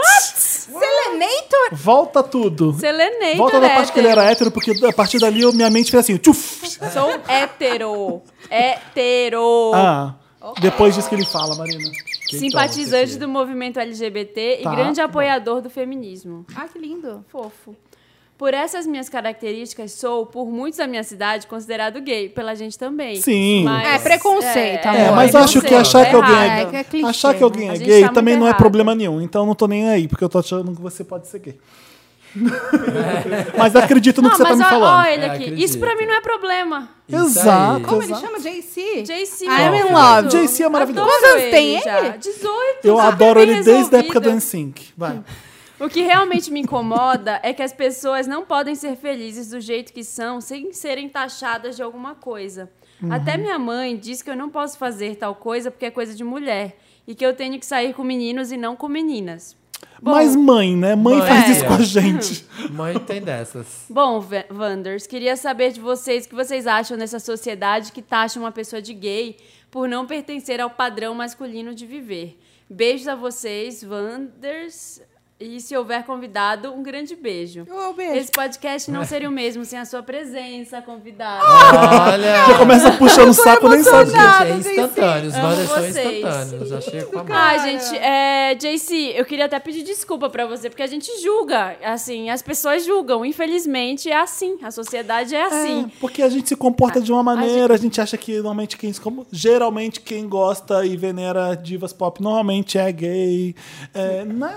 [0.76, 1.70] Selenator?
[1.72, 2.74] Volta tudo.
[2.74, 4.22] Selenator Volta da parte que ele hétero.
[4.22, 6.68] era hétero, porque a partir dali eu- minha mente fez assim: tchuf!
[6.92, 8.22] Sou hétero.
[8.50, 9.72] hétero.
[9.74, 10.16] Ah,
[10.60, 11.90] depois disso que ele fala, Marina.
[12.30, 15.06] Simpatizante do movimento LGBT Tá, e grande bom.
[15.06, 16.46] apoiador do feminismo.
[16.56, 17.24] Ah, que lindo.
[17.32, 17.76] Fofo.
[18.38, 22.28] Por essas minhas características, sou, por muitos da minha cidade, considerado gay.
[22.28, 23.16] Pela gente também.
[23.22, 23.64] Sim.
[23.64, 25.16] Mas- É preconceito, É, amor.
[25.16, 26.50] mas eu acho que achar que alguém errado.
[26.50, 28.54] é, É, que é clichê, achar que alguém A é gay tá também não é
[28.54, 29.22] problema nenhum.
[29.22, 31.58] Então não tô nem aí, porque eu tô achando que você pode ser gay.
[33.58, 35.06] mas acredito no que Não, você tá me ó, falando.
[35.06, 35.36] ó ele É, aqui.
[35.44, 35.64] acredito.
[35.66, 36.90] Isso pra mim não é problema.
[37.08, 37.78] Isso Exato.
[37.78, 37.84] aí.
[37.84, 38.26] Como ele Exato.
[38.26, 38.40] chama?
[38.40, 39.04] JC?
[39.04, 39.46] JC.
[39.46, 40.28] I'm in love.
[40.28, 41.08] JC é maravilhoso.
[41.10, 42.00] Quantos anos tem já.
[42.00, 42.18] ele?
[42.18, 42.52] 18.
[42.84, 44.30] Eu adoro ele desde a época do.
[44.32, 44.90] NSYNC.
[44.98, 45.22] Vai.
[45.80, 49.92] O que realmente me incomoda é que as pessoas não podem ser felizes do jeito
[49.92, 52.72] que são sem serem taxadas de alguma coisa.
[53.02, 53.12] Uhum.
[53.12, 56.24] Até minha mãe diz que eu não posso fazer tal coisa porque é coisa de
[56.24, 59.56] mulher e que eu tenho que sair com meninos e não com meninas.
[60.02, 60.96] Bom, Mas mãe, né?
[60.96, 61.52] Mãe Mãe, faz é.
[61.52, 62.46] isso com a gente.
[62.72, 63.86] Mãe tem dessas.
[63.90, 68.52] Bom, Wanders, queria saber de vocês o que vocês acham dessa sociedade que taxa uma
[68.52, 69.38] pessoa de gay
[69.70, 72.40] por não pertencer ao padrão masculino de viver.
[72.70, 75.02] Beijos a vocês, Wanders.
[75.38, 77.68] E se houver convidado, um grande beijo.
[77.70, 78.14] Ô, beijo.
[78.14, 81.44] Esse podcast não seria o mesmo sem a sua presença, convidado.
[81.46, 82.46] Olha!
[82.48, 84.12] Já começa puxando o saco, nem sabe.
[84.12, 84.18] Gente,
[84.48, 85.30] é instantâneo.
[85.30, 86.70] Os Wanders são instantâneos.
[86.70, 87.36] Já chega com a mão.
[87.36, 91.76] Ai, gente, é, JC, eu queria até pedir desculpa pra você, porque a gente julga,
[91.84, 93.26] assim, as pessoas julgam.
[93.26, 94.58] Infelizmente, é assim.
[94.64, 95.84] A sociedade é assim.
[95.84, 98.94] É, porque a gente se comporta de uma maneira, a gente acha que normalmente quem
[98.94, 103.54] como geralmente quem gosta e venera divas pop normalmente é gay,
[103.94, 104.56] é, né?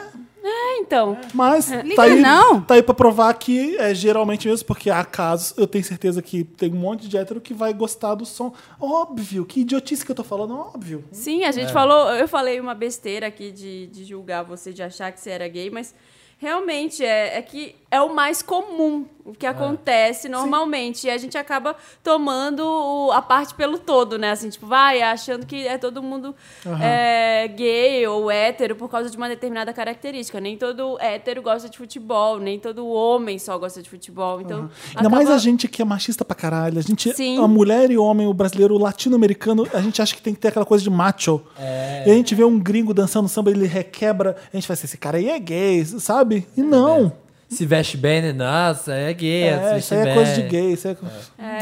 [0.50, 1.16] É, então.
[1.34, 2.60] Mas Liga tá aí, não.
[2.62, 6.44] tá aí pra provar que é geralmente mesmo, porque há casos, eu tenho certeza que
[6.44, 8.52] tem um monte de hétero que vai gostar do som.
[8.80, 11.04] Óbvio, que idiotice que eu tô falando, óbvio.
[11.12, 11.52] Sim, a É.
[11.52, 15.30] gente falou, eu falei uma besteira aqui de, de julgar você, de achar que você
[15.30, 15.94] era gay, mas
[16.38, 21.06] realmente é, é que é o mais comum, o que acontece normalmente.
[21.06, 24.30] E a gente acaba tomando o- a parte pelo todo, né?
[24.30, 26.34] Assim, tipo, vai achando que é todo mundo
[26.82, 30.38] é, gay ou hétero por causa de uma determinada característica.
[30.40, 34.40] Nem todo hétero gosta de futebol, nem todo homem só gosta de futebol.
[34.40, 36.78] Então, Ainda mais acaba- a gente que é machista pra caralho.
[36.78, 37.42] A gente, Sim.
[37.42, 40.40] a mulher e o homem, o brasileiro, o latino-americano, a gente acha que tem que
[40.40, 41.40] ter aquela coisa de macho.
[41.58, 42.04] É.
[42.06, 44.98] E a gente vê um gringo dançando samba, ele requebra, a gente vai assim, esse
[44.98, 46.46] cara aí é gay, sabe?
[46.56, 47.12] E não.
[47.48, 48.32] Se veste bem, né?
[48.32, 49.44] Nossa, é gay.
[49.44, 50.14] É, isso aí é bem.
[50.14, 50.72] coisa de gay.
[50.74, 50.94] Isso é...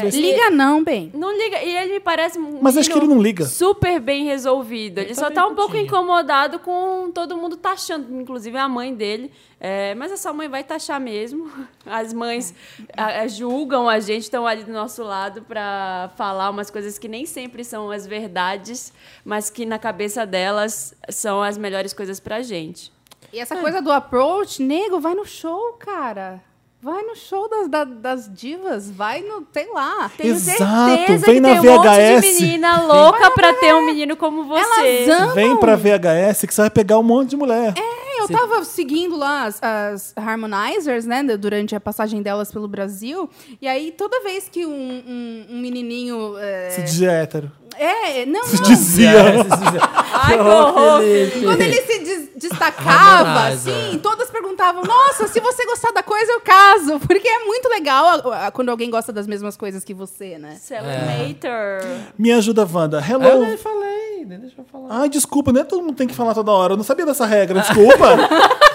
[0.01, 1.09] Vê- Liga não, bem.
[1.13, 1.63] Não liga.
[1.63, 3.45] E ele me parece um Mas acho que ele não liga.
[3.45, 4.97] Super bem resolvido.
[4.99, 8.93] Ele, Ele tá só tá um pouco incomodado com todo mundo taxando, inclusive a mãe
[8.93, 9.31] dele.
[9.61, 11.49] É, mas essa mãe vai taxar mesmo.
[11.85, 12.53] As mães
[12.95, 17.07] a- a- julgam a gente, estão ali do nosso lado pra falar umas coisas que
[17.07, 18.91] nem sempre são as verdades,
[19.23, 22.91] mas que na cabeça delas são as melhores coisas pra gente.
[23.33, 26.41] E essa coisa do approach, nego, vai no show, cara.
[26.81, 30.09] Vai no show das, da- das divas, vai no, sei lá.
[30.15, 30.61] Tenho Exato,
[30.95, 32.21] certeza vem que na tem um monte VHS.
[32.21, 35.03] de menina louca pra ter um menino como você.
[35.03, 35.35] Elas amam.
[35.35, 37.73] Vem pra VHS que você vai pegar um monte de mulher.
[37.75, 43.29] É, eu tava seguindo lá as, as Harmonizers, né, durante a passagem delas pelo Brasil,
[43.61, 46.37] e aí toda vez que um, um- um menininho...
[46.37, 47.51] É, Se diz hétero.
[47.77, 48.63] é, não, Se não.
[48.63, 49.11] dizia.
[50.13, 51.01] Ai, que horror.
[51.43, 53.73] Quando ele se des- destacava, Harmonizer.
[53.73, 56.99] assim, todas perguntavam: Nossa, se você gostar da coisa, eu caso.
[57.01, 60.55] Porque é muito legal a- a- quando alguém gosta das mesmas coisas que você, né?
[60.59, 61.81] Celebrator.
[62.17, 62.97] Me ajuda, Wanda.
[63.07, 63.45] Eu Hello.
[63.45, 64.87] nem falei, nem deixa eu falar.
[65.01, 66.73] Ai, desculpa, não é todo mundo tem que falar toda hora.
[66.73, 68.15] Eu não sabia dessa regra, desculpa.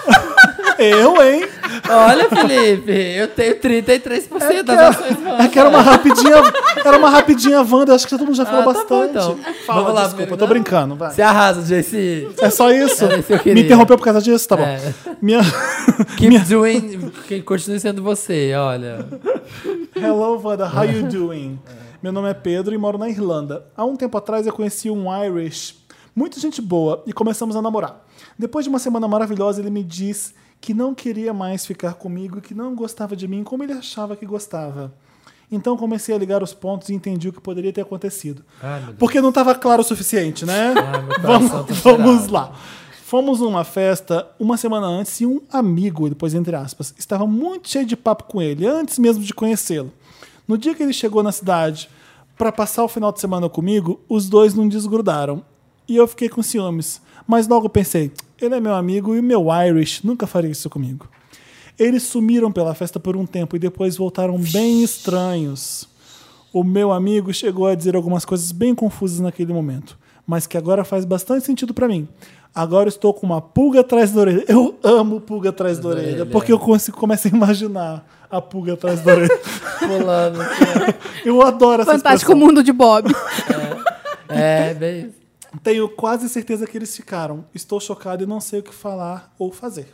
[0.79, 1.47] eu, hein?
[1.89, 6.35] Olha, Felipe, eu tenho 33% das ações É que era uma rapidinha,
[6.83, 9.09] era uma rapidinha Wanda, acho que todo mundo já falou Ah, tá bom, bastante.
[9.11, 9.53] então.
[9.65, 11.11] Fala, Vamos lá, desculpa, tô brincando, vai.
[11.11, 12.29] Você arrasa, JC.
[12.39, 13.03] É só isso?
[13.05, 14.47] Era isso que eu Me interrompeu por causa disso?
[14.47, 14.63] Tá bom.
[14.63, 14.79] É.
[15.21, 15.41] Minha...
[16.17, 17.11] Keep doing.
[17.27, 19.05] Que continue sendo você, olha.
[19.95, 21.59] Hello, Wanda, how you doing?
[22.03, 23.65] Meu nome é Pedro e moro na Irlanda.
[23.77, 28.05] Há um tempo atrás eu conheci um Irish, muito gente boa, e começamos a namorar.
[28.37, 32.41] Depois de uma semana maravilhosa, ele me diz que não queria mais ficar comigo e
[32.41, 34.93] que não gostava de mim como ele achava que gostava.
[35.49, 38.43] Então comecei a ligar os pontos e entendi o que poderia ter acontecido.
[38.61, 38.97] Ai, Deus.
[38.99, 40.73] Porque não estava claro o suficiente, né?
[40.75, 42.51] Ai, meu vamos tá vamos lá.
[43.05, 47.85] Fomos numa festa uma semana antes e um amigo, depois entre aspas, estava muito cheio
[47.85, 49.93] de papo com ele, antes mesmo de conhecê-lo.
[50.45, 51.89] No dia que ele chegou na cidade
[52.43, 55.45] para passar o final de semana comigo, os dois não desgrudaram.
[55.87, 57.01] E eu fiquei com ciúmes.
[57.25, 61.07] Mas logo pensei, ele é meu amigo e o meu Irish nunca faria isso comigo.
[61.79, 65.87] Eles sumiram pela festa por um tempo e depois voltaram bem estranhos.
[66.51, 70.83] O meu amigo chegou a dizer algumas coisas bem confusas naquele momento, mas que agora
[70.83, 72.09] faz bastante sentido pra mim.
[72.53, 74.43] Agora estou com uma pulga atrás da orelha.
[74.49, 76.25] Eu amo pulga atrás da orelha, orelha.
[76.25, 78.05] porque eu consigo, começo a imaginar
[78.37, 79.39] a pulga atrás da orelha.
[79.79, 80.39] Pulando.
[81.25, 82.47] Eu adoro essa Fantástico expressão.
[82.47, 83.13] mundo de Bob.
[84.29, 85.23] É, bem isso.
[85.61, 87.45] Tenho quase certeza que eles ficaram.
[87.53, 89.87] Estou chocado e não sei o que falar ou fazer.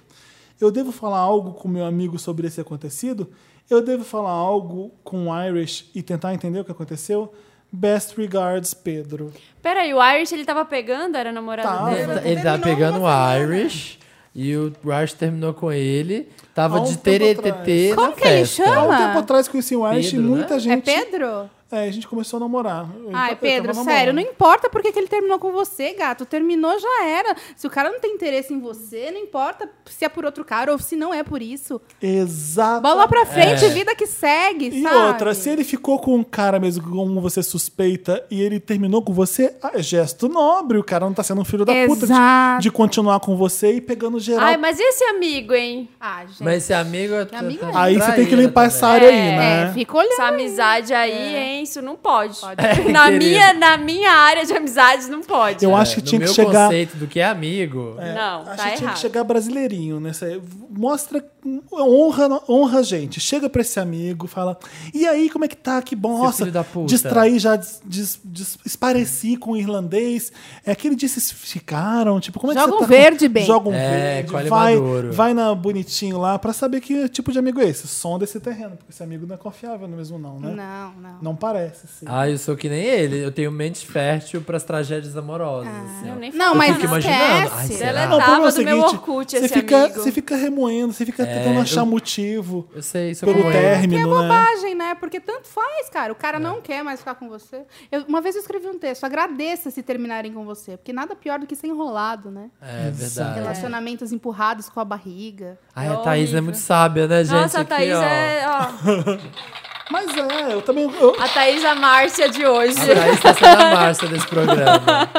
[0.60, 3.30] Eu devo falar algo com meu amigo sobre esse acontecido?
[3.70, 7.34] Eu devo falar algo com o Irish e tentar entender o que aconteceu?
[7.72, 9.32] Best regards, Pedro.
[9.62, 11.16] Peraí, o Irish ele tava pegando?
[11.18, 11.90] Era namorado Tava.
[11.92, 12.02] dele?
[12.04, 14.00] Ele, tá- ele tava pegando o Irish
[14.34, 16.30] e o Irish terminou com ele.
[16.60, 18.64] Tava um de TTT Como na que ele festa.
[18.64, 18.97] Há um chama?
[18.97, 20.57] tempo atrás conheci o Pedro, e muita né?
[20.57, 20.84] É gente.
[20.84, 21.49] Pedro?
[21.72, 22.89] É, a gente começou a namorar.
[22.97, 26.26] Eu- Ai, eu Pedro, sério, não importa porque que ele terminou com você, gato.
[26.26, 27.36] Terminou, já era.
[27.55, 30.72] Se o cara não tem interesse em você, não importa se é por outro cara
[30.72, 31.80] ou se não é por isso.
[32.01, 32.82] Exato.
[32.82, 33.70] Bola pra frente, É.
[33.70, 34.95] vida que segue, E sabe?
[34.95, 39.13] outra, se ele ficou com um cara mesmo como você suspeita e ele terminou com
[39.13, 40.78] você, ah, é gesto nobre.
[40.80, 42.61] O cara não tá sendo um filho da puta de, Exato.
[42.63, 44.43] de continuar com você e pegando geral.
[44.45, 45.88] Ai, mas e esse amigo, hein?
[45.99, 46.43] Ah, gente.
[46.43, 47.13] Mas esse amigo.
[47.28, 47.72] tá- amigo tá é.
[47.76, 48.67] Aí você tem que limpar também.
[48.78, 49.63] essa área aí, É, né?
[49.70, 50.09] É, fica olhando.
[50.13, 51.59] Essa amizade aí, hein?
[51.62, 52.39] Isso não pode.
[52.39, 52.62] Pode.
[52.91, 53.26] Na, querido.
[53.26, 55.64] minha, na minha área de amizades, não pode.
[55.64, 56.66] Eu É, acho que no tinha que meu chegar.
[56.66, 57.95] conceito do que é amigo.
[57.97, 58.93] Não, Acho tá que tinha errado.
[58.95, 60.26] que chegar brasileirinho nessa.
[60.26, 60.41] aí.
[60.70, 61.24] Mostra,
[61.72, 63.20] honra, honra a gente.
[63.20, 64.57] Chega pra esse amigo, fala:
[64.93, 65.82] E aí, como é que tá?
[65.82, 70.32] Que bom, nossa, filho da puta." distrair já, des, des, des- espareci com o irlandês.
[70.66, 73.45] É aquele dia vocês ficaram, tipo, como é Joga que um você tá verde bem.
[73.45, 75.12] Joga um É, verde, vai, maduro.
[75.14, 77.88] vai na bonitinho lá pra saber que tipo de amigo é esse.
[77.88, 80.53] Som desse terreno, porque esse amigo não é confiável mesmo, não, né?
[80.55, 81.18] Não, não.
[81.22, 82.06] Não parece, sim.
[82.08, 83.20] Ah, eu sou que nem ele.
[83.24, 85.68] Eu tenho mente fértil pras tragédias amorosas.
[85.74, 86.14] assim, ó.
[86.14, 87.52] Eu nem Não, mas fico imaginando.
[87.54, 88.02] Ai, será?
[88.02, 90.00] Ela o problema é tava do meu Orkut, você esse fica, amigo.
[90.00, 93.54] você fica remoendo, você fica tentando É, achar eu- motivo Eu sei, sou pelo como
[93.54, 93.60] ele.
[93.60, 94.28] Que é término, né?
[94.28, 94.95] bobagem, né?
[94.95, 96.12] Porque tanto faz, cara.
[96.14, 96.39] O cara É.
[96.39, 97.64] não quer mais ficar com você.
[97.91, 100.78] Eu- uma vez eu escrevi um texto, agradeça se terminarem com você.
[100.78, 102.50] Porque nada pior do que ser enrolado, né?
[102.62, 103.39] É verdade.
[103.39, 105.58] Relacionamentos empurrados com a barriga.
[105.76, 107.34] Ai, É a Thaís é muito sábia, né, gente?
[107.34, 108.02] Nossa, a Aqui, Thaís ó.
[108.04, 108.45] é.
[108.47, 108.70] Ó,
[109.92, 110.84] Mas é, eu também.
[110.90, 112.80] eu- a Thaís a Márcia de hoje.
[112.92, 115.10] A Thaís tá sendo a Márcia desse programa.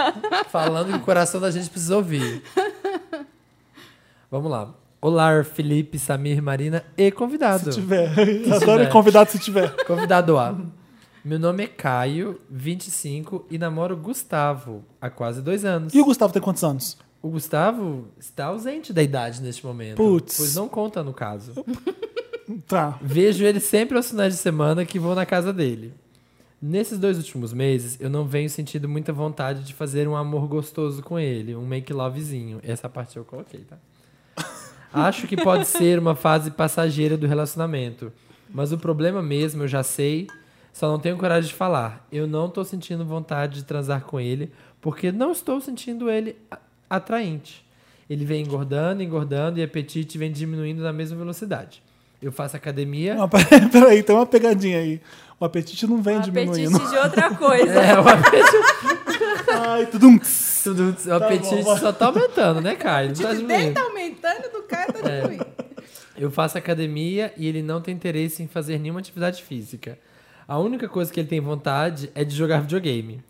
[0.48, 2.42] Falando que o coração da gente precisa ouvir.
[4.30, 4.72] Vamos lá.
[5.00, 7.72] Olá, Felipe, Samir, Marina e convidado.
[7.72, 8.10] Se tiver.
[8.10, 8.90] Adoro tiver.
[8.90, 9.70] convidado se tiver.
[9.84, 10.54] Convidado A.
[11.24, 15.92] Meu nome é Caio, 25, e namoro Gustavo há quase dois anos.
[15.94, 16.96] E o Gustavo tem quantos anos?
[17.22, 19.96] O Gustavo está ausente da idade neste momento.
[19.96, 20.36] Putz.
[20.38, 21.52] Pois não conta no caso.
[22.66, 22.98] Tá.
[23.00, 25.92] Vejo ele sempre aos finais de semana que vou na casa dele.
[26.60, 31.02] Nesses dois últimos meses, eu não venho sentindo muita vontade de fazer um amor gostoso
[31.02, 32.60] com ele, um make lovezinho.
[32.62, 33.78] Essa parte eu coloquei, tá?
[34.92, 38.12] Acho que pode ser uma fase passageira do relacionamento.
[38.52, 40.26] Mas o problema mesmo, eu já sei,
[40.72, 42.06] só não tenho coragem de falar.
[42.12, 46.36] Eu não tô sentindo vontade de transar com ele, porque não estou sentindo ele
[46.90, 47.64] atraente.
[48.08, 51.80] Ele vem engordando, engordando e o apetite vem diminuindo na mesma velocidade.
[52.22, 53.14] Eu faço academia.
[53.14, 53.28] Não,
[53.70, 55.00] peraí, tem uma pegadinha aí.
[55.38, 56.76] O apetite não vem Um diminuindo.
[56.76, 57.72] apetite de outra coisa.
[57.80, 60.18] É, o apetite, Ai, tudum.
[60.62, 61.76] tudo- o apetite bom.
[61.78, 63.08] só tá aumentando, né, Caio?
[63.08, 63.74] Não tá dele diminuindo.
[63.74, 65.46] tá aumentando do cara tá diminuindo.
[66.16, 69.98] Eu faço academia e ele não tem interesse em fazer nenhuma atividade física.
[70.46, 73.22] A única coisa que ele tem vontade é de jogar videogame.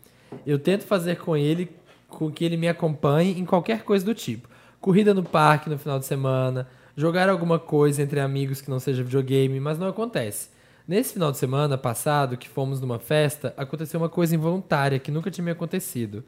[0.45, 1.71] Eu tento fazer com ele
[2.09, 4.49] com que ele me acompanhe em qualquer coisa do tipo.
[4.81, 9.03] Corrida no parque no final de semana, jogar alguma coisa entre amigos que não seja
[9.03, 10.49] videogame, mas não acontece.
[10.87, 15.29] Nesse final de semana passado, que fomos numa festa, aconteceu uma coisa involuntária que nunca
[15.31, 16.23] tinha me acontecido.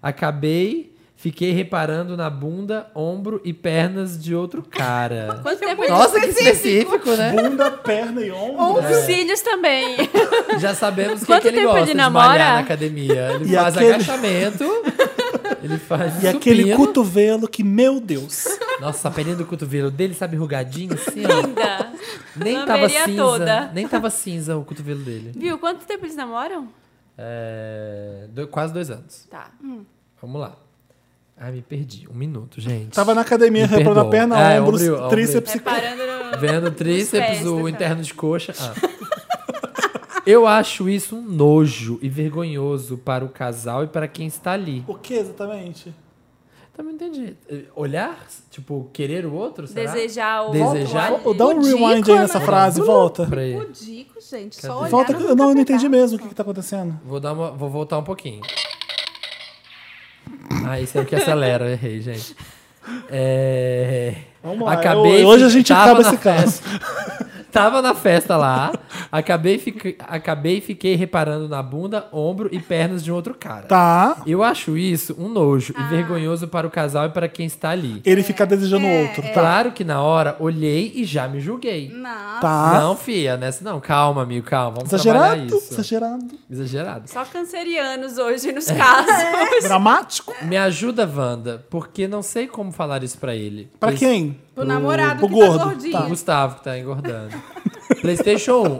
[0.00, 5.40] Acabei, fiquei reparando na bunda, ombro e pernas de outro cara.
[5.42, 7.32] Quanto tempo ele Nossa, que específico, né?
[7.32, 8.84] Bunda, perna e ombro.
[8.86, 9.96] Os cílios também.
[10.60, 12.28] Já sabemos o que, Quanto que ele tempo gosta de namora?
[12.28, 13.30] malhar na academia.
[13.34, 14.64] Ele E faz aquele- agachamento,
[15.64, 16.76] ele faz E aquele supino.
[16.76, 18.44] cotovelo que, meu Deus.
[18.80, 21.20] Nossa, a pelinha do cotovelo dele, sabe, rugadinho assim.
[21.22, 21.92] Linda.
[22.36, 23.16] Nem tava cinza.
[23.22, 23.70] toda.
[23.72, 25.32] Nem tava cinza o cotovelo dele.
[25.36, 25.58] Viu?
[25.58, 26.68] Quanto tempo eles namoram?
[27.16, 29.26] É, do- quase dois anos.
[29.30, 29.50] Tá.
[30.20, 30.56] Vamos lá.
[31.36, 32.06] Ai, me perdi.
[32.08, 32.90] Um minuto, gente.
[32.94, 36.38] Tava na academia reparando a perna, É, ombros, ombro- tríceps e Reparando no...
[36.38, 38.52] Vendo tríceps, o tá interno de coxa.
[38.58, 38.74] Ah.
[40.26, 44.82] Eu acho isso um nojo e vergonhoso para o casal e para quem está ali.
[44.88, 45.92] O que exatamente?
[46.74, 47.36] Também entendi.
[47.76, 48.18] Olhar?
[48.50, 49.66] Tipo, querer o outro?
[49.66, 49.92] Será?
[49.92, 51.12] Desejar o Desejar?
[51.12, 51.34] outro.
[51.34, 52.44] Dá um rewind aí nessa né?
[52.44, 53.26] frase, volta.
[53.26, 53.54] Pra aí.
[53.54, 54.56] Pudico, gente.
[54.56, 54.78] Só Cadê?
[54.80, 56.98] olhar Volta, não eu não, eu não entendi mesmo o que, que tá acontecendo.
[57.04, 58.40] Vou, dar uma, vou voltar um pouquinho.
[60.66, 62.34] Ah, esse é o que acelera, eu errei, gente.
[63.08, 64.14] É...
[64.42, 64.72] Vamos lá.
[64.72, 66.60] Acabei, eu- hoje a gente acaba esse caso.
[67.54, 68.72] Tava na festa lá,
[69.12, 73.66] acabei, fique- acabei e fiquei reparando na bunda, ombro e pernas de um outro cara.
[73.66, 74.20] Tá.
[74.26, 78.02] Eu acho isso um nojo e vergonhoso para o casal e para quem está ali.
[78.04, 79.22] Ele fica desejando o é, outro.
[79.22, 79.28] Tá.
[79.32, 81.90] Claro que na hora olhei e já me julguei.
[81.94, 82.40] Não.
[82.40, 82.80] Tá.
[82.80, 83.80] Não, fia, nessa não.
[83.80, 84.78] Calma, amigo, calma.
[84.78, 85.24] Vamos Exagerado.
[85.24, 85.72] trabalhar isso.
[85.74, 86.24] Exagerado.
[86.50, 87.08] Exagerado.
[87.10, 89.14] Só cancerianos hoje nos casos.
[89.62, 90.34] Dramático.
[90.42, 93.70] Me ajuda, Wanda, porque não sei como falar isso pra ele.
[93.78, 94.38] Pra Play- quem?
[94.56, 95.58] O namorado pro que gordo.
[95.58, 95.98] tá gordinho.
[96.00, 97.34] O Gustavo, que tá engordando.
[98.00, 98.78] PlayStation 1.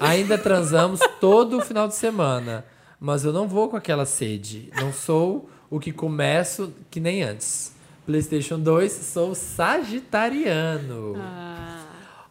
[0.00, 2.64] Ainda transamos todo final de semana.
[2.98, 4.70] Mas eu não vou com aquela sede.
[4.80, 7.74] Não sou o que começo que nem antes.
[8.06, 11.14] PlayStation 2, sou sagitariano.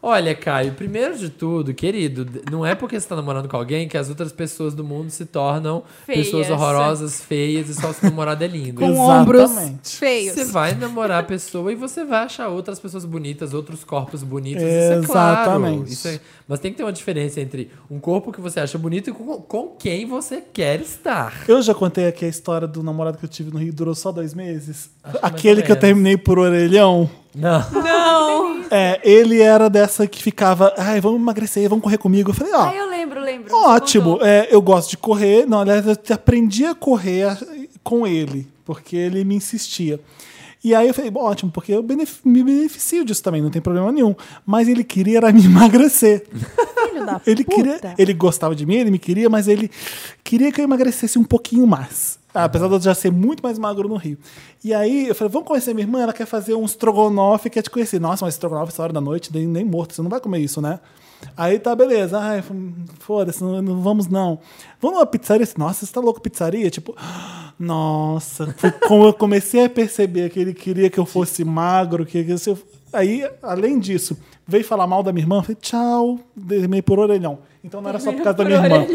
[0.04, 3.96] Olha, Caio, primeiro de tudo, querido, não é porque você tá namorando com alguém que
[3.96, 6.24] as outras pessoas do mundo se tornam Feias.
[6.26, 8.80] pessoas horrorosas, feias e só o seu namorado é lindo.
[8.80, 9.20] Com Exatamente.
[9.20, 10.34] ombros feios.
[10.34, 14.60] Você vai namorar a pessoa e você vai achar outras pessoas bonitas, outros corpos bonitos.
[14.64, 15.40] Isso é claro.
[15.52, 15.92] Exatamente.
[15.92, 16.20] Isso é-
[16.52, 19.40] mas tem que ter uma diferença entre um corpo que você acha bonito e com,
[19.40, 21.44] com quem você quer estar.
[21.48, 24.12] Eu já contei aqui a história do namorado que eu tive no Rio, durou só
[24.12, 24.90] dois meses.
[25.02, 27.08] Acho Aquele que eu terminei por orelhão.
[27.34, 27.62] Não.
[28.70, 32.30] É, ele era dessa que ficava, ai, vamos emagrecer, vamos correr comigo.
[32.30, 33.54] Eu falei, ó, Ah, eu lembro, lembro.
[33.54, 35.46] ótimo, é, eu gosto de correr.
[35.46, 37.34] Não, aliás, eu aprendi a correr
[37.82, 39.98] com ele, porque ele me insistia.
[40.64, 43.60] E aí eu falei, bom, ótimo, porque eu benef- me beneficio disso também, não tem
[43.60, 44.14] problema nenhum.
[44.46, 46.24] Mas ele queria era me emagrecer.
[46.28, 47.56] Filho da Ele puta.
[47.56, 49.70] queria, ele gostava de mim, ele me queria, mas ele
[50.22, 52.18] queria que eu emagrecesse um pouquinho mais.
[52.34, 54.16] Apesar de eu já ser muito mais magro no Rio.
[54.64, 57.68] E aí eu falei, vamos conhecer minha irmã, ela quer fazer um estrogonofe, quer te
[57.68, 58.00] conhecer.
[58.00, 60.60] Nossa, mas estrogonofe essa hora da noite, nem, nem morto, você não vai comer isso,
[60.62, 60.78] né?
[61.36, 62.18] Aí tá, beleza.
[62.18, 62.42] Ai,
[63.00, 64.38] foda-se, não, não vamos não.
[64.80, 65.46] Vamos numa pizzaria?
[65.56, 66.70] Nossa, você tá louco, pizzaria?
[66.70, 66.94] Tipo,
[67.58, 68.54] nossa.
[68.86, 72.58] Como eu comecei a perceber que ele queria que eu fosse magro, que, que eu-
[72.92, 77.38] Aí, além disso, veio falar mal da minha irmã, falei, tchau, meio por orelhão.
[77.64, 78.86] Então não era só por causa da minha irmã.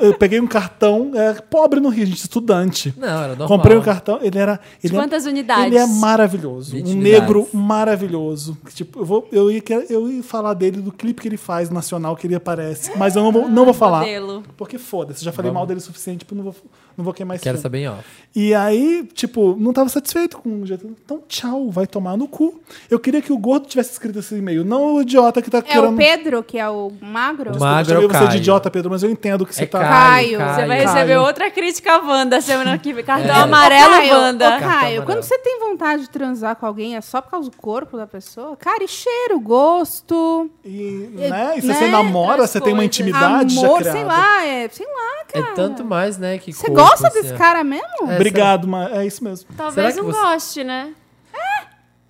[0.00, 2.94] Eu peguei um cartão, é, pobre no Rio, gente, estudante.
[2.96, 3.48] Não, era normal.
[3.48, 4.58] Comprei um cartão, ele era.
[4.82, 5.66] Ele é- quantas unidades?
[5.66, 6.72] Ele é maravilhoso.
[6.72, 8.56] 20 um negro maravilhoso.
[8.74, 12.16] Tipo, eu, vou, eu, ia, eu ia falar dele do clipe que ele faz nacional,
[12.16, 12.92] que ele aparece.
[12.96, 14.00] Mas eu não vou, não vou falar.
[14.00, 14.42] modelo.
[14.56, 16.54] Porque foda-se, já falei mal dele o suficiente, tipo, não vou,
[16.96, 17.62] não vou queimar esse Quero filme.
[17.62, 18.04] saber em off.
[18.34, 20.86] E aí, tipo, não tava satisfeito com o jeito.
[21.04, 22.60] Então, tchau, vai tomar no cu.
[22.90, 25.62] Eu queria que o gordo tivesse escrito esse e-mail, não o idiota que tá É
[25.62, 25.92] querendo.
[25.94, 27.52] o Pedro, que é o magro?
[27.54, 28.36] Eu magro é o você de Caio.
[28.38, 29.80] idiota, Pedro, mas eu entendo que você É tá.
[29.80, 30.38] Caio.
[30.38, 30.88] Caio, Você vai Caio.
[30.88, 33.04] receber outra crítica Wanda semana que vem.
[33.04, 33.40] Cartão É.
[33.40, 34.46] amarelo, Caio, Wanda.
[34.46, 35.04] Ô, Caio, amarelo.
[35.04, 38.06] quando você tem vontade de transar com alguém, é só por causa do corpo da
[38.06, 38.56] pessoa?
[38.56, 41.54] Cara, e cheiro, gosto, E, né?
[41.56, 41.74] e se né?
[41.74, 42.86] você namora, Outras você tem uma coisas.
[43.00, 43.98] intimidade já amor, criada.
[43.98, 45.46] sei lá, é, sei lá, cara.
[45.46, 47.36] É tanto mais, né, que Você corpo, gosta desse ó.
[47.38, 48.08] cara mesmo?
[48.10, 49.48] É, Obrigado, mas é isso mesmo.
[49.56, 50.94] Talvez Será não você- goste, né?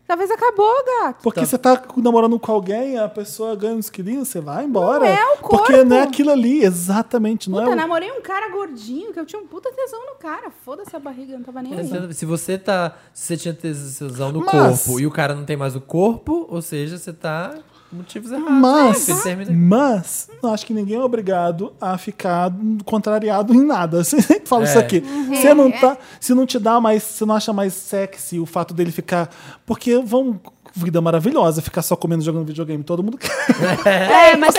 [0.05, 1.23] Talvez acabou, gato.
[1.23, 1.47] Porque Tá.
[1.47, 4.99] você tá namorando com alguém, a pessoa ganha uns quilinhos, você vai embora.
[4.99, 5.85] Não é o Porque corpo.
[5.85, 7.49] não é aquilo ali, exatamente.
[7.49, 7.77] Não Puta, é o...
[7.77, 10.51] namorei um cara gordinho que eu tinha um puta tesão no cara.
[10.51, 12.13] Foda-se a barriga, não tava nem aí.
[12.13, 12.95] Se você tá.
[13.15, 14.51] Se você tinha tesão no Mas-
[14.85, 17.55] corpo e o cara não tem mais o corpo, ou seja, você tá.
[17.93, 18.53] Motivos errados.
[18.59, 22.53] Mas, Ele termina- mas, eu acho que ninguém é obrigado a ficar
[22.85, 24.03] contrariado em nada.
[24.05, 24.69] Você sempre fala É.
[24.69, 25.01] isso aqui.
[25.29, 28.73] Você não tá, se não te dá mais, você não acha mais sexy o fato
[28.75, 29.31] dele ficar.
[29.67, 30.41] Porque vão.
[30.75, 32.83] Vida maravilhosa, ficar só comendo e jogando videogame.
[32.83, 33.31] Todo mundo quer.
[33.87, 34.55] É, mas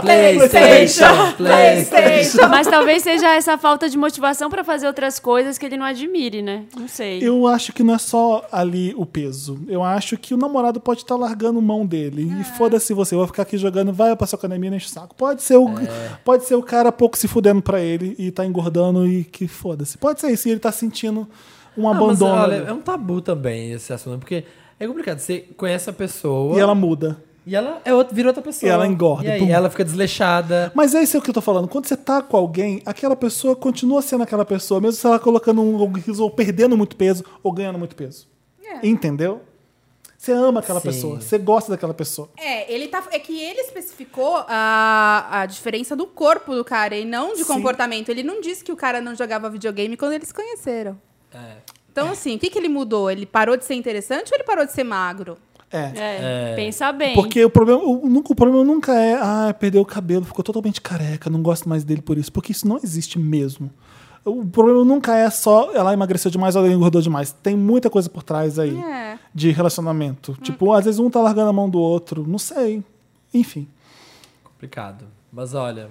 [0.00, 2.48] PlayStation, PlayStation.
[2.48, 6.42] Mas talvez seja essa falta de motivação pra fazer outras coisas que ele não admire,
[6.42, 6.64] né?
[6.76, 7.18] Não sei.
[7.22, 9.58] Eu acho que não é só ali o peso.
[9.68, 12.30] Eu acho que o namorado pode estar largando mão dele.
[12.40, 14.90] E foda-se você, eu vou ficar aqui jogando, vai pra sua academia e enche o
[14.90, 15.14] saco.
[15.14, 15.66] Pode ser o,
[16.24, 19.98] pode ser o cara pouco se fudendo pra ele e tá engordando e que foda-se.
[19.98, 21.28] Pode ser isso, e ele tá sentindo
[21.76, 22.42] um Não, mas, abandono.
[22.42, 22.66] olha, ali.
[22.68, 24.44] é um tabu também esse assunto, porque
[24.78, 25.18] é complicado.
[25.18, 27.22] Você conhece a pessoa E ela muda.
[27.46, 28.68] e ela é outra, vira outra pessoa.
[28.68, 29.48] E ela engorda, E aí, pum.
[29.48, 30.70] ela fica desleixada.
[30.74, 31.68] Mas é isso que eu tô falando.
[31.68, 35.60] Quando você tá com alguém, aquela pessoa continua sendo aquela pessoa, mesmo se ela colocando
[35.62, 38.28] um riso ou perdendo muito peso ou ganhando muito peso.
[38.82, 39.40] Entendeu?
[40.18, 40.88] Você ama aquela Sim.
[40.88, 42.28] pessoa, você gosta daquela pessoa.
[42.36, 43.02] É, ele tá.
[43.12, 47.52] É que ele especificou a, a diferença do corpo do cara e não de Sim.
[47.54, 48.08] comportamento.
[48.08, 50.98] Ele não disse que o cara não jogava videogame quando eles se conheceram.
[51.32, 51.56] É.
[52.02, 53.10] Então, assim, o que, que ele mudou?
[53.10, 55.38] Ele parou de ser interessante ou ele parou de ser magro?
[55.72, 55.78] É.
[55.96, 56.54] É, É.
[56.54, 57.14] pensa bem.
[57.14, 60.80] Porque o problema, o, nunca, o problema nunca é, ah, perdeu o cabelo, ficou totalmente
[60.80, 62.30] careca, não gosto mais dele por isso.
[62.30, 63.70] Porque isso não existe mesmo.
[64.24, 67.32] O problema nunca é só ela emagreceu demais ou ela engordou demais.
[67.32, 69.18] Tem muita coisa por trás aí É.
[69.34, 70.36] de relacionamento.
[70.42, 72.82] Tipo, às vezes um tá largando a mão do outro, não sei.
[73.32, 73.68] Enfim.
[74.44, 75.04] Complicado.
[75.32, 75.90] Mas olha.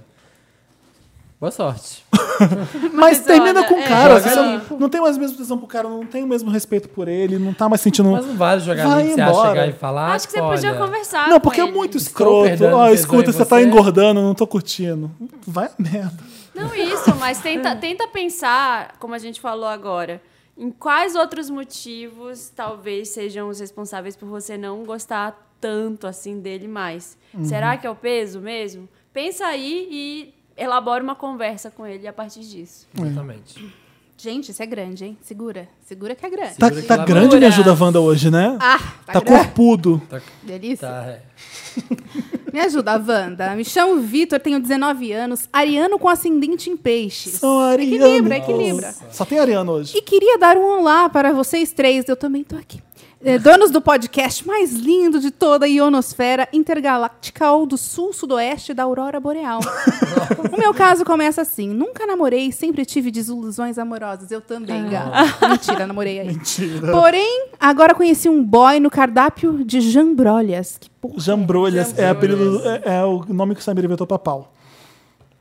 [1.46, 2.04] Boa sorte.
[2.92, 4.20] Mas, termina olha, com o é, cara.
[4.20, 4.74] joga Você limpo.
[4.74, 7.08] não, não tem mais a mesma atenção pro cara, não tem o mesmo respeito por
[7.08, 8.10] ele, não tá mais sentindo.
[8.10, 9.50] Mas não vale jogar Vai ali você acha embora.
[9.50, 10.14] chegar e falar.
[10.14, 11.30] Acho que você olha, podia conversar.
[11.30, 12.48] Não, com porque é muito escroto.
[12.48, 13.64] Ó, tesão escuta, em você tá você.
[13.64, 15.12] engordando, não tô curtindo.
[15.46, 16.18] Vai a merda.
[16.56, 20.20] Não isso, mas tenta, tenta pensar, como a gente falou agora,
[20.58, 26.68] em quais outros motivos talvez sejam os responsáveis por você não gostar tanto assim dele
[26.68, 27.16] mais.
[27.36, 27.46] Uhum.
[27.46, 28.90] Será que é o peso mesmo?
[29.14, 32.88] Pensa aí e elabora uma conversa com ele a partir disso.
[32.98, 33.74] Exatamente.
[34.18, 35.18] Gente, isso é grande, hein?
[35.22, 35.68] Segura.
[35.86, 36.56] Segura que é grande.
[36.56, 38.58] Tá, tá grande me ajuda, Wanda, hoje, né?
[38.62, 39.44] Ah, tá, tá grande.
[39.44, 40.02] corpudo.
[40.42, 40.88] Delícia.
[40.88, 41.22] Tá, é.
[42.54, 43.54] Me ajuda, Wanda.
[43.54, 47.34] Me chamo Vitor, tenho 19 anos, ariano com ascendente em peixes.
[47.34, 48.00] São arianos.
[48.06, 48.96] Equilibra, equilibra.
[49.12, 49.98] Só tem Ariano hoje.
[49.98, 52.82] E queria dar um olá para vocês três, eu também tô aqui.
[53.28, 58.84] É, donos do podcast mais lindo de toda a ionosfera intergaláctica ou do sul-sudoeste da
[58.84, 59.60] Aurora Boreal.
[60.54, 64.30] o meu caso começa assim: nunca namorei, sempre tive desilusões amorosas.
[64.30, 65.26] Eu também, gata.
[65.50, 66.28] Mentira, namorei aí.
[66.28, 66.92] Mentira.
[66.92, 70.78] Porém, agora conheci um boy no cardápio de jambrolhas.
[70.80, 74.54] Que porra, Jambrolhas é, apelido, é, é o nome que o Samir inventou pra pau.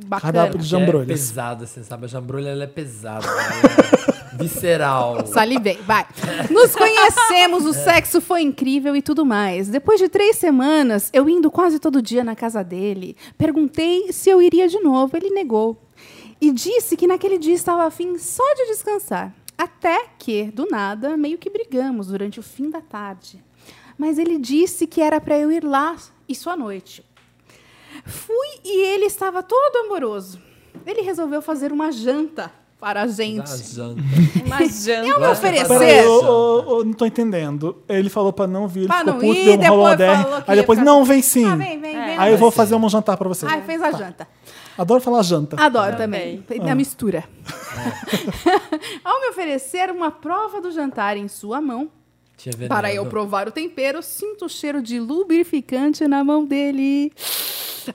[0.02, 0.32] bacana.
[0.32, 1.06] Cardápio de É jambrolhas.
[1.06, 2.06] pesada, você sabe?
[2.06, 3.26] A jambrolha ela é pesada.
[4.38, 5.26] visceral.
[5.26, 6.06] Salivei, vai.
[6.50, 9.68] Nos conhecemos, o sexo foi incrível e tudo mais.
[9.68, 14.42] Depois de três semanas, eu indo quase todo dia na casa dele, perguntei se eu
[14.42, 15.16] iria de novo.
[15.16, 15.80] Ele negou.
[16.40, 19.34] E disse que naquele dia estava afim só de descansar.
[19.56, 23.42] Até que, do nada, meio que brigamos durante o fim da tarde.
[23.96, 25.96] Mas ele disse que era para eu ir lá,
[26.28, 27.04] isso à noite.
[28.04, 30.40] Fui e ele estava todo amoroso.
[30.84, 32.52] Ele resolveu fazer uma janta
[32.84, 33.38] para a gente.
[33.50, 34.02] Da janta.
[34.44, 35.08] Uma janta.
[35.08, 35.66] Eu me oferecer.
[35.68, 37.82] Peraí, eu, eu- eu não tô entendendo.
[37.88, 39.96] Ele falou pra não vir, ele Pra ficou não puto, ir, deu um rolou uma
[39.96, 40.22] depois DR.
[40.22, 41.46] falou que Aí depois, ficar- não, vem sim.
[41.46, 42.18] Ah, vem, vem, vem.
[42.18, 42.56] Aí eu vou Sim.
[42.58, 43.46] fazer um jantar pra você.
[43.46, 44.28] Ai, fez a janta.
[44.76, 45.56] Adoro falar janta.
[45.58, 46.42] Adoro Também.
[46.42, 46.70] também.
[46.70, 47.24] A mistura.
[49.04, 51.88] Ao me oferecer uma prova do jantar em sua mão,
[52.68, 57.12] para eu provar o tempero, sinto o cheiro de lubrificante na mão dele.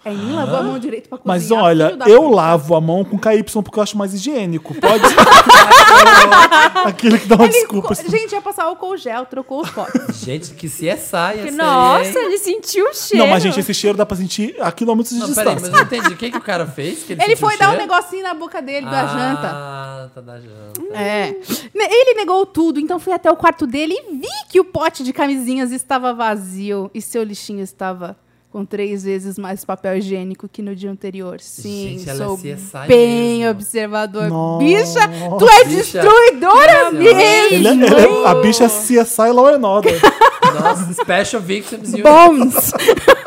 [0.05, 1.37] Aí nem lavou a mão direito pra cozinhar.
[1.39, 2.35] Mas olha, eu puta.
[2.35, 4.73] lavo a mão com KY porque eu acho mais higiênico.
[4.75, 5.03] Pode.
[6.85, 7.87] Aquele que dá uma Ele desculpa.
[7.95, 10.17] co- Gente, ia passar álcool gel, trocou os potes.
[10.19, 11.51] Gente, que se é saia.
[11.51, 13.23] Nossa, ele sentiu o cheiro.
[13.25, 15.71] Não, mas gente, esse cheiro dá pra sentir a quilômetros de Não, peraí, distância.
[15.71, 16.13] mas eu não entendi.
[16.13, 17.03] O que, que o cara fez?
[17.03, 19.49] Que ele Ele foi dar um negocinho na boca dele da janta.
[19.51, 20.81] Ah, tá da janta.
[20.93, 21.35] É.
[21.73, 25.11] Ele negou tudo, então fui até o quarto dele e vi que o pote de
[25.13, 28.15] camisinhas estava vazio e seu lixinho estava
[28.51, 31.39] com três vezes mais papel higiênico que no dia anterior.
[31.39, 33.51] Sim, Gente, ela sou é bem mesmo.
[33.51, 34.27] observador.
[34.27, 34.63] Nossa.
[34.65, 35.07] Bicha,
[35.37, 35.75] tu é Bicha.
[36.01, 36.91] destruidora Bicha.
[36.91, 37.07] mesmo!
[37.07, 39.99] Ele é- ele é- a bicha é CSI Law and Order.
[40.53, 42.03] Nossa, Special Victims Unit.
[42.03, 42.71] Bombs!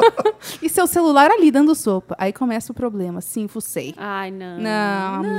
[0.62, 2.15] e seu celular ali dando sopa.
[2.19, 3.20] Aí começa o problema.
[3.20, 3.94] Sim, fucei.
[3.97, 4.59] Ai, não.
[4.59, 5.32] Não, amigo.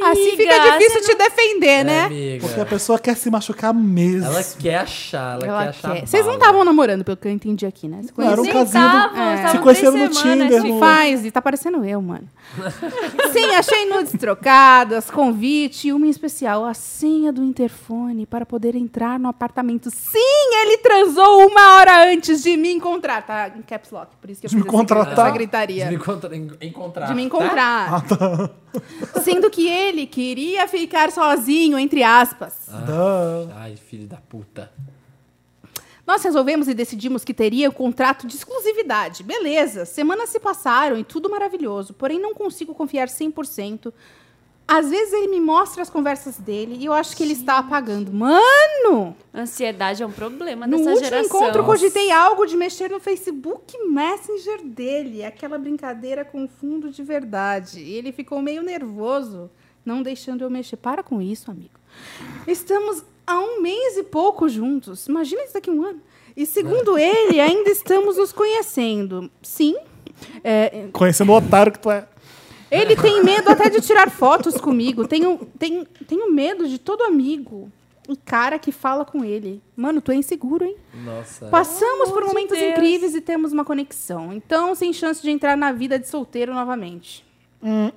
[0.00, 2.04] amiga, assim fica difícil te defender, É, né?
[2.04, 2.46] amiga.
[2.46, 4.26] Porque a pessoa quer se machucar mesmo.
[4.26, 5.94] Ela quer achar, ela, Ela quer achar.
[5.94, 6.06] quer.
[6.06, 8.00] Vocês não estavam namorando, pelo que eu entendi aqui, né?
[8.16, 8.64] Não, era um casinho.
[8.66, 9.48] do- tava, É.
[9.48, 12.28] Se conheceram no semanas Tinder, de no- Faz, e tá parecendo eu, mano.
[13.32, 18.74] Sim, achei nudes trocadas, convite e uma em especial, a senha do interfone para poder
[18.74, 19.90] entrar no apartamento.
[19.90, 23.24] Sim, ele avisou uma hora antes de me encontrar.
[23.24, 25.12] Tá em caps lock, por isso que eu De me contratar?
[25.12, 25.84] essa gritaria.
[25.86, 27.06] De me en- encontrar.
[27.06, 27.26] De me tá?
[27.26, 27.94] encontrar.
[27.94, 29.20] Ah, tá.
[29.22, 32.68] Sendo que ele queria ficar sozinho, entre aspas.
[32.68, 33.52] Duh.
[33.56, 34.70] Ai, filho da puta.
[36.06, 39.24] Nós resolvemos e decidimos que teria o contrato de exclusividade.
[39.24, 43.92] Beleza, semanas se passaram e tudo maravilhoso, porém não consigo confiar 100%.
[44.68, 48.12] Às vezes ele me mostra as conversas dele e eu acho que ele está apagando.
[48.12, 49.14] Mano!
[49.32, 51.24] Ansiedade é um problema No dessa último geração.
[51.40, 55.24] encontro, cogitei algo de mexer no Facebook Messenger dele.
[55.24, 57.80] Aquela brincadeira com fundo de verdade.
[57.80, 59.48] E ele ficou meio nervoso,
[59.84, 60.76] não deixando eu mexer.
[60.76, 61.78] Para com isso, amigo.
[62.46, 65.06] Estamos há um mês e pouco juntos.
[65.06, 66.00] Imagina isso daqui a um ano.
[66.36, 69.30] E segundo ele, ainda estamos nos conhecendo.
[69.40, 69.76] Sim.
[70.42, 72.06] É, Conhecendo o otário que tu é.
[72.70, 75.06] Ele tem medo até de tirar fotos comigo.
[75.06, 77.70] Tenho, tenho, tenho medo de todo amigo
[78.08, 79.62] e cara que fala com ele.
[79.76, 80.76] Mano, tu é inseguro, hein?
[81.04, 81.46] Nossa.
[81.46, 82.72] Passamos por amor de momentos Deus.
[82.72, 84.32] incríveis e temos uma conexão.
[84.32, 87.24] Então, sem chance de entrar na vida de solteiro novamente.
[87.62, 87.92] É,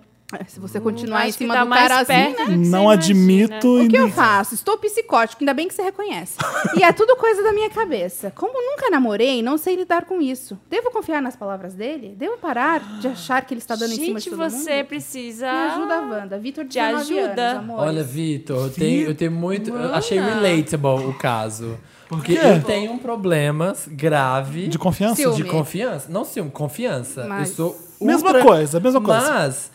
[0.48, 2.46] Se você continuar em cima tá do mais cara assim, perto né?
[2.46, 2.94] do que você Não imagina.
[2.94, 3.82] admito.
[3.84, 4.54] O que eu faço?
[4.54, 6.38] Estou psicótico, ainda bem que você reconhece.
[6.78, 8.32] E é tudo coisa da minha cabeça.
[8.36, 10.58] Como nunca namorei, não sei lidar com isso.
[10.70, 12.14] Devo confiar nas palavras dele?
[12.18, 14.88] Devo parar de achar que ele está dando em cima de Gente, todo você mundo?
[14.88, 15.46] precisa.
[15.52, 16.38] Me ajuda, Wanda.
[16.38, 17.42] Vitor, Te 19 ajuda.
[17.52, 17.76] anos.
[17.78, 19.72] Olha, Vitor, eu tenho, eu tenho muito.
[19.72, 21.78] Eu achei relatable o caso.
[22.08, 25.16] Porque eu tenho um problema grave De confiança?
[25.16, 25.36] Ciúme.
[25.38, 26.08] de confiança.
[26.10, 27.26] Não ciúme, confiança.
[27.28, 27.90] Mas- Eu sou.
[28.02, 29.30] Mesma ultra- coisa, mesma coisa.
[29.32, 29.72] Mas,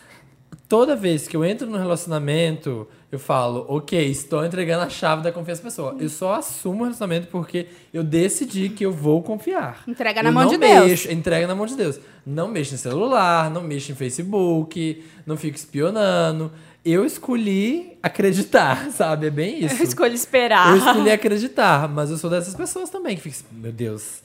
[0.67, 5.31] toda vez que eu entro no relacionamento, eu falo, ok, estou entregando a chave da
[5.31, 5.95] confiança à pessoa.
[5.99, 9.83] Eu só assumo o relacionamento porque eu decidi que eu vou confiar.
[9.87, 10.85] Entrega na Eu mão de Deus.
[10.87, 11.99] mexo- Entrega na mão de Deus.
[12.25, 16.51] Não mexo em celular, não mexo em Facebook, não fico espionando.
[16.83, 19.27] Eu escolhi acreditar, sabe?
[19.27, 19.75] É bem isso.
[19.81, 20.71] Eu escolho esperar.
[20.71, 24.21] Eu escolhi acreditar, mas eu sou dessas pessoas também que fica, assim, meu Deus,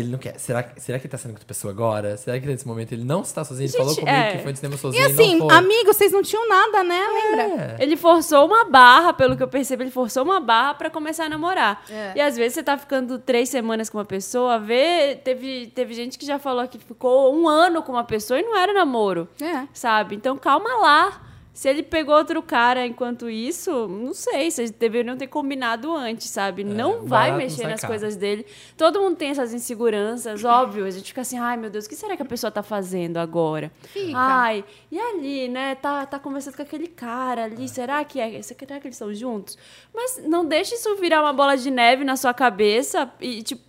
[0.00, 0.38] ele não quer.
[0.38, 2.16] Será, que- será que ele tá sendo com outra pessoa agora?
[2.16, 3.64] Será que nesse momento ele não está sozinho?
[3.66, 4.30] Ele Gente, falou comigo é.
[4.36, 5.56] que foi no cinema E sozinho assim, não foi.
[5.56, 7.00] amigos, vocês não tinham nada, né?
[7.12, 7.76] Lembra?
[7.78, 7.82] É.
[7.82, 11.28] Ele forçou uma barra, pelo que eu percebi, ele forçou uma barra pra começar a
[11.28, 11.84] namorar.
[11.90, 12.12] É.
[12.16, 16.18] E às vezes você tá ficando três semanas com uma pessoa, vê, teve, teve gente
[16.18, 19.28] que já falou que ficou um ano com uma pessoa e não era namoro.
[19.40, 19.66] É.
[19.72, 20.14] Sabe?
[20.16, 21.20] Então calma lá.
[21.54, 26.64] Se ele pegou outro cara enquanto isso, não sei, vocês deveriam ter combinado antes, sabe?
[26.64, 27.92] não vai não mexer nas caro.
[27.92, 28.44] coisas dele.
[28.76, 30.84] Todo mundo tem essas inseguranças, óbvio.
[30.84, 33.18] A gente fica assim, ai meu Deus, o que será que a pessoa tá fazendo
[33.18, 33.70] agora?
[33.82, 34.18] Fica.
[34.18, 35.76] Ai, e ali, né?
[35.76, 37.68] Tá, tá conversando com aquele cara ali.
[37.68, 38.42] Será que é?
[38.42, 39.56] Será que eles estão juntos?
[39.94, 43.62] Mas não deixe isso virar uma bola de neve na sua cabeça e te, pe-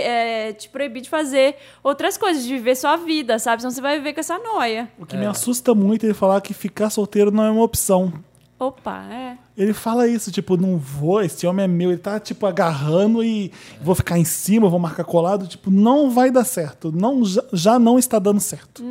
[0.00, 3.62] é, te proibir de fazer outras coisas, de viver sua vida, sabe?
[3.62, 4.88] Senão você vai viver com essa noia.
[4.98, 8.12] O que me assusta muito é ele falar que ficar solteiro não é uma opção.
[8.58, 9.36] Opa, é.
[9.56, 11.90] Ele fala isso, tipo, não vou, esse homem é meu.
[11.90, 13.50] Ele tá, tipo, agarrando e
[13.80, 15.48] vou ficar em cima, vou marcar colado.
[15.48, 16.92] Tipo, não vai dar certo.
[16.92, 18.84] Não, já, já não está dando certo.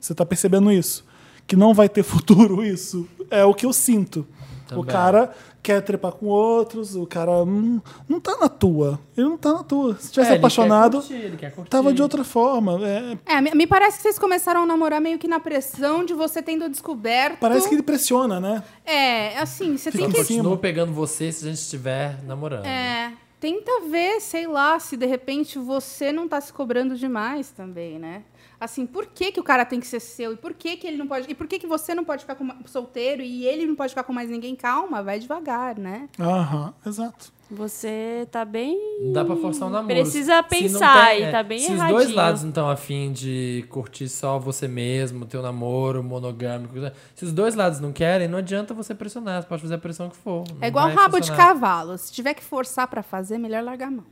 [0.00, 1.04] Você tá percebendo isso?
[1.46, 3.08] Que não vai ter futuro isso.
[3.30, 4.26] É o que eu sinto.
[4.76, 4.92] O Também.
[4.92, 5.30] cara
[5.62, 8.98] quer trepar com outros, o cara hum, não tá na tua.
[9.16, 9.94] Ele não tá na tua.
[9.96, 11.70] Se É, tivesse ele apaixonado, quer curtir, ele quer curtir.
[11.70, 12.78] tava de outra forma.
[12.86, 16.42] É, É, me, parece que vocês começaram a namorar meio que na pressão de você
[16.42, 17.38] tendo descoberto.
[17.38, 18.62] parece que ele pressiona, né?
[18.84, 20.16] É, assim, você Só tem que.
[20.16, 22.64] continuo pegando você se a gente estiver namorando.
[22.66, 27.98] É, tenta ver, sei lá, se de repente você não tá se cobrando demais também,
[27.98, 28.22] né?
[28.62, 30.32] Assim, por que, que o cara tem que ser seu?
[30.32, 31.28] E por que, que ele não pode.
[31.30, 34.04] E por que, que você não pode ficar com solteiro e ele não pode ficar
[34.04, 34.54] com mais ninguém?
[34.54, 36.08] Calma, vai devagar, né?
[36.20, 37.32] Aham, exato.
[37.50, 38.78] Você tá bem.
[39.02, 39.92] Não dá pra forçar um namoro.
[39.94, 41.98] Precisa Se pensar tem- e tá bem Se os erradinho.
[41.98, 46.74] dois lados não estão afim de curtir só você mesmo, teu namoro monogâmico,
[47.14, 50.08] se os dois lados não querem, não adianta você pressionar, você pode fazer a pressão
[50.08, 50.44] que for.
[50.62, 51.36] É igual rabo de funcionar.
[51.48, 51.98] cavalo.
[51.98, 54.04] Se tiver que forçar pra fazer, melhor largar a mão.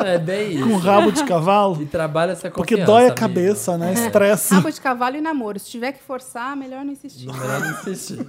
[0.00, 0.68] É bem isso.
[0.68, 1.80] Com rabo de cavalo.
[1.82, 3.16] E trabalha essa Porque confiança, dói a amigo.
[3.20, 3.92] cabeça, né?
[4.06, 4.54] Estressa.
[4.54, 5.58] Rabo de cavalo e namoro.
[5.58, 7.26] Se tiver que forçar, melhor não insistir.
[7.26, 8.26] Não melhor não insistir.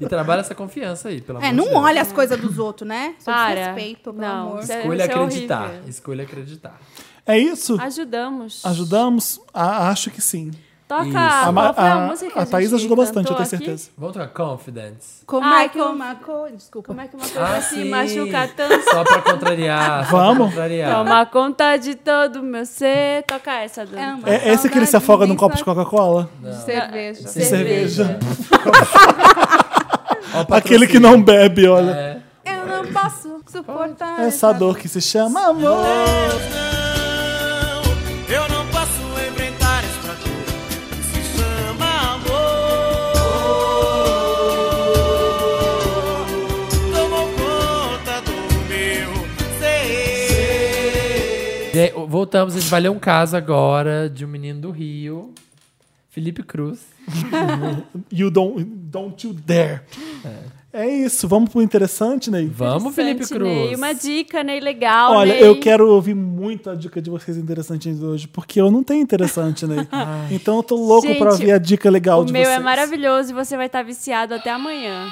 [0.00, 1.82] E trabalha essa confiança aí, pelo É, amor não de Deus.
[1.84, 3.14] olha as coisas dos outros, né?
[3.20, 3.54] Só Para.
[3.54, 4.58] desrespeito, pelo Não, amor.
[4.58, 5.62] é- Escolha isso é acreditar.
[5.68, 5.88] horrível.
[5.88, 6.80] Escolha acreditar.
[7.24, 7.80] É isso?
[7.80, 8.66] Ajudamos.
[8.66, 9.40] Ajudamos?
[9.54, 10.50] Ah, acho que sim.
[10.92, 11.06] Toca.
[11.06, 11.16] Isso.
[11.16, 13.56] A, foi a, a, música que a a Thaís gente ajudou bastante, eu cantou tenho
[13.56, 13.64] aqui?
[13.64, 13.90] certeza.
[13.96, 15.24] Vamos tocar Confidence.
[15.24, 16.56] Como Ai, é que uma coisa.
[16.56, 16.88] Desculpa.
[16.88, 18.90] Como é que uma coisa se machuca tanto?
[18.90, 20.04] Só pra contrariar.
[20.04, 20.48] só pra Vamos?
[20.48, 20.94] contrariar.
[20.94, 23.22] Toma conta de todo o meu ser.
[23.22, 24.22] Toca essa, Dani.
[24.26, 26.28] É É esse que ele se afoga num copo de Coca-Cola?
[26.40, 27.22] De cerveja.
[27.22, 28.18] De cerveja.
[30.34, 31.90] Ó, o Aquele que não bebe, olha.
[31.90, 32.18] É.
[32.44, 35.62] Eu não posso suportar Essa dor que se chama amor.
[35.62, 35.84] Não,
[38.28, 38.61] eu não
[52.22, 55.34] Voltamos, a gente vai ler um caso agora de um menino do Rio,
[56.08, 56.78] Felipe Cruz.
[58.12, 59.80] You don't, don't you dare.
[60.72, 60.86] É.
[60.88, 62.46] isso, vamos pro interessante, Ney?
[62.46, 63.62] Vamos, Felipe Interessante, Ney.
[63.66, 63.78] Cruz.
[63.78, 65.42] Uma dica, Ney, legal, Olha, Ney.
[65.44, 69.66] eu quero ouvir muito a dica de vocês interessantes hoje, porque eu não tenho interessante,
[69.66, 69.80] Ney.
[70.30, 72.56] então eu tô louco Gente, pra ouvir a dica legal O de meu vocês.
[72.56, 75.08] é maravilhoso e você vai estar viciado até amanhã.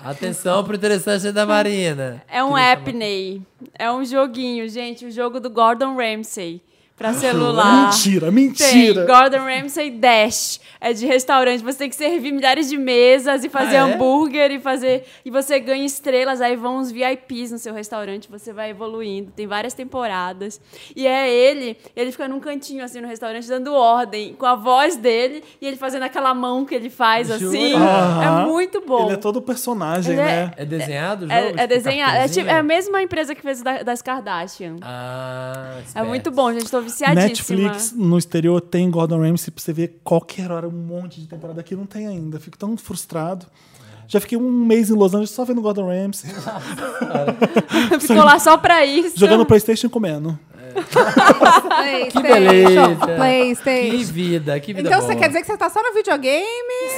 [0.00, 2.22] Atenção pro interessante da Marina.
[2.28, 2.56] É um
[2.92, 3.42] Ney.
[3.74, 5.06] É um joguinho, gente.
[5.06, 6.60] O jogo do Gordon Ramsay.
[6.96, 7.90] Pra celular.
[7.90, 8.34] Mentira, Tem.
[8.34, 9.04] mentira.
[9.04, 10.58] Gordon Ramsay Dash.
[10.80, 11.62] É de restaurante.
[11.62, 13.92] Você tem que servir milhares de mesas e fazer Ah, é?
[13.94, 15.04] hambúrguer e fazer.
[15.24, 16.40] E você ganha estrelas.
[16.40, 18.30] Aí vão os VIPs no seu restaurante.
[18.30, 19.30] Você vai evoluindo.
[19.34, 20.58] Tem várias temporadas.
[20.94, 21.76] E é ele.
[21.94, 25.76] Ele fica num cantinho assim no restaurante dando ordem com a voz dele e ele
[25.76, 27.36] fazendo aquela mão que ele faz Jura?
[27.48, 27.72] assim.
[27.74, 28.42] Aham.
[28.42, 29.04] É muito bom.
[29.06, 30.52] Ele é todo personagem, Ele é- né?
[30.56, 31.38] É desenhado o jogo?
[31.40, 32.16] É, é Tipo, desenhado.
[32.16, 34.76] É, tipo- é a mesma empresa que fez o da- das Kardashian.
[34.82, 36.70] Ah, É muito bom, gente.
[36.70, 37.28] Tô viciadíssima.
[37.28, 41.60] Netflix no exterior tem Gordon Ramsay pra você ver qualquer hora, um monte de temporada
[41.60, 42.40] aqui não tem ainda.
[42.40, 43.46] Fico tão frustrado.
[44.08, 46.30] Já fiquei um mês em Los Angeles só vendo Gordon Ramsay,
[48.00, 49.18] Ficou lá só pra isso.
[49.18, 50.38] jogando Playstation e comendo.
[50.82, 52.22] PlayStation.
[52.22, 52.96] beleza.
[52.96, 54.12] Que PlayStation.
[54.12, 55.12] vida, que vida Então boa.
[55.12, 56.46] você quer dizer que você tá só no videogame?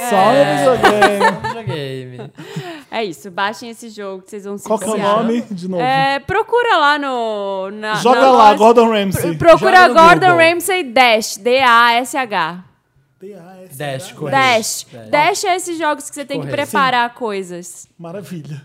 [0.09, 1.47] Só no videogame.
[1.47, 2.31] Videogame.
[2.91, 5.41] É isso, baixem esse jogo que vocês vão se Qual que é o nome?
[5.51, 5.83] De novo.
[5.83, 7.69] É, procura lá no.
[7.71, 8.57] na- Joga na lá, loja.
[8.57, 9.37] Gordon Ramsay.
[9.37, 10.37] Procura Joga Gordon Google.
[10.53, 11.37] Ramsay Dash.
[11.37, 12.63] D-A-S-H.
[13.21, 13.77] D-A-S.
[13.77, 14.35] Dash, correto.
[14.41, 14.87] Dash.
[15.11, 17.87] Dash é esses jogos que você tem que preparar coisas.
[17.97, 18.59] Maravilha.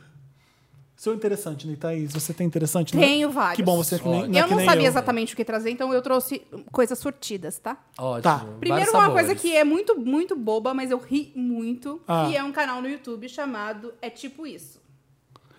[1.05, 2.15] Seu interessante, né, Thaís?
[2.15, 2.97] Você tem interessante?
[2.97, 3.03] né?
[3.03, 3.57] Tenho vários.
[3.57, 4.89] Que bom, você é que nem, não é Eu que não sabia eu.
[4.89, 6.41] exatamente o que trazer, então eu trouxe
[6.73, 7.77] coisas sortidas, tá?
[7.99, 8.23] Ótimo.
[8.23, 8.39] Tá.
[8.59, 9.27] Primeiro, Vários uma sabores.
[9.27, 12.01] coisa que é muito, muito boba, mas eu ri muito.
[12.09, 12.27] Ah.
[12.27, 14.81] Que é um canal no YouTube chamado É Tipo Isso.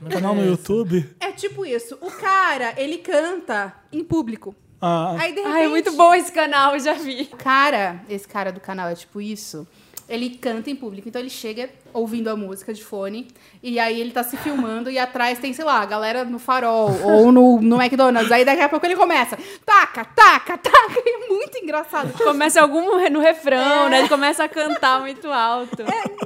[0.10, 1.08] Canal no YouTube?
[1.20, 1.96] É tipo isso.
[2.02, 4.56] O cara, ele canta em público.
[4.82, 5.56] Ah, Aí, de repente...
[5.58, 7.26] Ai, é muito bom esse canal, eu já vi.
[7.38, 9.68] cara, esse cara do canal é tipo isso.
[10.10, 13.28] Ele canta em público, então ele chega ouvindo a música de fone
[13.64, 16.92] e aí ele tá se filmando e atrás tem, sei lá, a galera no farol
[17.02, 18.32] ou no, no McDonald's.
[18.32, 21.02] Aí daqui a pouco ele começa, taca, taca, taca.
[21.06, 22.12] E é muito engraçado.
[22.22, 24.00] Começa algum no refrão, né?
[24.00, 25.84] Ele começa a cantar muito alto.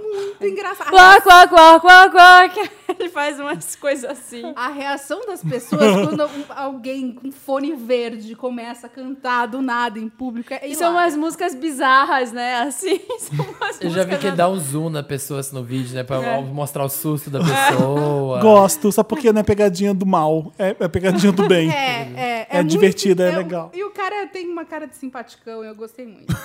[0.09, 0.89] Muito engraçado.
[0.89, 2.49] Quá, quá, quá, quá, quá.
[2.99, 4.51] Ele faz umas coisas assim.
[4.55, 10.09] A reação das pessoas quando alguém com fone verde começa a cantar do nada em
[10.09, 12.61] público é E são umas músicas bizarras, né?
[12.61, 15.63] Assim, são umas Eu já vi que ele dá um zoom na pessoa assim, no
[15.65, 16.03] vídeo, né?
[16.03, 16.41] Pra É.
[16.41, 18.39] mostrar o susto da pessoa.
[18.41, 21.69] gosto, só porque não é pegadinha do mal, é, é pegadinha do bem.
[21.79, 23.71] É, é, É muito- divertida, é um- legal.
[23.73, 26.35] E o cara tem uma cara de simpaticão, eu gostei muito.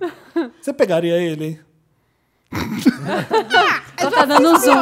[0.60, 1.60] Você pegaria ele, hein?
[3.96, 4.74] Tá dando zoom.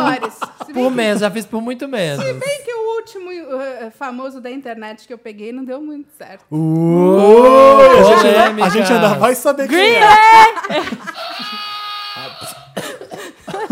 [0.66, 2.24] Se Por menos, já fiz por muito menos.
[2.24, 6.44] bem que o último eh, famoso da internet que eu peguei não deu muito certo.
[6.50, 10.00] a, gente, a gente ainda vai saber quem é.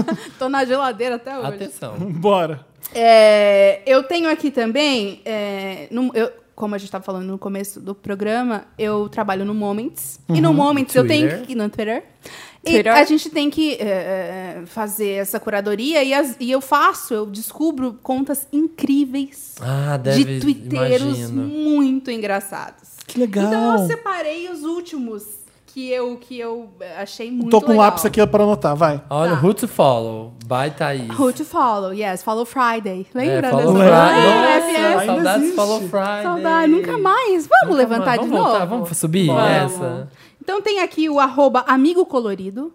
[0.38, 1.48] Tô na geladeira até hoje.
[1.48, 1.94] Atenção.
[1.98, 2.66] Bora.
[2.94, 7.78] É, eu tenho aqui também, é, num- eu- como a gente estava falando no começo
[7.80, 10.18] do programa, eu trabalho no Moments.
[10.28, 11.46] E no Moments eu tenho Twitter.
[11.46, 11.54] que.
[11.54, 12.02] No Twitter.
[12.64, 12.92] E Twitter.
[12.92, 13.84] a gente tem que é,
[14.62, 20.24] é, fazer essa curadoria e, as- e eu faço, eu descubro contas incríveis Ah, deve,
[20.24, 21.42] de twitteiros imagino.
[21.44, 22.88] muito engraçados.
[23.06, 23.44] Que legal.
[23.46, 25.24] Então eu separei os últimos
[25.72, 27.86] que eu, que eu achei muito Tô com um legal.
[27.86, 29.00] lápis aqui para anotar, vai.
[29.10, 29.46] Olha, Tá.
[29.46, 31.08] Who to Follow, by Thaís.
[31.18, 33.06] Who to follow, yes, follow Friday.
[33.14, 33.84] Lembra é, Follow dessa?
[33.84, 34.82] Friday.
[34.82, 35.00] Nossa.
[35.00, 35.56] Ainda saudades existe.
[35.56, 36.22] Follow Friday.
[36.22, 37.46] Saudade, nunca mais.
[37.46, 38.20] Vamos Nunca levantar mais.
[38.20, 38.50] de vamos novo?
[38.50, 39.42] voltar, Vamos subir Vamos.
[39.74, 40.08] essa?
[40.42, 42.72] Então tem aqui o arroba Amigo Colorido.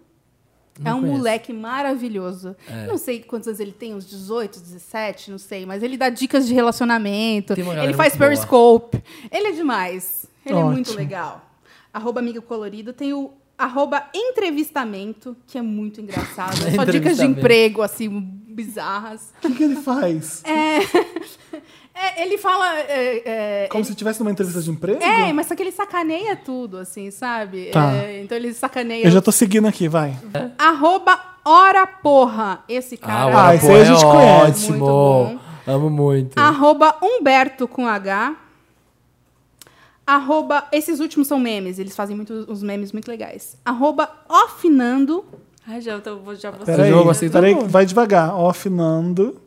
[0.79, 1.17] é Não um conheço.
[1.17, 2.55] moleque maravilhoso.
[2.69, 2.85] É.
[2.85, 5.65] Não sei quantos anos ele tem, uns 18, 17, não sei.
[5.65, 7.53] Mas ele dá dicas de relacionamento.
[7.53, 7.63] Ele
[7.93, 8.29] faz muito boa.
[8.29, 9.03] Periscope.
[9.31, 10.25] Ele é demais.
[10.45, 10.97] Ele é muito Ótimo.
[10.99, 11.41] legal.
[11.93, 12.91] Arroba Amigo Colorido.
[12.91, 16.65] Tem o arroba Entrevistamento, que é muito engraçado.
[16.67, 19.31] É só dicas de emprego, assim, bizarras.
[19.37, 20.43] O que, que ele faz?
[21.95, 22.79] É, ele fala...
[22.79, 23.21] é,
[23.63, 24.99] é, Como se estivesse numa entrevista de emprego?
[25.03, 27.69] É, mas só que ele sacaneia tudo, assim, sabe?
[27.71, 27.93] Tá.
[27.93, 29.05] É, então ele sacaneia.
[29.05, 30.17] Eu já tô seguindo aqui, vai.
[30.57, 32.63] Arroba Ora Porra.
[32.67, 33.25] Esse Ah, cara.
[33.27, 34.41] o Ah, ah, esse aí a gente conhece.
[34.49, 34.69] ótimo.
[34.69, 35.39] Muito bom.
[35.67, 36.37] Amo muito.
[36.39, 38.35] Arroba Humberto com H.
[40.05, 40.65] Arroba.
[40.71, 43.57] Esses últimos são memes, eles fazem muito, uns memes muito legais.
[43.63, 45.23] Arroba Ofinando.
[45.65, 48.35] Ai, já, tô, vou- já vou Peraí, assim, peraí, tá vai devagar.
[48.37, 49.39] Ofinando.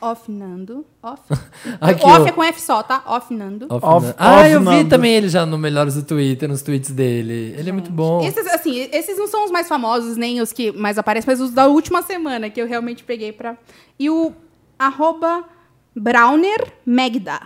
[0.00, 0.84] Ofinando.
[1.02, 1.22] Off.
[1.80, 2.26] Aqui, o off ó.
[2.26, 3.02] é com F só, tá?
[3.08, 3.66] Ofinando.
[3.70, 7.54] Off- Off- ah, eu vi também ele já no Melhores do Twitter, nos tweets dele.
[7.58, 8.22] Ele é muito bom.
[8.22, 11.50] Esses, assim, esses não são os mais famosos, nem os que mais aparecem, mas os
[11.52, 13.56] da última semana que eu realmente peguei pra.
[13.98, 14.32] E o
[14.78, 15.42] arroba
[15.96, 17.40] Browner Megda.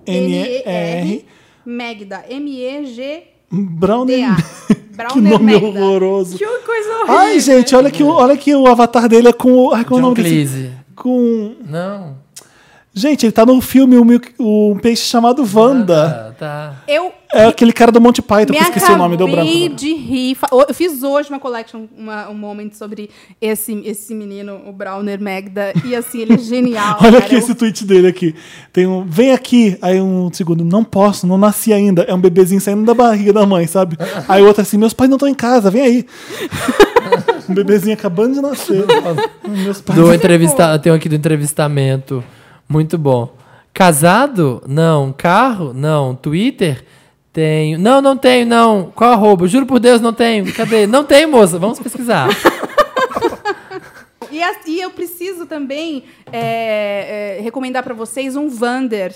[0.07, 1.25] N-E-R.
[1.65, 2.25] Megda.
[2.29, 3.39] M-E-G-D-A.
[3.51, 4.37] Browner.
[5.13, 5.67] que nome Megda.
[5.67, 6.37] horroroso.
[6.37, 7.17] Que coisa horrível.
[7.19, 9.73] Ai, gente, olha que, o- olha que o avatar dele é com o.
[9.73, 10.29] Ai, qual é o nome desse?
[10.29, 10.73] Cleese.
[10.97, 11.55] Com.
[11.67, 12.17] Não.
[12.99, 16.31] Gente, ele tá no filme o um Peixe Chamado Wanda.
[16.31, 16.75] Ah, tá.
[16.89, 19.43] Eu É aquele cara do Monty Python, que eu esqueci o nome do branco.
[19.43, 20.35] acabei de rir.
[20.35, 23.09] Fa- Eu fiz hoje uma collection, uma, um moment sobre
[23.41, 25.73] esse, esse menino, o Browner Magda.
[25.85, 26.97] E assim, ele é genial.
[27.01, 27.19] Olha cara.
[27.25, 28.35] aqui Eu- esse tweet dele aqui.
[28.73, 29.79] Tem um, vem aqui.
[29.81, 32.03] Aí um segundo, não posso, não nasci ainda.
[32.03, 33.97] É um bebezinho saindo da barriga da mãe, sabe?
[34.27, 36.07] Aí o outro assim, meus pais não estão em casa, vem aí.
[37.49, 38.85] um bebezinho acabando de nascer.
[39.47, 39.99] meus pais.
[39.99, 40.79] Do entrevista...
[40.79, 42.25] Tem um aqui do entrevistamento.
[42.69, 43.33] Muito bom.
[43.73, 44.63] Casado?
[44.67, 45.13] Não.
[45.13, 45.73] Carro?
[45.73, 46.15] Não.
[46.15, 46.85] Twitter?
[47.33, 47.79] Tenho.
[47.79, 48.93] Não, não tenho, não.
[48.95, 49.47] Qual arroba?
[49.47, 50.53] Juro por Deus, não tenho.
[50.53, 50.87] Cadê?
[50.87, 51.59] Não tenho, moça.
[51.59, 52.29] Vamos pesquisar.
[54.31, 59.15] E, as- e eu preciso também é, é, recomendar pra vocês um Vander.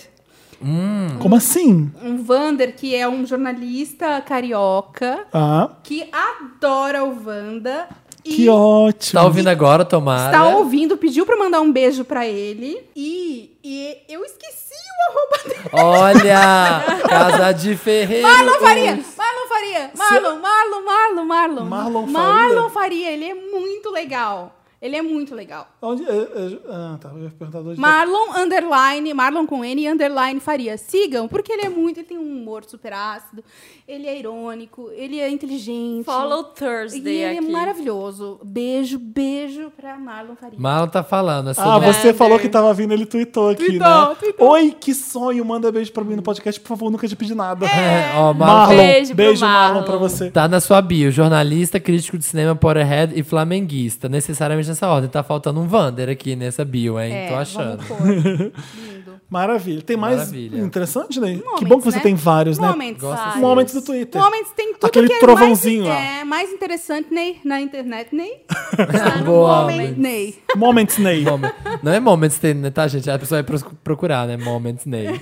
[1.19, 1.91] Como assim?
[2.03, 7.89] Um Vander que é um jornalista carioca Ah, que adora o Wanda.
[8.25, 9.21] Que ótimo.
[9.21, 10.27] Tá ouvindo agora, Tomara?
[10.31, 12.81] está ouvindo, pediu pra mandar um beijo pra ele.
[12.95, 15.71] E, e eu esqueci o arroba dele.
[15.73, 16.85] Olha!
[17.09, 18.27] Casa de Ferreiro.
[18.27, 18.91] Marlon Faria!
[19.17, 19.91] Marlon Faria!
[19.97, 21.65] Marlon, Marlon, Marlon, Marlon.
[21.65, 22.29] Marlon Faria?
[22.33, 24.55] Marlon Faria, ele é muito legal.
[24.83, 25.69] Ele é muito legal.
[25.81, 27.11] Onde, é, é, ah, tá.
[27.15, 30.77] Eu ia perguntar onde Marlon underline, Marlon com N underline Faria.
[30.77, 33.45] Sigam, porque ele é muito, ele tem um humor super ácido,
[33.87, 36.05] ele é irônico, ele é inteligente.
[36.05, 37.51] Follow E Thursday ele é aqui.
[37.53, 38.41] maravilhoso.
[38.43, 40.59] Beijo, beijo pra Marlon Faria.
[40.59, 41.51] Marlon tá falando.
[41.51, 44.17] É Ah, você falou que tava vindo, ele tweetou aqui, Tweetou, né?
[44.19, 44.49] tweetou.
[44.51, 47.67] Oi, que sonho, manda beijo pra mim no podcast, por favor, nunca te pedi nada.
[47.67, 49.85] É, ó, Marlon Marlon, Beijo beijo, Marlon, Marlon.
[49.87, 50.29] pra você.
[50.29, 54.09] Tá na sua bio, jornalista, crítico de cinema, Potterhead e flamenguista.
[54.09, 55.09] Necessariamente nessa ordem.
[55.09, 57.13] Tá faltando um Vander aqui nessa bio, hein?
[57.13, 57.83] É, Tô achando.
[58.05, 58.53] Lindo.
[59.31, 59.81] Maravilha.
[59.81, 60.59] Tem mais Maravilha.
[60.61, 61.41] interessante, né?
[61.57, 62.03] que bom que você né?
[62.03, 62.69] tem vários, né?
[62.69, 63.03] Momentos.
[63.03, 63.39] Gosto.
[63.39, 64.21] Momentos do Twitter.
[64.21, 66.21] Momentos tem tudo Aquele que é trovãozinho, mais, ó.
[66.21, 68.45] É, mais interessante Ney, na internet, Ney.
[69.19, 69.63] No Boa.
[69.63, 70.39] Moment Ney.
[70.55, 71.25] Moments Ney.
[71.83, 73.11] Não é Moments Ney, né, tá, gente?
[73.11, 74.37] A pessoa vai procurar, né?
[74.37, 75.19] Moments Ney.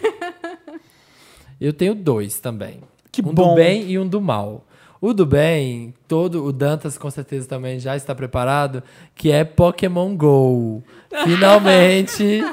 [1.61, 2.81] Eu tenho dois também.
[3.13, 3.51] Que um bom.
[3.51, 4.67] do bem e um do mal.
[5.01, 8.83] O do bem, todo o Dantas com certeza também já está preparado,
[9.15, 10.83] que é Pokémon Go.
[11.25, 12.45] Finalmente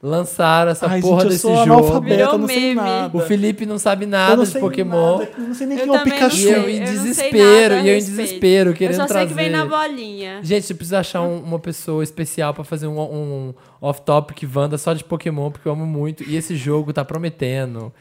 [0.00, 2.00] lançaram essa Ai, porra gente, desse jogo.
[2.02, 2.80] Virou meme.
[3.12, 5.18] O Felipe não sabe nada não de Pokémon.
[5.18, 6.36] nada, eu não sei nem quem é o Pikachu.
[6.36, 6.76] E eu sei.
[6.76, 9.28] em eu desespero, e eu em desespero, querendo Eu só sei trazer.
[9.28, 10.40] que vem na bolinha.
[10.42, 14.92] Gente, eu preciso achar um- uma pessoa especial pra fazer um, um off-topic Wanda só
[14.92, 16.22] de Pokémon, porque eu amo muito.
[16.22, 17.92] E esse jogo tá prometendo.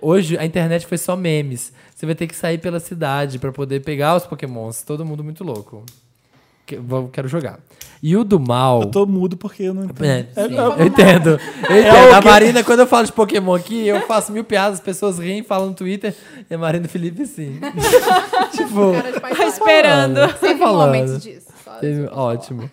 [0.00, 1.72] Hoje a internet foi só memes.
[1.94, 4.82] Você vai ter que sair pela cidade pra poder pegar os Pokémons.
[4.82, 5.84] Todo mundo muito louco.
[7.12, 7.60] Quero jogar.
[8.02, 8.82] E o do mal.
[8.82, 10.04] Eu tô mudo porque eu não entendo.
[10.04, 11.28] É, É, sim, é- eu entendo.
[11.30, 11.36] Eu
[11.78, 11.96] entendo.
[11.96, 12.20] É a?
[12.20, 15.68] Marina, quando eu falo de Pokémon aqui, eu faço mil piadas, as pessoas riem, falam
[15.68, 16.14] no Twitter,
[16.50, 17.60] e a Marina Felipe assim.
[18.52, 20.16] tipo, Tá esperando.
[20.16, 20.86] falando, Teve falando.
[20.86, 21.46] momentos disso.
[21.80, 22.68] Teve- ótimo.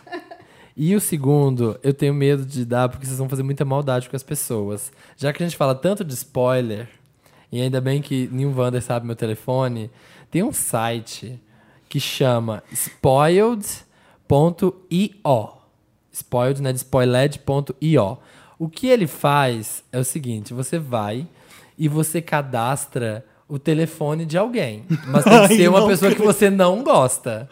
[0.75, 4.15] E o segundo, eu tenho medo de dar, porque vocês vão fazer muita maldade com
[4.15, 4.91] as pessoas.
[5.15, 6.87] Já que a gente fala tanto de spoiler,
[7.53, 9.91] e ainda bem que nenhum Wander sabe meu telefone,
[10.31, 11.39] tem um site
[11.87, 13.83] que chama spoiled.io.
[16.11, 16.73] Spoiled, né?
[16.73, 18.17] De spoiled.io.
[18.57, 21.27] O que ele faz é o seguinte: você vai
[21.77, 24.83] e você cadastra o telefone de alguém.
[25.05, 26.33] Mas tem que ser uma pessoa que creio.
[26.33, 27.47] você não gosta.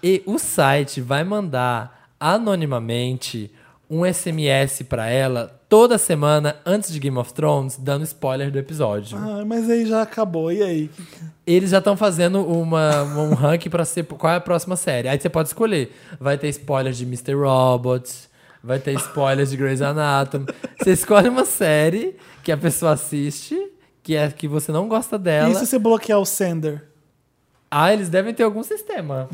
[0.00, 3.50] E o site vai mandar anonimamente
[3.90, 9.18] um SMS pra ela toda semana antes de Game of Thrones, dando spoiler do episódio.
[9.18, 10.52] Ah, mas aí já acabou.
[10.52, 10.88] E aí?
[11.44, 15.08] Eles já estão fazendo uma, um ranking pra ser qual é a próxima série.
[15.08, 15.92] Aí você pode escolher.
[16.20, 17.34] Vai ter spoiler de Mr.
[17.34, 18.08] Robot,
[18.62, 20.46] vai ter spoilers de Grey's Anatomy.
[20.78, 22.14] Você escolhe uma série
[22.44, 23.60] que a pessoa assiste,
[24.00, 25.50] que é que você não gosta dela.
[25.50, 26.84] E se você bloquear o sender?
[27.76, 29.28] Ah, eles devem ter algum sistema.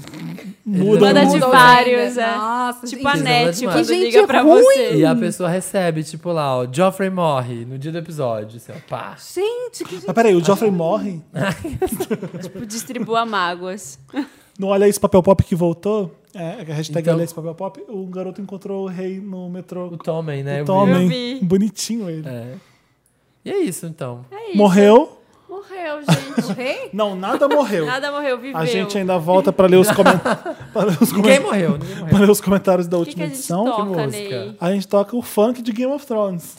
[0.65, 2.35] Muda de vários, é.
[2.37, 4.62] Nossa, Tipo a é net, quando Que gente liga pra ruim.
[4.62, 4.97] você.
[4.97, 8.57] E a pessoa recebe, tipo lá, ó, Joffrey morre no dia do episódio.
[8.57, 9.15] Assim, ó, pá.
[9.19, 10.07] Gente, que gente.
[10.07, 11.21] Mas peraí, o Joffrey morre?
[12.43, 13.99] Tipo, distribua mágoas.
[14.59, 17.83] No Olha Isso Papel Pop que voltou, é, a hashtag Então- Olha Isso Papel Pop,
[17.89, 19.89] o garoto encontrou o rei no metrô.
[19.89, 20.62] O Tommen, né?
[20.62, 20.65] O.
[20.65, 21.03] Tommen.
[21.03, 21.41] Eu vi.
[21.43, 22.27] Bonitinho ele.
[22.27, 22.55] É.
[23.45, 24.25] E é isso, então.
[24.31, 24.57] É isso.
[24.57, 25.20] Morreu?
[25.71, 26.91] Morreu, gente.
[26.93, 27.87] Não, nada morreu.
[27.87, 28.59] Nada morreu, viveu.
[28.59, 30.19] A gente ainda volta pra ler os, comen...
[30.73, 32.19] pra ler os, Ninguém morreu, ninguém morreu.
[32.19, 33.65] ler os comentários da que, última que edição.
[33.65, 34.07] toca, música?
[34.07, 34.57] Ney?
[34.61, 36.57] A gente toca o funk de Game of Thrones.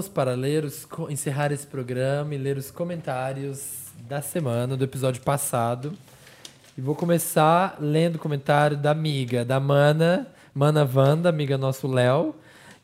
[0.00, 3.60] Vamos para ler os, encerrar esse programa e ler os comentários
[4.08, 5.92] da semana, do episódio passado.
[6.76, 12.34] E vou começar lendo o comentário da amiga, da Mana, Mana Wanda, amiga nosso Léo,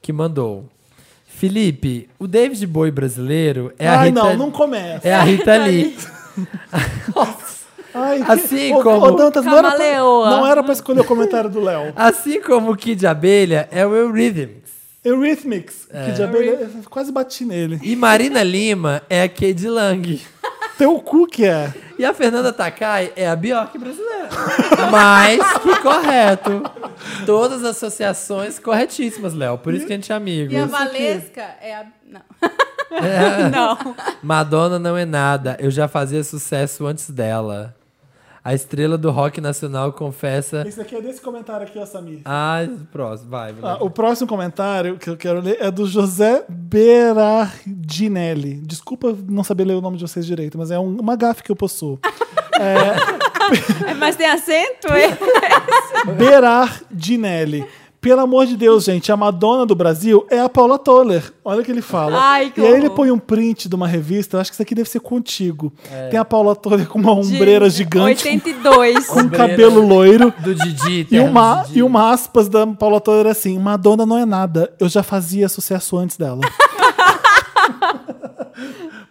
[0.03, 0.69] que mandou.
[1.27, 4.23] Felipe, o David Bowie brasileiro é a Ai, Rita...
[4.23, 5.09] não, não começa.
[5.09, 5.97] É a Rita Lee.
[7.95, 10.31] Ai, Assim ô, como- ô, Dantas, não era, pra, Camaleoa.
[10.31, 11.95] não era pra escolher o comentário do Léo.
[11.97, 14.76] Assim como o Kid Abelha é o Eurythmics.
[15.07, 17.79] Eurythmics, que de abelha, eu quase bati nele.
[17.81, 20.21] E Marina Lima é a Cade Lang.
[20.77, 21.73] Teu cu que é.
[21.97, 24.29] E a Fernanda Takai é a Bjork brasileira.
[24.91, 26.63] Mas que correto.
[27.25, 29.59] Todas as associações corretíssimas, Léo.
[29.59, 30.53] Por isso que a gente é amigo.
[30.53, 31.87] E a Valesca é a.
[32.05, 32.21] Não.
[33.53, 33.97] Não.
[34.23, 35.57] Madonna não é nada.
[35.61, 37.76] Eu já fazia sucesso antes dela.
[38.47, 40.63] A estrela do rock nacional confessa.
[40.69, 42.21] Esse aqui é desse comentário aqui, ó, Samir.
[42.25, 42.61] Ah,
[42.93, 43.53] próximo, vai.
[43.61, 48.61] Ah, o próximo comentário que eu quero ler é do José Berardinelli.
[48.65, 51.51] Desculpa não saber ler o nome de vocês direito, mas é um- uma gafe que
[51.51, 51.99] eu possuo.
[52.59, 54.89] É, Mas tem acento?
[54.91, 55.11] É?
[56.15, 57.67] Berardinelli.
[58.07, 61.25] Pelo amor de Deus, gente, a Madonna do Brasil é a Paula Toller.
[61.45, 62.17] Olha o que ele fala.
[62.17, 64.63] Ai, que e aí ele põe um print de uma revista, eu acho que isso
[64.63, 65.73] aqui deve ser contigo.
[66.09, 69.09] Tem a Paula Toller com uma ombreira De gigante, 82.
[69.09, 70.33] com um cabelo loiro.
[70.39, 70.87] Do Didi.
[70.87, 71.81] E terno uma, Didi.
[71.81, 75.99] e uma aspas da Paula Toller assim: Madonna não é nada, eu já fazia sucesso
[75.99, 76.43] antes dela.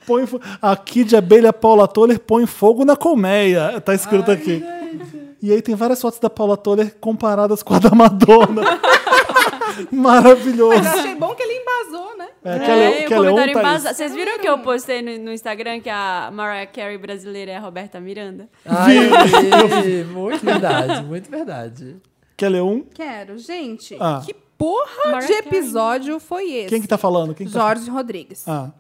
[0.07, 0.26] põe,
[0.61, 3.81] aqui de abelha Paula Toller põe fogo na colmeia.
[3.81, 4.63] Tá escrito aqui.
[5.45, 8.63] E aí tem várias fotos da Paula Toller comparadas com a da Madonna.
[9.91, 10.76] Maravilhoso.
[10.84, 12.27] Mas eu achei bom que ele embasou, né?
[12.43, 13.67] É, que É, ela- que o ela é comentário Thaís?
[13.67, 13.95] embasado.
[13.95, 17.59] Vocês viram que eu postei no, no Instagram que a Mariah Carey brasileira é a
[17.59, 18.47] Roberta Miranda?
[18.65, 18.95] Ai,
[20.11, 21.97] muito verdade, muito verdade.
[22.35, 22.81] Quer ler um?
[22.93, 23.38] Quero.
[23.38, 24.22] Gente, Ah.
[24.26, 25.59] que porra Mariah de Carey.
[25.59, 26.69] episódio foi esse?
[26.69, 27.35] Quem que tá falando?
[27.35, 28.47] Quem que tá Jorge Rodrigues.
[28.47, 28.72] Ah.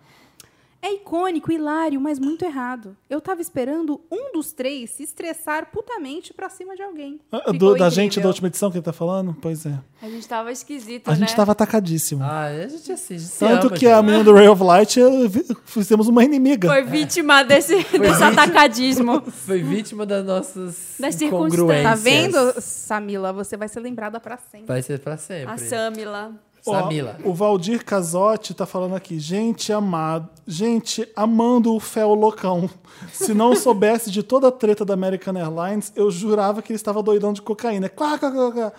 [0.87, 2.95] É icônico, hilário, mas muito errado.
[3.09, 7.19] Eu tava esperando um dos três se estressar putamente pra cima de alguém.
[7.31, 7.89] Ah, Ficou do- da incrível.
[7.91, 9.35] gente da última edição que ele tá falando?
[9.41, 9.79] Pois é.
[9.99, 11.17] A gente tava esquisito, A né?
[11.17, 12.23] gente tava atacadíssimo.
[12.23, 14.05] Ai, a gente a gente se Tanto ama, que a gente.
[14.05, 16.67] menina do Ray of Light vi- fizemos uma inimiga.
[16.69, 19.21] Foi vítima desse, desse atacadismo.
[19.21, 21.83] Foi vítima das nossas Das incongruências.
[21.83, 23.33] Tá vendo, Samila?
[23.33, 24.67] Você vai ser lembrada pra sempre.
[24.67, 25.51] Vai ser pra sempre.
[25.51, 26.31] A Samila.
[26.65, 27.17] Ó, Samila.
[27.23, 29.19] o Valdir Casotti tá falando aqui.
[29.19, 30.29] Gente amado.
[30.47, 32.69] Gente, amando o Fel Loucão.
[33.11, 37.01] Se não soubesse de toda a treta da American Airlines, eu jurava que ele estava
[37.03, 37.89] doidão de cocaína.
[37.89, 38.71] Quá, quá, quá, quá.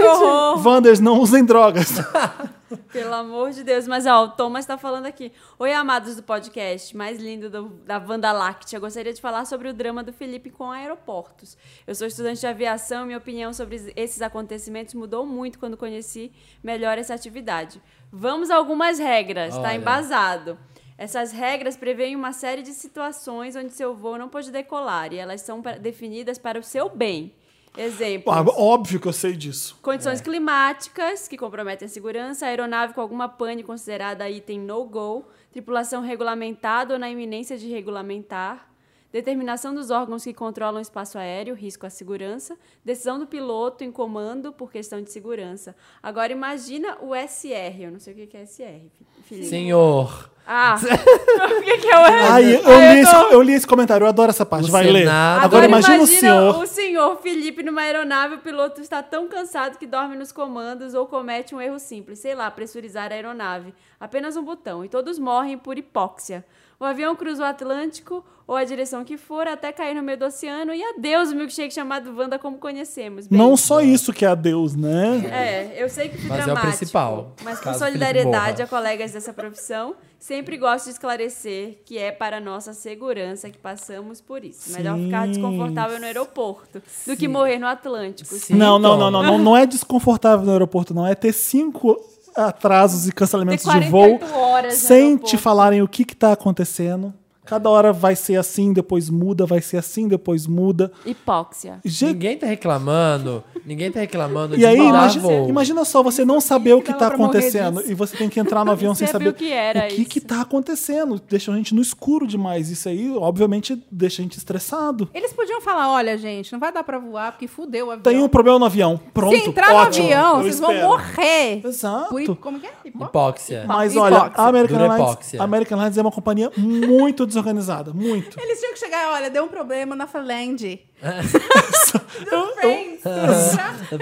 [0.00, 0.66] Horror.
[0.66, 1.88] Wanders, não usem drogas.
[2.92, 3.86] Pelo amor de Deus.
[3.86, 5.32] Mas, ó, o Thomas tá falando aqui.
[5.58, 8.78] Oi, amados do podcast, mais lindo do- da Wanda Láctea.
[8.80, 11.56] Gostaria de falar sobre o drama do Felipe com aeroportos.
[11.86, 16.32] Eu sou estudante de aviação e minha opinião sobre esses acontecimentos mudou muito quando conheci
[16.62, 17.80] melhor essa atividade.
[18.10, 19.74] Vamos a algumas regras, tá Olha.
[19.76, 20.58] embasado.
[20.98, 25.42] Essas regras preveem uma série de situações onde seu voo não pode decolar e elas
[25.42, 27.34] são definidas para o seu bem.
[27.76, 28.34] Exemplos.
[28.34, 29.78] Ah, óbvio que eu sei disso.
[29.82, 36.94] Condições climáticas que comprometem a segurança, aeronave com alguma pane considerada item no-go, tripulação regulamentada
[36.94, 38.68] ou na iminência de regulamentar,
[39.12, 43.90] determinação dos órgãos que controlam o espaço aéreo, risco à segurança, decisão do piloto em
[43.90, 45.74] comando por questão de segurança.
[46.02, 48.88] Agora imagina o SR, eu não sei o que é SR,
[49.24, 49.46] Felipe.
[49.46, 50.30] Senhor.
[50.48, 52.60] Ah, o que que é o Ai, eu,
[52.94, 54.68] li esse, eu li esse comentário, eu adoro essa parte.
[54.68, 55.00] O Vai ler.
[55.00, 56.58] Senado- Agora, imagina, o senhor.
[56.62, 61.04] o senhor Felipe numa aeronave, o piloto está tão cansado que dorme nos comandos ou
[61.06, 63.74] comete um erro simples, sei lá, pressurizar a aeronave.
[63.98, 66.44] Apenas um botão e todos morrem por hipóxia.
[66.78, 70.26] O avião cruza o Atlântico ou a direção que for até cair no meio do
[70.26, 73.26] oceano e adeus o milkshake chamado Wanda como conhecemos.
[73.26, 75.16] Bem, Não só isso que é adeus, né?
[75.32, 76.76] é, eu sei que fui Mas é o dramático.
[76.76, 82.38] principal, Mas Felipe solidariedade a colegas dessa profissão, sempre gosto de esclarecer que é para
[82.40, 84.70] nossa segurança que passamos por isso.
[84.72, 85.32] Melhor ficar Sim.
[85.32, 88.32] desconfortável no aeroporto do que morrer no Atlântico.
[88.34, 89.38] Sim, Não, não, não, não, não.
[89.38, 91.04] Não é desconfortável no aeroporto, não.
[91.06, 91.96] É ter cinco
[92.36, 96.14] atrasos e cancelamentos Ter de voo 48 horas no sem te falarem o que que
[96.14, 97.14] tá acontecendo.
[97.46, 100.90] Cada hora vai ser assim, depois muda, vai ser assim, depois muda.
[101.06, 101.78] Hipóxia.
[101.84, 103.42] Gente, Ninguém tá reclamando.
[103.64, 105.48] Ninguém tá reclamando e de aí, imagina, voo.
[105.48, 108.70] imagina só você não saber o que tá acontecendo e você tem que entrar no
[108.72, 110.10] avião sem saber viu que era o que isso.
[110.10, 111.20] que tá acontecendo.
[111.28, 112.70] Deixa a gente no escuro demais.
[112.70, 115.08] Isso aí, obviamente, deixa a gente estressado.
[115.14, 118.02] Eles podiam falar, olha, gente, não vai dar pra voar porque fudeu o avião.
[118.02, 119.00] Tem um problema no avião.
[119.12, 120.06] Pronto, Se entrar ótimo.
[120.08, 120.88] no avião, vocês vão espero.
[120.88, 121.60] morrer.
[121.66, 122.08] Exato.
[122.08, 122.70] Por, como que é?
[122.84, 123.64] Hipó- Hipóxia.
[123.66, 124.16] Mas Hipóxia.
[124.18, 127.92] olha, a American Airlines, American Airlines é uma companhia muito desorganizada.
[127.92, 128.38] Muito.
[128.40, 130.62] Eles tinham que chegar, olha, deu um problema na Faland.
[132.32, 133.02] Eu- eu- Friends.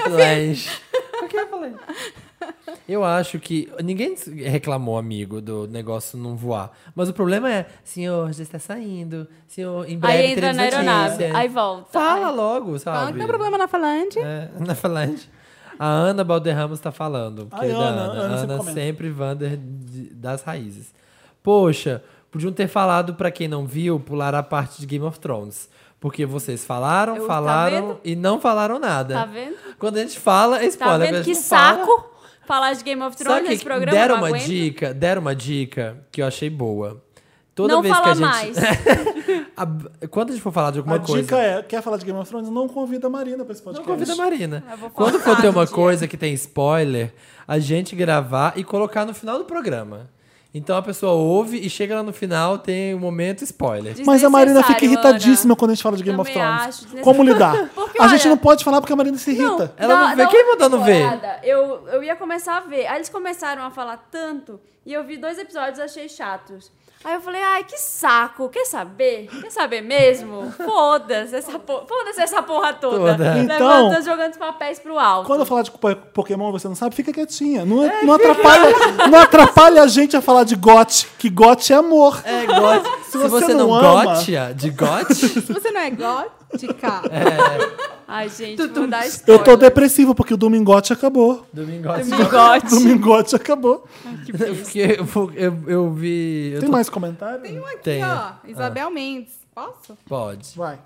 [0.04, 0.70] Flange.
[2.88, 6.70] Eu acho que ninguém reclamou, amigo, do negócio não voar.
[6.94, 9.26] Mas o problema é, senhor, já está saindo.
[9.48, 11.88] Senhor, em breve Aí entra na aeronave, notícias." aí volta.
[11.90, 12.34] Fala Ai.
[12.34, 12.98] logo, sabe?
[12.98, 14.18] Fala que tem problema na falante.
[14.18, 15.28] É, na Falange.
[15.78, 17.48] A Ana Balderramos tá falando.
[17.50, 18.02] Ai, Ana, Ana.
[18.02, 18.80] Ana sempre Ana comenta.
[18.80, 20.94] sempre Vander de- das raízes.
[21.42, 22.02] Poxa,
[22.34, 25.68] podiam ter falado, pra quem não viu, pular a parte de Game of Thrones.
[26.00, 28.00] Porque vocês falaram, Eu- tá falaram vendo?
[28.04, 29.14] e não falaram nada.
[29.14, 29.54] Tá vendo?
[29.78, 30.98] Quando a gente fala, é Tá spoiler.
[30.98, 32.10] vendo Quando a que não fala- saco
[32.46, 33.92] falar de Game of Thrones Sabe nesse programa?
[33.96, 34.44] deram não uma aguento.
[34.44, 37.00] dica, deram uma dica que eu achei boa.
[37.54, 38.56] Toda Não vez fala que a gente mais.
[39.56, 42.04] A- quando a gente for falar de alguma A coisa, dica é, quer falar de
[42.04, 42.50] Game of Thrones?
[42.50, 43.92] Não convida a Marina pra esse Não podcast.
[43.92, 44.64] convida a Marina.
[44.92, 45.72] Quando for ter uma um dia.
[45.74, 47.14] coisa que tem spoiler,
[47.46, 50.10] a gente gravar e colocar no final do programa.
[50.56, 53.96] Então a pessoa ouve e chega lá no final, tem um momento spoiler.
[54.06, 55.56] Mas a Marina fica irritadíssima Ana.
[55.56, 56.62] quando a gente fala de Game of Também Thrones.
[56.68, 57.04] acho desnecessário.
[57.04, 57.68] Como lidar?
[57.74, 59.74] Porque, a gente olha- não pode falar porque a Marina se irrita.
[59.76, 60.26] Ela não vê.
[60.28, 61.02] Quem mandou não ver?
[61.42, 62.86] Eu, eu ia começar a ver.
[62.86, 66.70] Aí eles começaram a falar tanto e eu vi dois episódios e achei chatos.
[67.04, 69.28] Aí eu falei, ai, que saco, quer saber?
[69.42, 70.50] Quer saber mesmo?
[70.52, 71.84] Foda-se essa, por...
[71.86, 73.12] Foda essa porra toda.
[73.12, 73.38] Toda.
[73.38, 75.26] Então- Levanta jogando os papéis pro alto.
[75.26, 77.64] Quando eu falar de po- Pokémon e você não sabe, fica quietinha.
[77.64, 78.72] Não, não, atrapalha,
[79.10, 82.22] não atrapalha a gente a falar de GOT, que GOT é amor.
[82.24, 82.88] É, gote.
[83.10, 85.90] Se, você você, não não, ama- gotia de gote, Se você não é
[86.50, 87.02] gótica,
[88.06, 91.46] Ai, gente, vou dar Eu tô depressivo porque o Domingote acabou.
[91.52, 92.04] domingote.
[92.04, 92.66] Bigote.
[92.70, 93.86] Domingote acabou.
[94.26, 96.52] Porque eu, vou- eu, eu vi.
[96.54, 97.40] eu Tem tô- mais comentário?
[97.82, 98.04] Tem.
[98.04, 99.32] ó, Isabel Mendes.
[99.54, 99.96] Posso?
[100.06, 100.56] Pode.
[100.56, 100.78] Vai.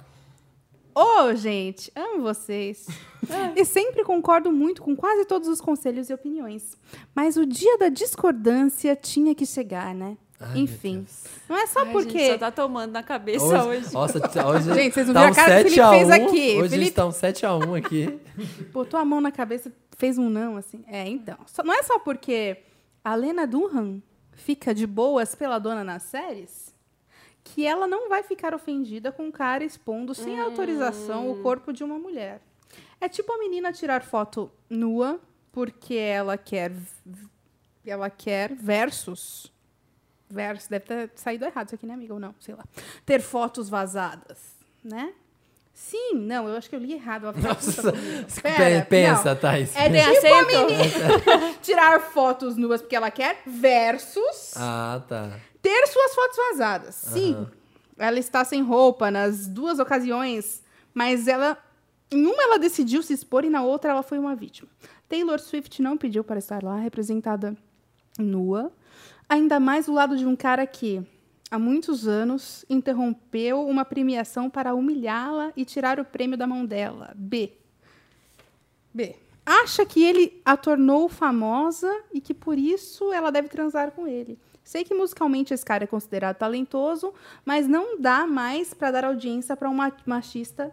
[0.94, 2.86] Ô, gente, amo vocês.
[3.56, 6.76] E sempre concordo muito com quase todos os conselhos e opiniões.
[7.14, 10.16] Mas o dia da discordância tinha que chegar, né?
[10.40, 11.04] Ai, Enfim.
[11.48, 12.18] Não é só Ai, porque.
[12.18, 13.80] gente, só tá tomando na cabeça hoje.
[13.86, 15.90] Hoje, nossa, hoje Gente, vocês não tá viram um a cara que o 7 a
[15.90, 16.12] Felipe fez 1.
[16.26, 16.56] aqui.
[16.60, 18.20] Hoje Felipe- está um 7x1 aqui.
[18.72, 20.84] Botou a mão na cabeça, fez um não, assim.
[20.86, 21.36] É, então.
[21.46, 22.58] Só- não é só porque
[23.04, 24.00] a Lena Dunham
[24.32, 26.72] fica de boas pela dona nas séries
[27.42, 31.82] que ela não vai ficar ofendida com o cara expondo sem autorização o corpo de
[31.82, 32.40] uma mulher.
[33.00, 35.18] É tipo a menina tirar foto nua
[35.50, 36.70] porque ela quer
[37.86, 39.50] ela quer versus
[40.30, 42.14] versus deve ter saído errado isso aqui, né, amiga?
[42.14, 42.64] Ou não, sei lá.
[43.06, 44.38] Ter fotos vazadas,
[44.84, 45.12] né?
[45.72, 47.32] Sim, não, eu acho que eu li errado.
[47.32, 47.92] Puta Nossa,
[48.42, 49.36] Pera, pensa, não.
[49.36, 49.76] Thais.
[49.76, 55.38] É Tem tipo a menina tirar fotos nuas porque ela quer versus Ah, tá.
[55.62, 56.94] ter suas fotos vazadas.
[56.96, 57.46] Sim,
[57.96, 61.56] ela está sem roupa nas duas ocasiões, mas ela
[62.10, 64.68] em uma ela decidiu se expor e na outra ela foi uma vítima.
[65.08, 67.56] Taylor Swift não pediu para estar lá representada
[68.18, 68.72] nua,
[69.28, 71.02] ainda mais do lado de um cara que
[71.50, 77.12] há muitos anos interrompeu uma premiação para humilhá-la e tirar o prêmio da mão dela.
[77.14, 77.52] B.
[78.92, 79.16] B.
[79.44, 84.38] Acha que ele a tornou famosa e que por isso ela deve transar com ele.
[84.62, 87.14] Sei que musicalmente esse cara é considerado talentoso,
[87.44, 90.70] mas não dá mais para dar audiência para um ma- machista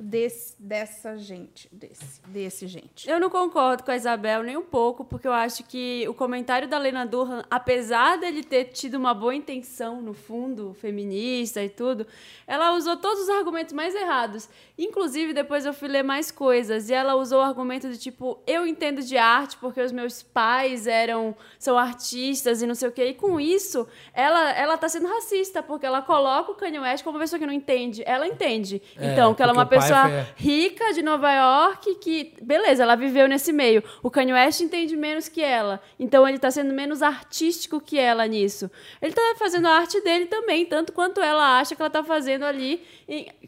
[0.00, 3.08] desse, dessa gente, desse, desse gente.
[3.08, 6.66] Eu não concordo com a Isabel nem um pouco, porque eu acho que o comentário
[6.66, 12.06] da Lena Dunham, apesar dele ter tido uma boa intenção no fundo, feminista e tudo,
[12.46, 14.48] ela usou todos os argumentos mais errados.
[14.78, 18.66] Inclusive, depois eu fui ler mais coisas e ela usou o argumento de tipo, eu
[18.66, 23.04] entendo de arte porque os meus pais eram são artistas e não sei o quê.
[23.04, 27.16] E com isso, ela ela tá sendo racista, porque ela coloca o Kanye West como
[27.16, 28.02] uma pessoa que não entende.
[28.06, 28.80] Ela entende.
[28.96, 32.82] É, então, que ela é uma pai pessoa foi- rica de Nova York que, beleza,
[32.82, 33.82] ela viveu nesse meio.
[34.02, 35.80] O Kanye West entende menos que ela.
[35.98, 38.70] Então ele tá sendo menos artístico que ela nisso.
[39.00, 42.44] Ele tá fazendo a arte dele também, tanto quanto ela acha que ela tá fazendo
[42.44, 42.82] ali,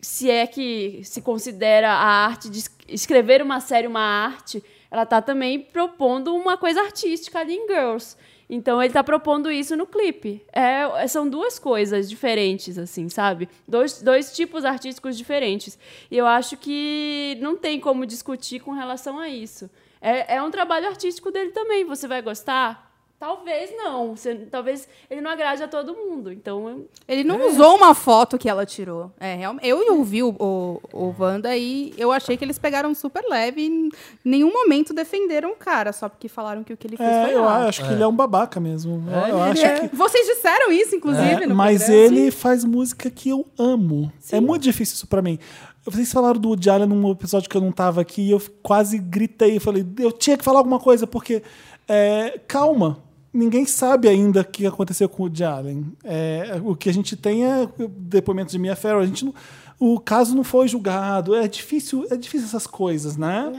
[0.00, 5.06] se é que se considera a arte de es- escrever uma série uma arte, ela
[5.06, 8.16] tá também propondo uma coisa artística ali em Girls.
[8.54, 10.44] Então ele tá propondo isso no clipe.
[10.52, 13.48] É, são duas coisas diferentes, assim, sabe?
[13.66, 15.78] Dois, dois tipos artísticos diferentes.
[16.10, 19.70] E eu acho que não tem como discutir com relação a isso.
[20.02, 21.86] É, é um trabalho artístico dele também.
[21.86, 22.91] Você vai gostar?
[23.22, 24.16] Talvez não.
[24.16, 26.32] Você- talvez ele não agrade a todo mundo.
[26.32, 29.12] Então, eu- Ele não usou uma foto que ela tirou.
[29.20, 29.64] É, realmente.
[29.64, 33.66] Eu ouvi o, o, o Wanda e eu achei que eles pegaram super leve e
[33.68, 33.88] em
[34.24, 37.34] nenhum momento defenderam o cara, só porque falaram que o que ele fez É, foi
[37.34, 37.68] eu errado.
[37.68, 39.04] acho que ele é um babaca mesmo.
[39.08, 39.88] Eu- É, eu acho é.
[39.88, 39.94] que.
[39.94, 42.04] Vocês disseram isso, inclusive, É, no mas programa.
[42.16, 44.12] ele faz música que eu amo.
[44.32, 45.38] É muito difícil isso pra mim.
[45.84, 48.98] Vocês falaram do Woody Allen num episódio que eu não tava aqui e eu quase
[48.98, 49.56] gritei.
[49.58, 51.40] Eu falei, eu tinha que falar alguma coisa, porque.
[51.88, 52.98] é, calma.
[53.32, 55.86] Ninguém sabe ainda o que aconteceu com o Woody Allen.
[56.04, 59.00] É, o que a gente tem é depoimento de Mia Farrow.
[59.00, 59.34] A gente não-
[59.80, 61.34] o caso não foi julgado.
[61.34, 63.50] É difícil, é difícil essas coisas, né?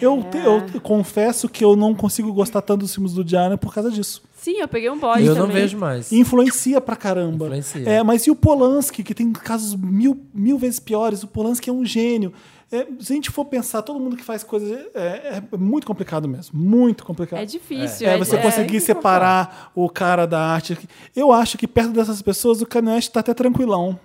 [0.00, 3.72] Eu, te- eu confesso que eu não consigo gostar tanto dos filmes do Diana por
[3.72, 4.22] causa disso.
[4.36, 5.48] Sim, eu peguei um bode eu também.
[5.48, 6.10] não vejo mais.
[6.12, 7.44] Influencia pra caramba.
[7.46, 7.88] Influencia.
[7.88, 11.22] É, mas e o Polanski, que tem casos mil, mil vezes piores?
[11.22, 12.32] O Polanski é um gênio.
[12.72, 16.26] É, se a gente for pensar, todo mundo que faz coisas é, é muito complicado
[16.26, 16.58] mesmo.
[16.58, 17.40] Muito complicado.
[17.40, 18.08] É difícil.
[18.08, 20.78] É, você conseguir separar o cara da arte.
[21.14, 24.00] Eu acho que perto dessas pessoas o Kanye West tá até tranquilão.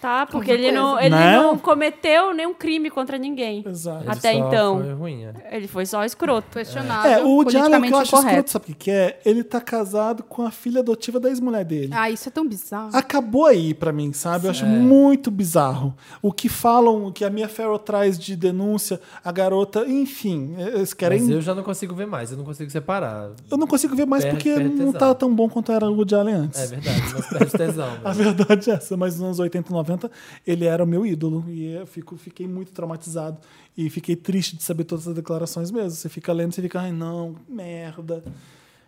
[0.00, 1.36] Tá, porque ele, não, ele Né?
[1.36, 3.62] não cometeu nenhum crime contra ninguém.
[3.66, 4.04] Exato.
[4.04, 4.78] Ele Até só então.
[4.82, 5.34] Foi ruim, é.
[5.56, 6.48] Ele foi só escroto.
[6.58, 8.28] Questionável, É, o o que politicamente eu acho incorreto.
[8.46, 9.20] escroto, sabe o que que é?
[9.26, 11.90] Ele tá casado com a filha adotiva da ex-mulher dele.
[11.94, 12.90] Ah, isso é tão bizarro.
[12.94, 14.46] Acabou aí pra mim, sabe?
[14.46, 15.94] Eu acho muito bizarro.
[16.22, 20.94] O que falam, o que a Mia Farrow traz de denúncia, a garota, enfim, eles
[20.94, 21.20] querem.
[21.20, 23.30] Mas eu já não consigo ver mais, eu não consigo separar.
[23.50, 26.14] Eu não consigo ver mais Perde- porque não tá tão bom quanto era o Woody
[26.14, 26.58] Allen antes.
[26.60, 27.90] É verdade, mas perde tesão.
[28.04, 28.14] A né?
[28.14, 30.10] verdade é essa, mas nos anos 80 e 90
[30.46, 33.38] ele era o meu ídolo e eu fico, fiquei muito traumatizado
[33.76, 35.90] e fiquei triste de saber todas as declarações mesmo.
[35.90, 38.24] Você fica lendo, você fica, ai não, merda.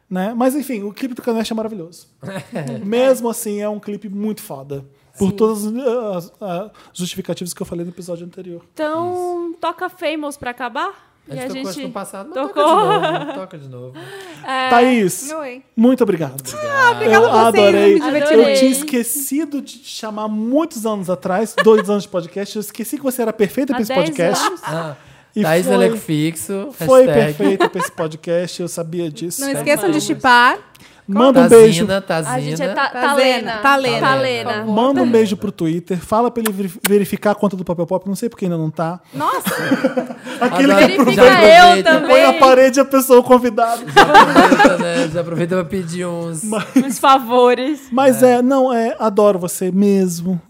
[0.08, 0.34] Né?
[0.34, 2.08] Mas enfim, o clipe do Kanye é maravilhoso.
[2.84, 4.84] mesmo assim, é um clipe muito foda.
[5.18, 8.64] Por todas as, as justificativas que eu falei no episódio anterior.
[8.72, 11.11] Então, toca Famous pra acabar?
[11.30, 12.28] A e a gente tocou gente no passado.
[12.34, 12.64] Não, tocou.
[12.64, 13.32] toca de novo.
[13.34, 13.94] Toca de novo.
[14.70, 15.62] Thaís, Oi.
[15.76, 16.42] muito obrigado.
[16.92, 17.94] obrigada eu a vocês, adorei.
[17.94, 22.56] eu diverti Eu tinha esquecido de te chamar muitos anos atrás, dois anos de podcast.
[22.56, 24.46] Eu esqueci que você era perfeita para esse 10 podcast.
[24.46, 24.60] anos.
[24.64, 24.96] Ah,
[25.34, 26.68] E Thaís foi- Elenco Fixo.
[26.72, 29.40] Foi hashtag perfeita para esse podcast, eu sabia disso.
[29.40, 30.58] Não esqueçam de chipar.
[31.06, 31.86] Manda um beijo.
[31.86, 32.34] Tazina, Tazina.
[32.34, 33.58] A gente é ta Talena.
[33.58, 34.00] Talena.
[34.06, 34.64] Talena.
[34.64, 38.06] Manda um beijo pro Twitter, fala pra ele veri- verificar a conta do Papel Pop,
[38.08, 39.00] não sei porque ainda não tá.
[39.12, 39.50] Nossa,
[40.40, 41.04] Aquele Adoro.
[41.06, 41.90] que Já eu aproveita.
[41.92, 42.08] também.
[42.10, 43.82] põe na parede a pessoa o convidado.
[43.90, 45.08] Já aproveita, né?
[45.12, 46.42] Já aproveita pra pedir uns.
[46.76, 47.88] Uns favores.
[47.90, 48.40] Mas é.
[48.40, 50.40] não, é, adoro você mesmo.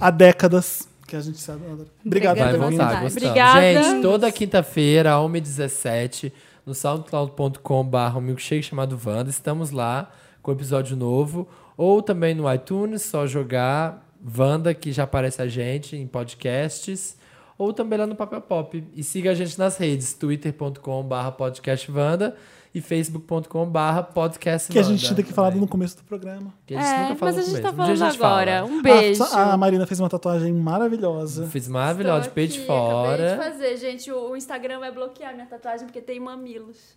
[0.00, 1.86] Há décadas que a gente se adora.
[2.04, 2.78] Obrigado Vai Obrigada, vir.
[2.78, 3.04] voltar.
[3.06, 3.60] Obrigada.
[3.82, 6.32] Gente, toda quinta-feira, 1h17,
[6.66, 9.30] no soundcloud.com.br, um milkshake chamado Wanda.
[9.30, 10.10] Estamos lá
[10.42, 11.48] com episódio novo.
[11.76, 14.06] Ou também no iTunes, só jogar
[14.38, 17.16] Wanda, que já aparece a gente em podcasts.
[17.58, 18.84] Ou também lá no Papel Pop.
[18.94, 22.36] E siga a gente nas redes, twitter.com.br podcastvanda
[22.74, 24.72] e facebook.com.br podcastvanda.
[24.72, 25.60] Que a gente tinha que falar também.
[25.60, 26.52] no começo do programa.
[26.66, 27.70] Que a gente É, nunca falou mas a gente tá.
[27.70, 28.34] Um falando a gente fala.
[28.42, 28.64] agora.
[28.64, 29.22] Um beijo.
[29.22, 31.46] A, a Marina fez uma tatuagem maravilhosa.
[31.46, 33.36] Fiz maravilhosa, de peito de fora.
[33.42, 34.10] fazer, gente.
[34.10, 36.96] O Instagram vai bloquear minha tatuagem porque tem mamilos.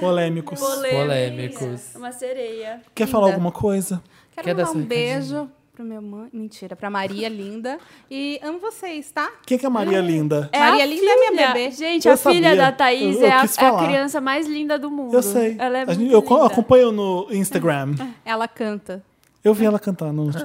[0.00, 0.58] Polêmicos.
[0.60, 1.94] Polêmicos.
[1.94, 2.80] Uma sereia.
[2.94, 4.02] Quer falar alguma coisa?
[4.34, 4.88] quero Quer dar um recadinho?
[4.88, 6.28] beijo pro meu mãe.
[6.32, 7.78] Mentira, pra Maria Linda.
[8.10, 9.30] E amo vocês, tá?
[9.44, 10.48] Quem que é Maria Linda?
[10.52, 11.46] É Maria a Linda é minha filha.
[11.52, 11.70] bebê.
[11.72, 12.56] Gente, Eu a filha sabia.
[12.56, 15.12] da Thaís Eu- eu é, a, é a criança mais linda do mundo.
[15.14, 15.56] Eu sei.
[15.58, 16.46] Ela é A muito gente- eu linda.
[16.46, 17.94] acompanho no Instagram.
[18.24, 19.02] Ela canta.
[19.44, 20.42] Eu vi ela cantar no último.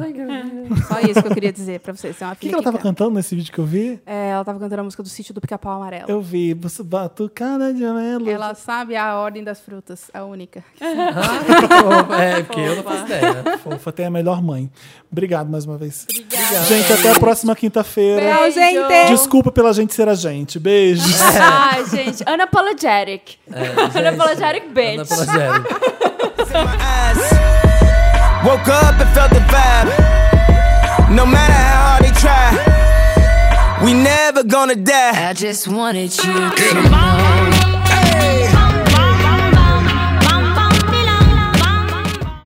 [0.85, 2.21] Só isso que eu queria dizer pra vocês.
[2.21, 2.89] É uma O que, que ela tava canta.
[2.89, 3.97] cantando nesse vídeo que eu vi?
[4.05, 6.09] É, ela tava cantando a música do sítio do Pica-Pau Amarelo.
[6.09, 6.53] Eu vi.
[6.55, 8.29] Você batucada de amarelo.
[8.29, 10.61] Ela sabe a ordem das frutas, a única.
[12.19, 13.57] é, porque eu não faço ideia.
[13.59, 14.69] Fofa, tem a melhor mãe.
[15.09, 16.05] Obrigado mais uma vez.
[16.67, 18.35] Gente, até a próxima quinta-feira.
[18.35, 19.11] Tchau, gente!
[19.11, 20.59] Desculpa pela gente ser a gente.
[20.59, 21.03] Beijo.
[21.41, 23.37] Ai, gente, unapologetic.
[23.47, 25.09] unapologetic bitch.
[25.09, 25.79] Unapologetic.
[28.49, 28.57] my eyes.
[28.57, 31.15] Woke up and felt the vibe.
[31.15, 35.29] No matter how hard they try, we never gonna die.
[35.29, 37.68] I just wanted you to know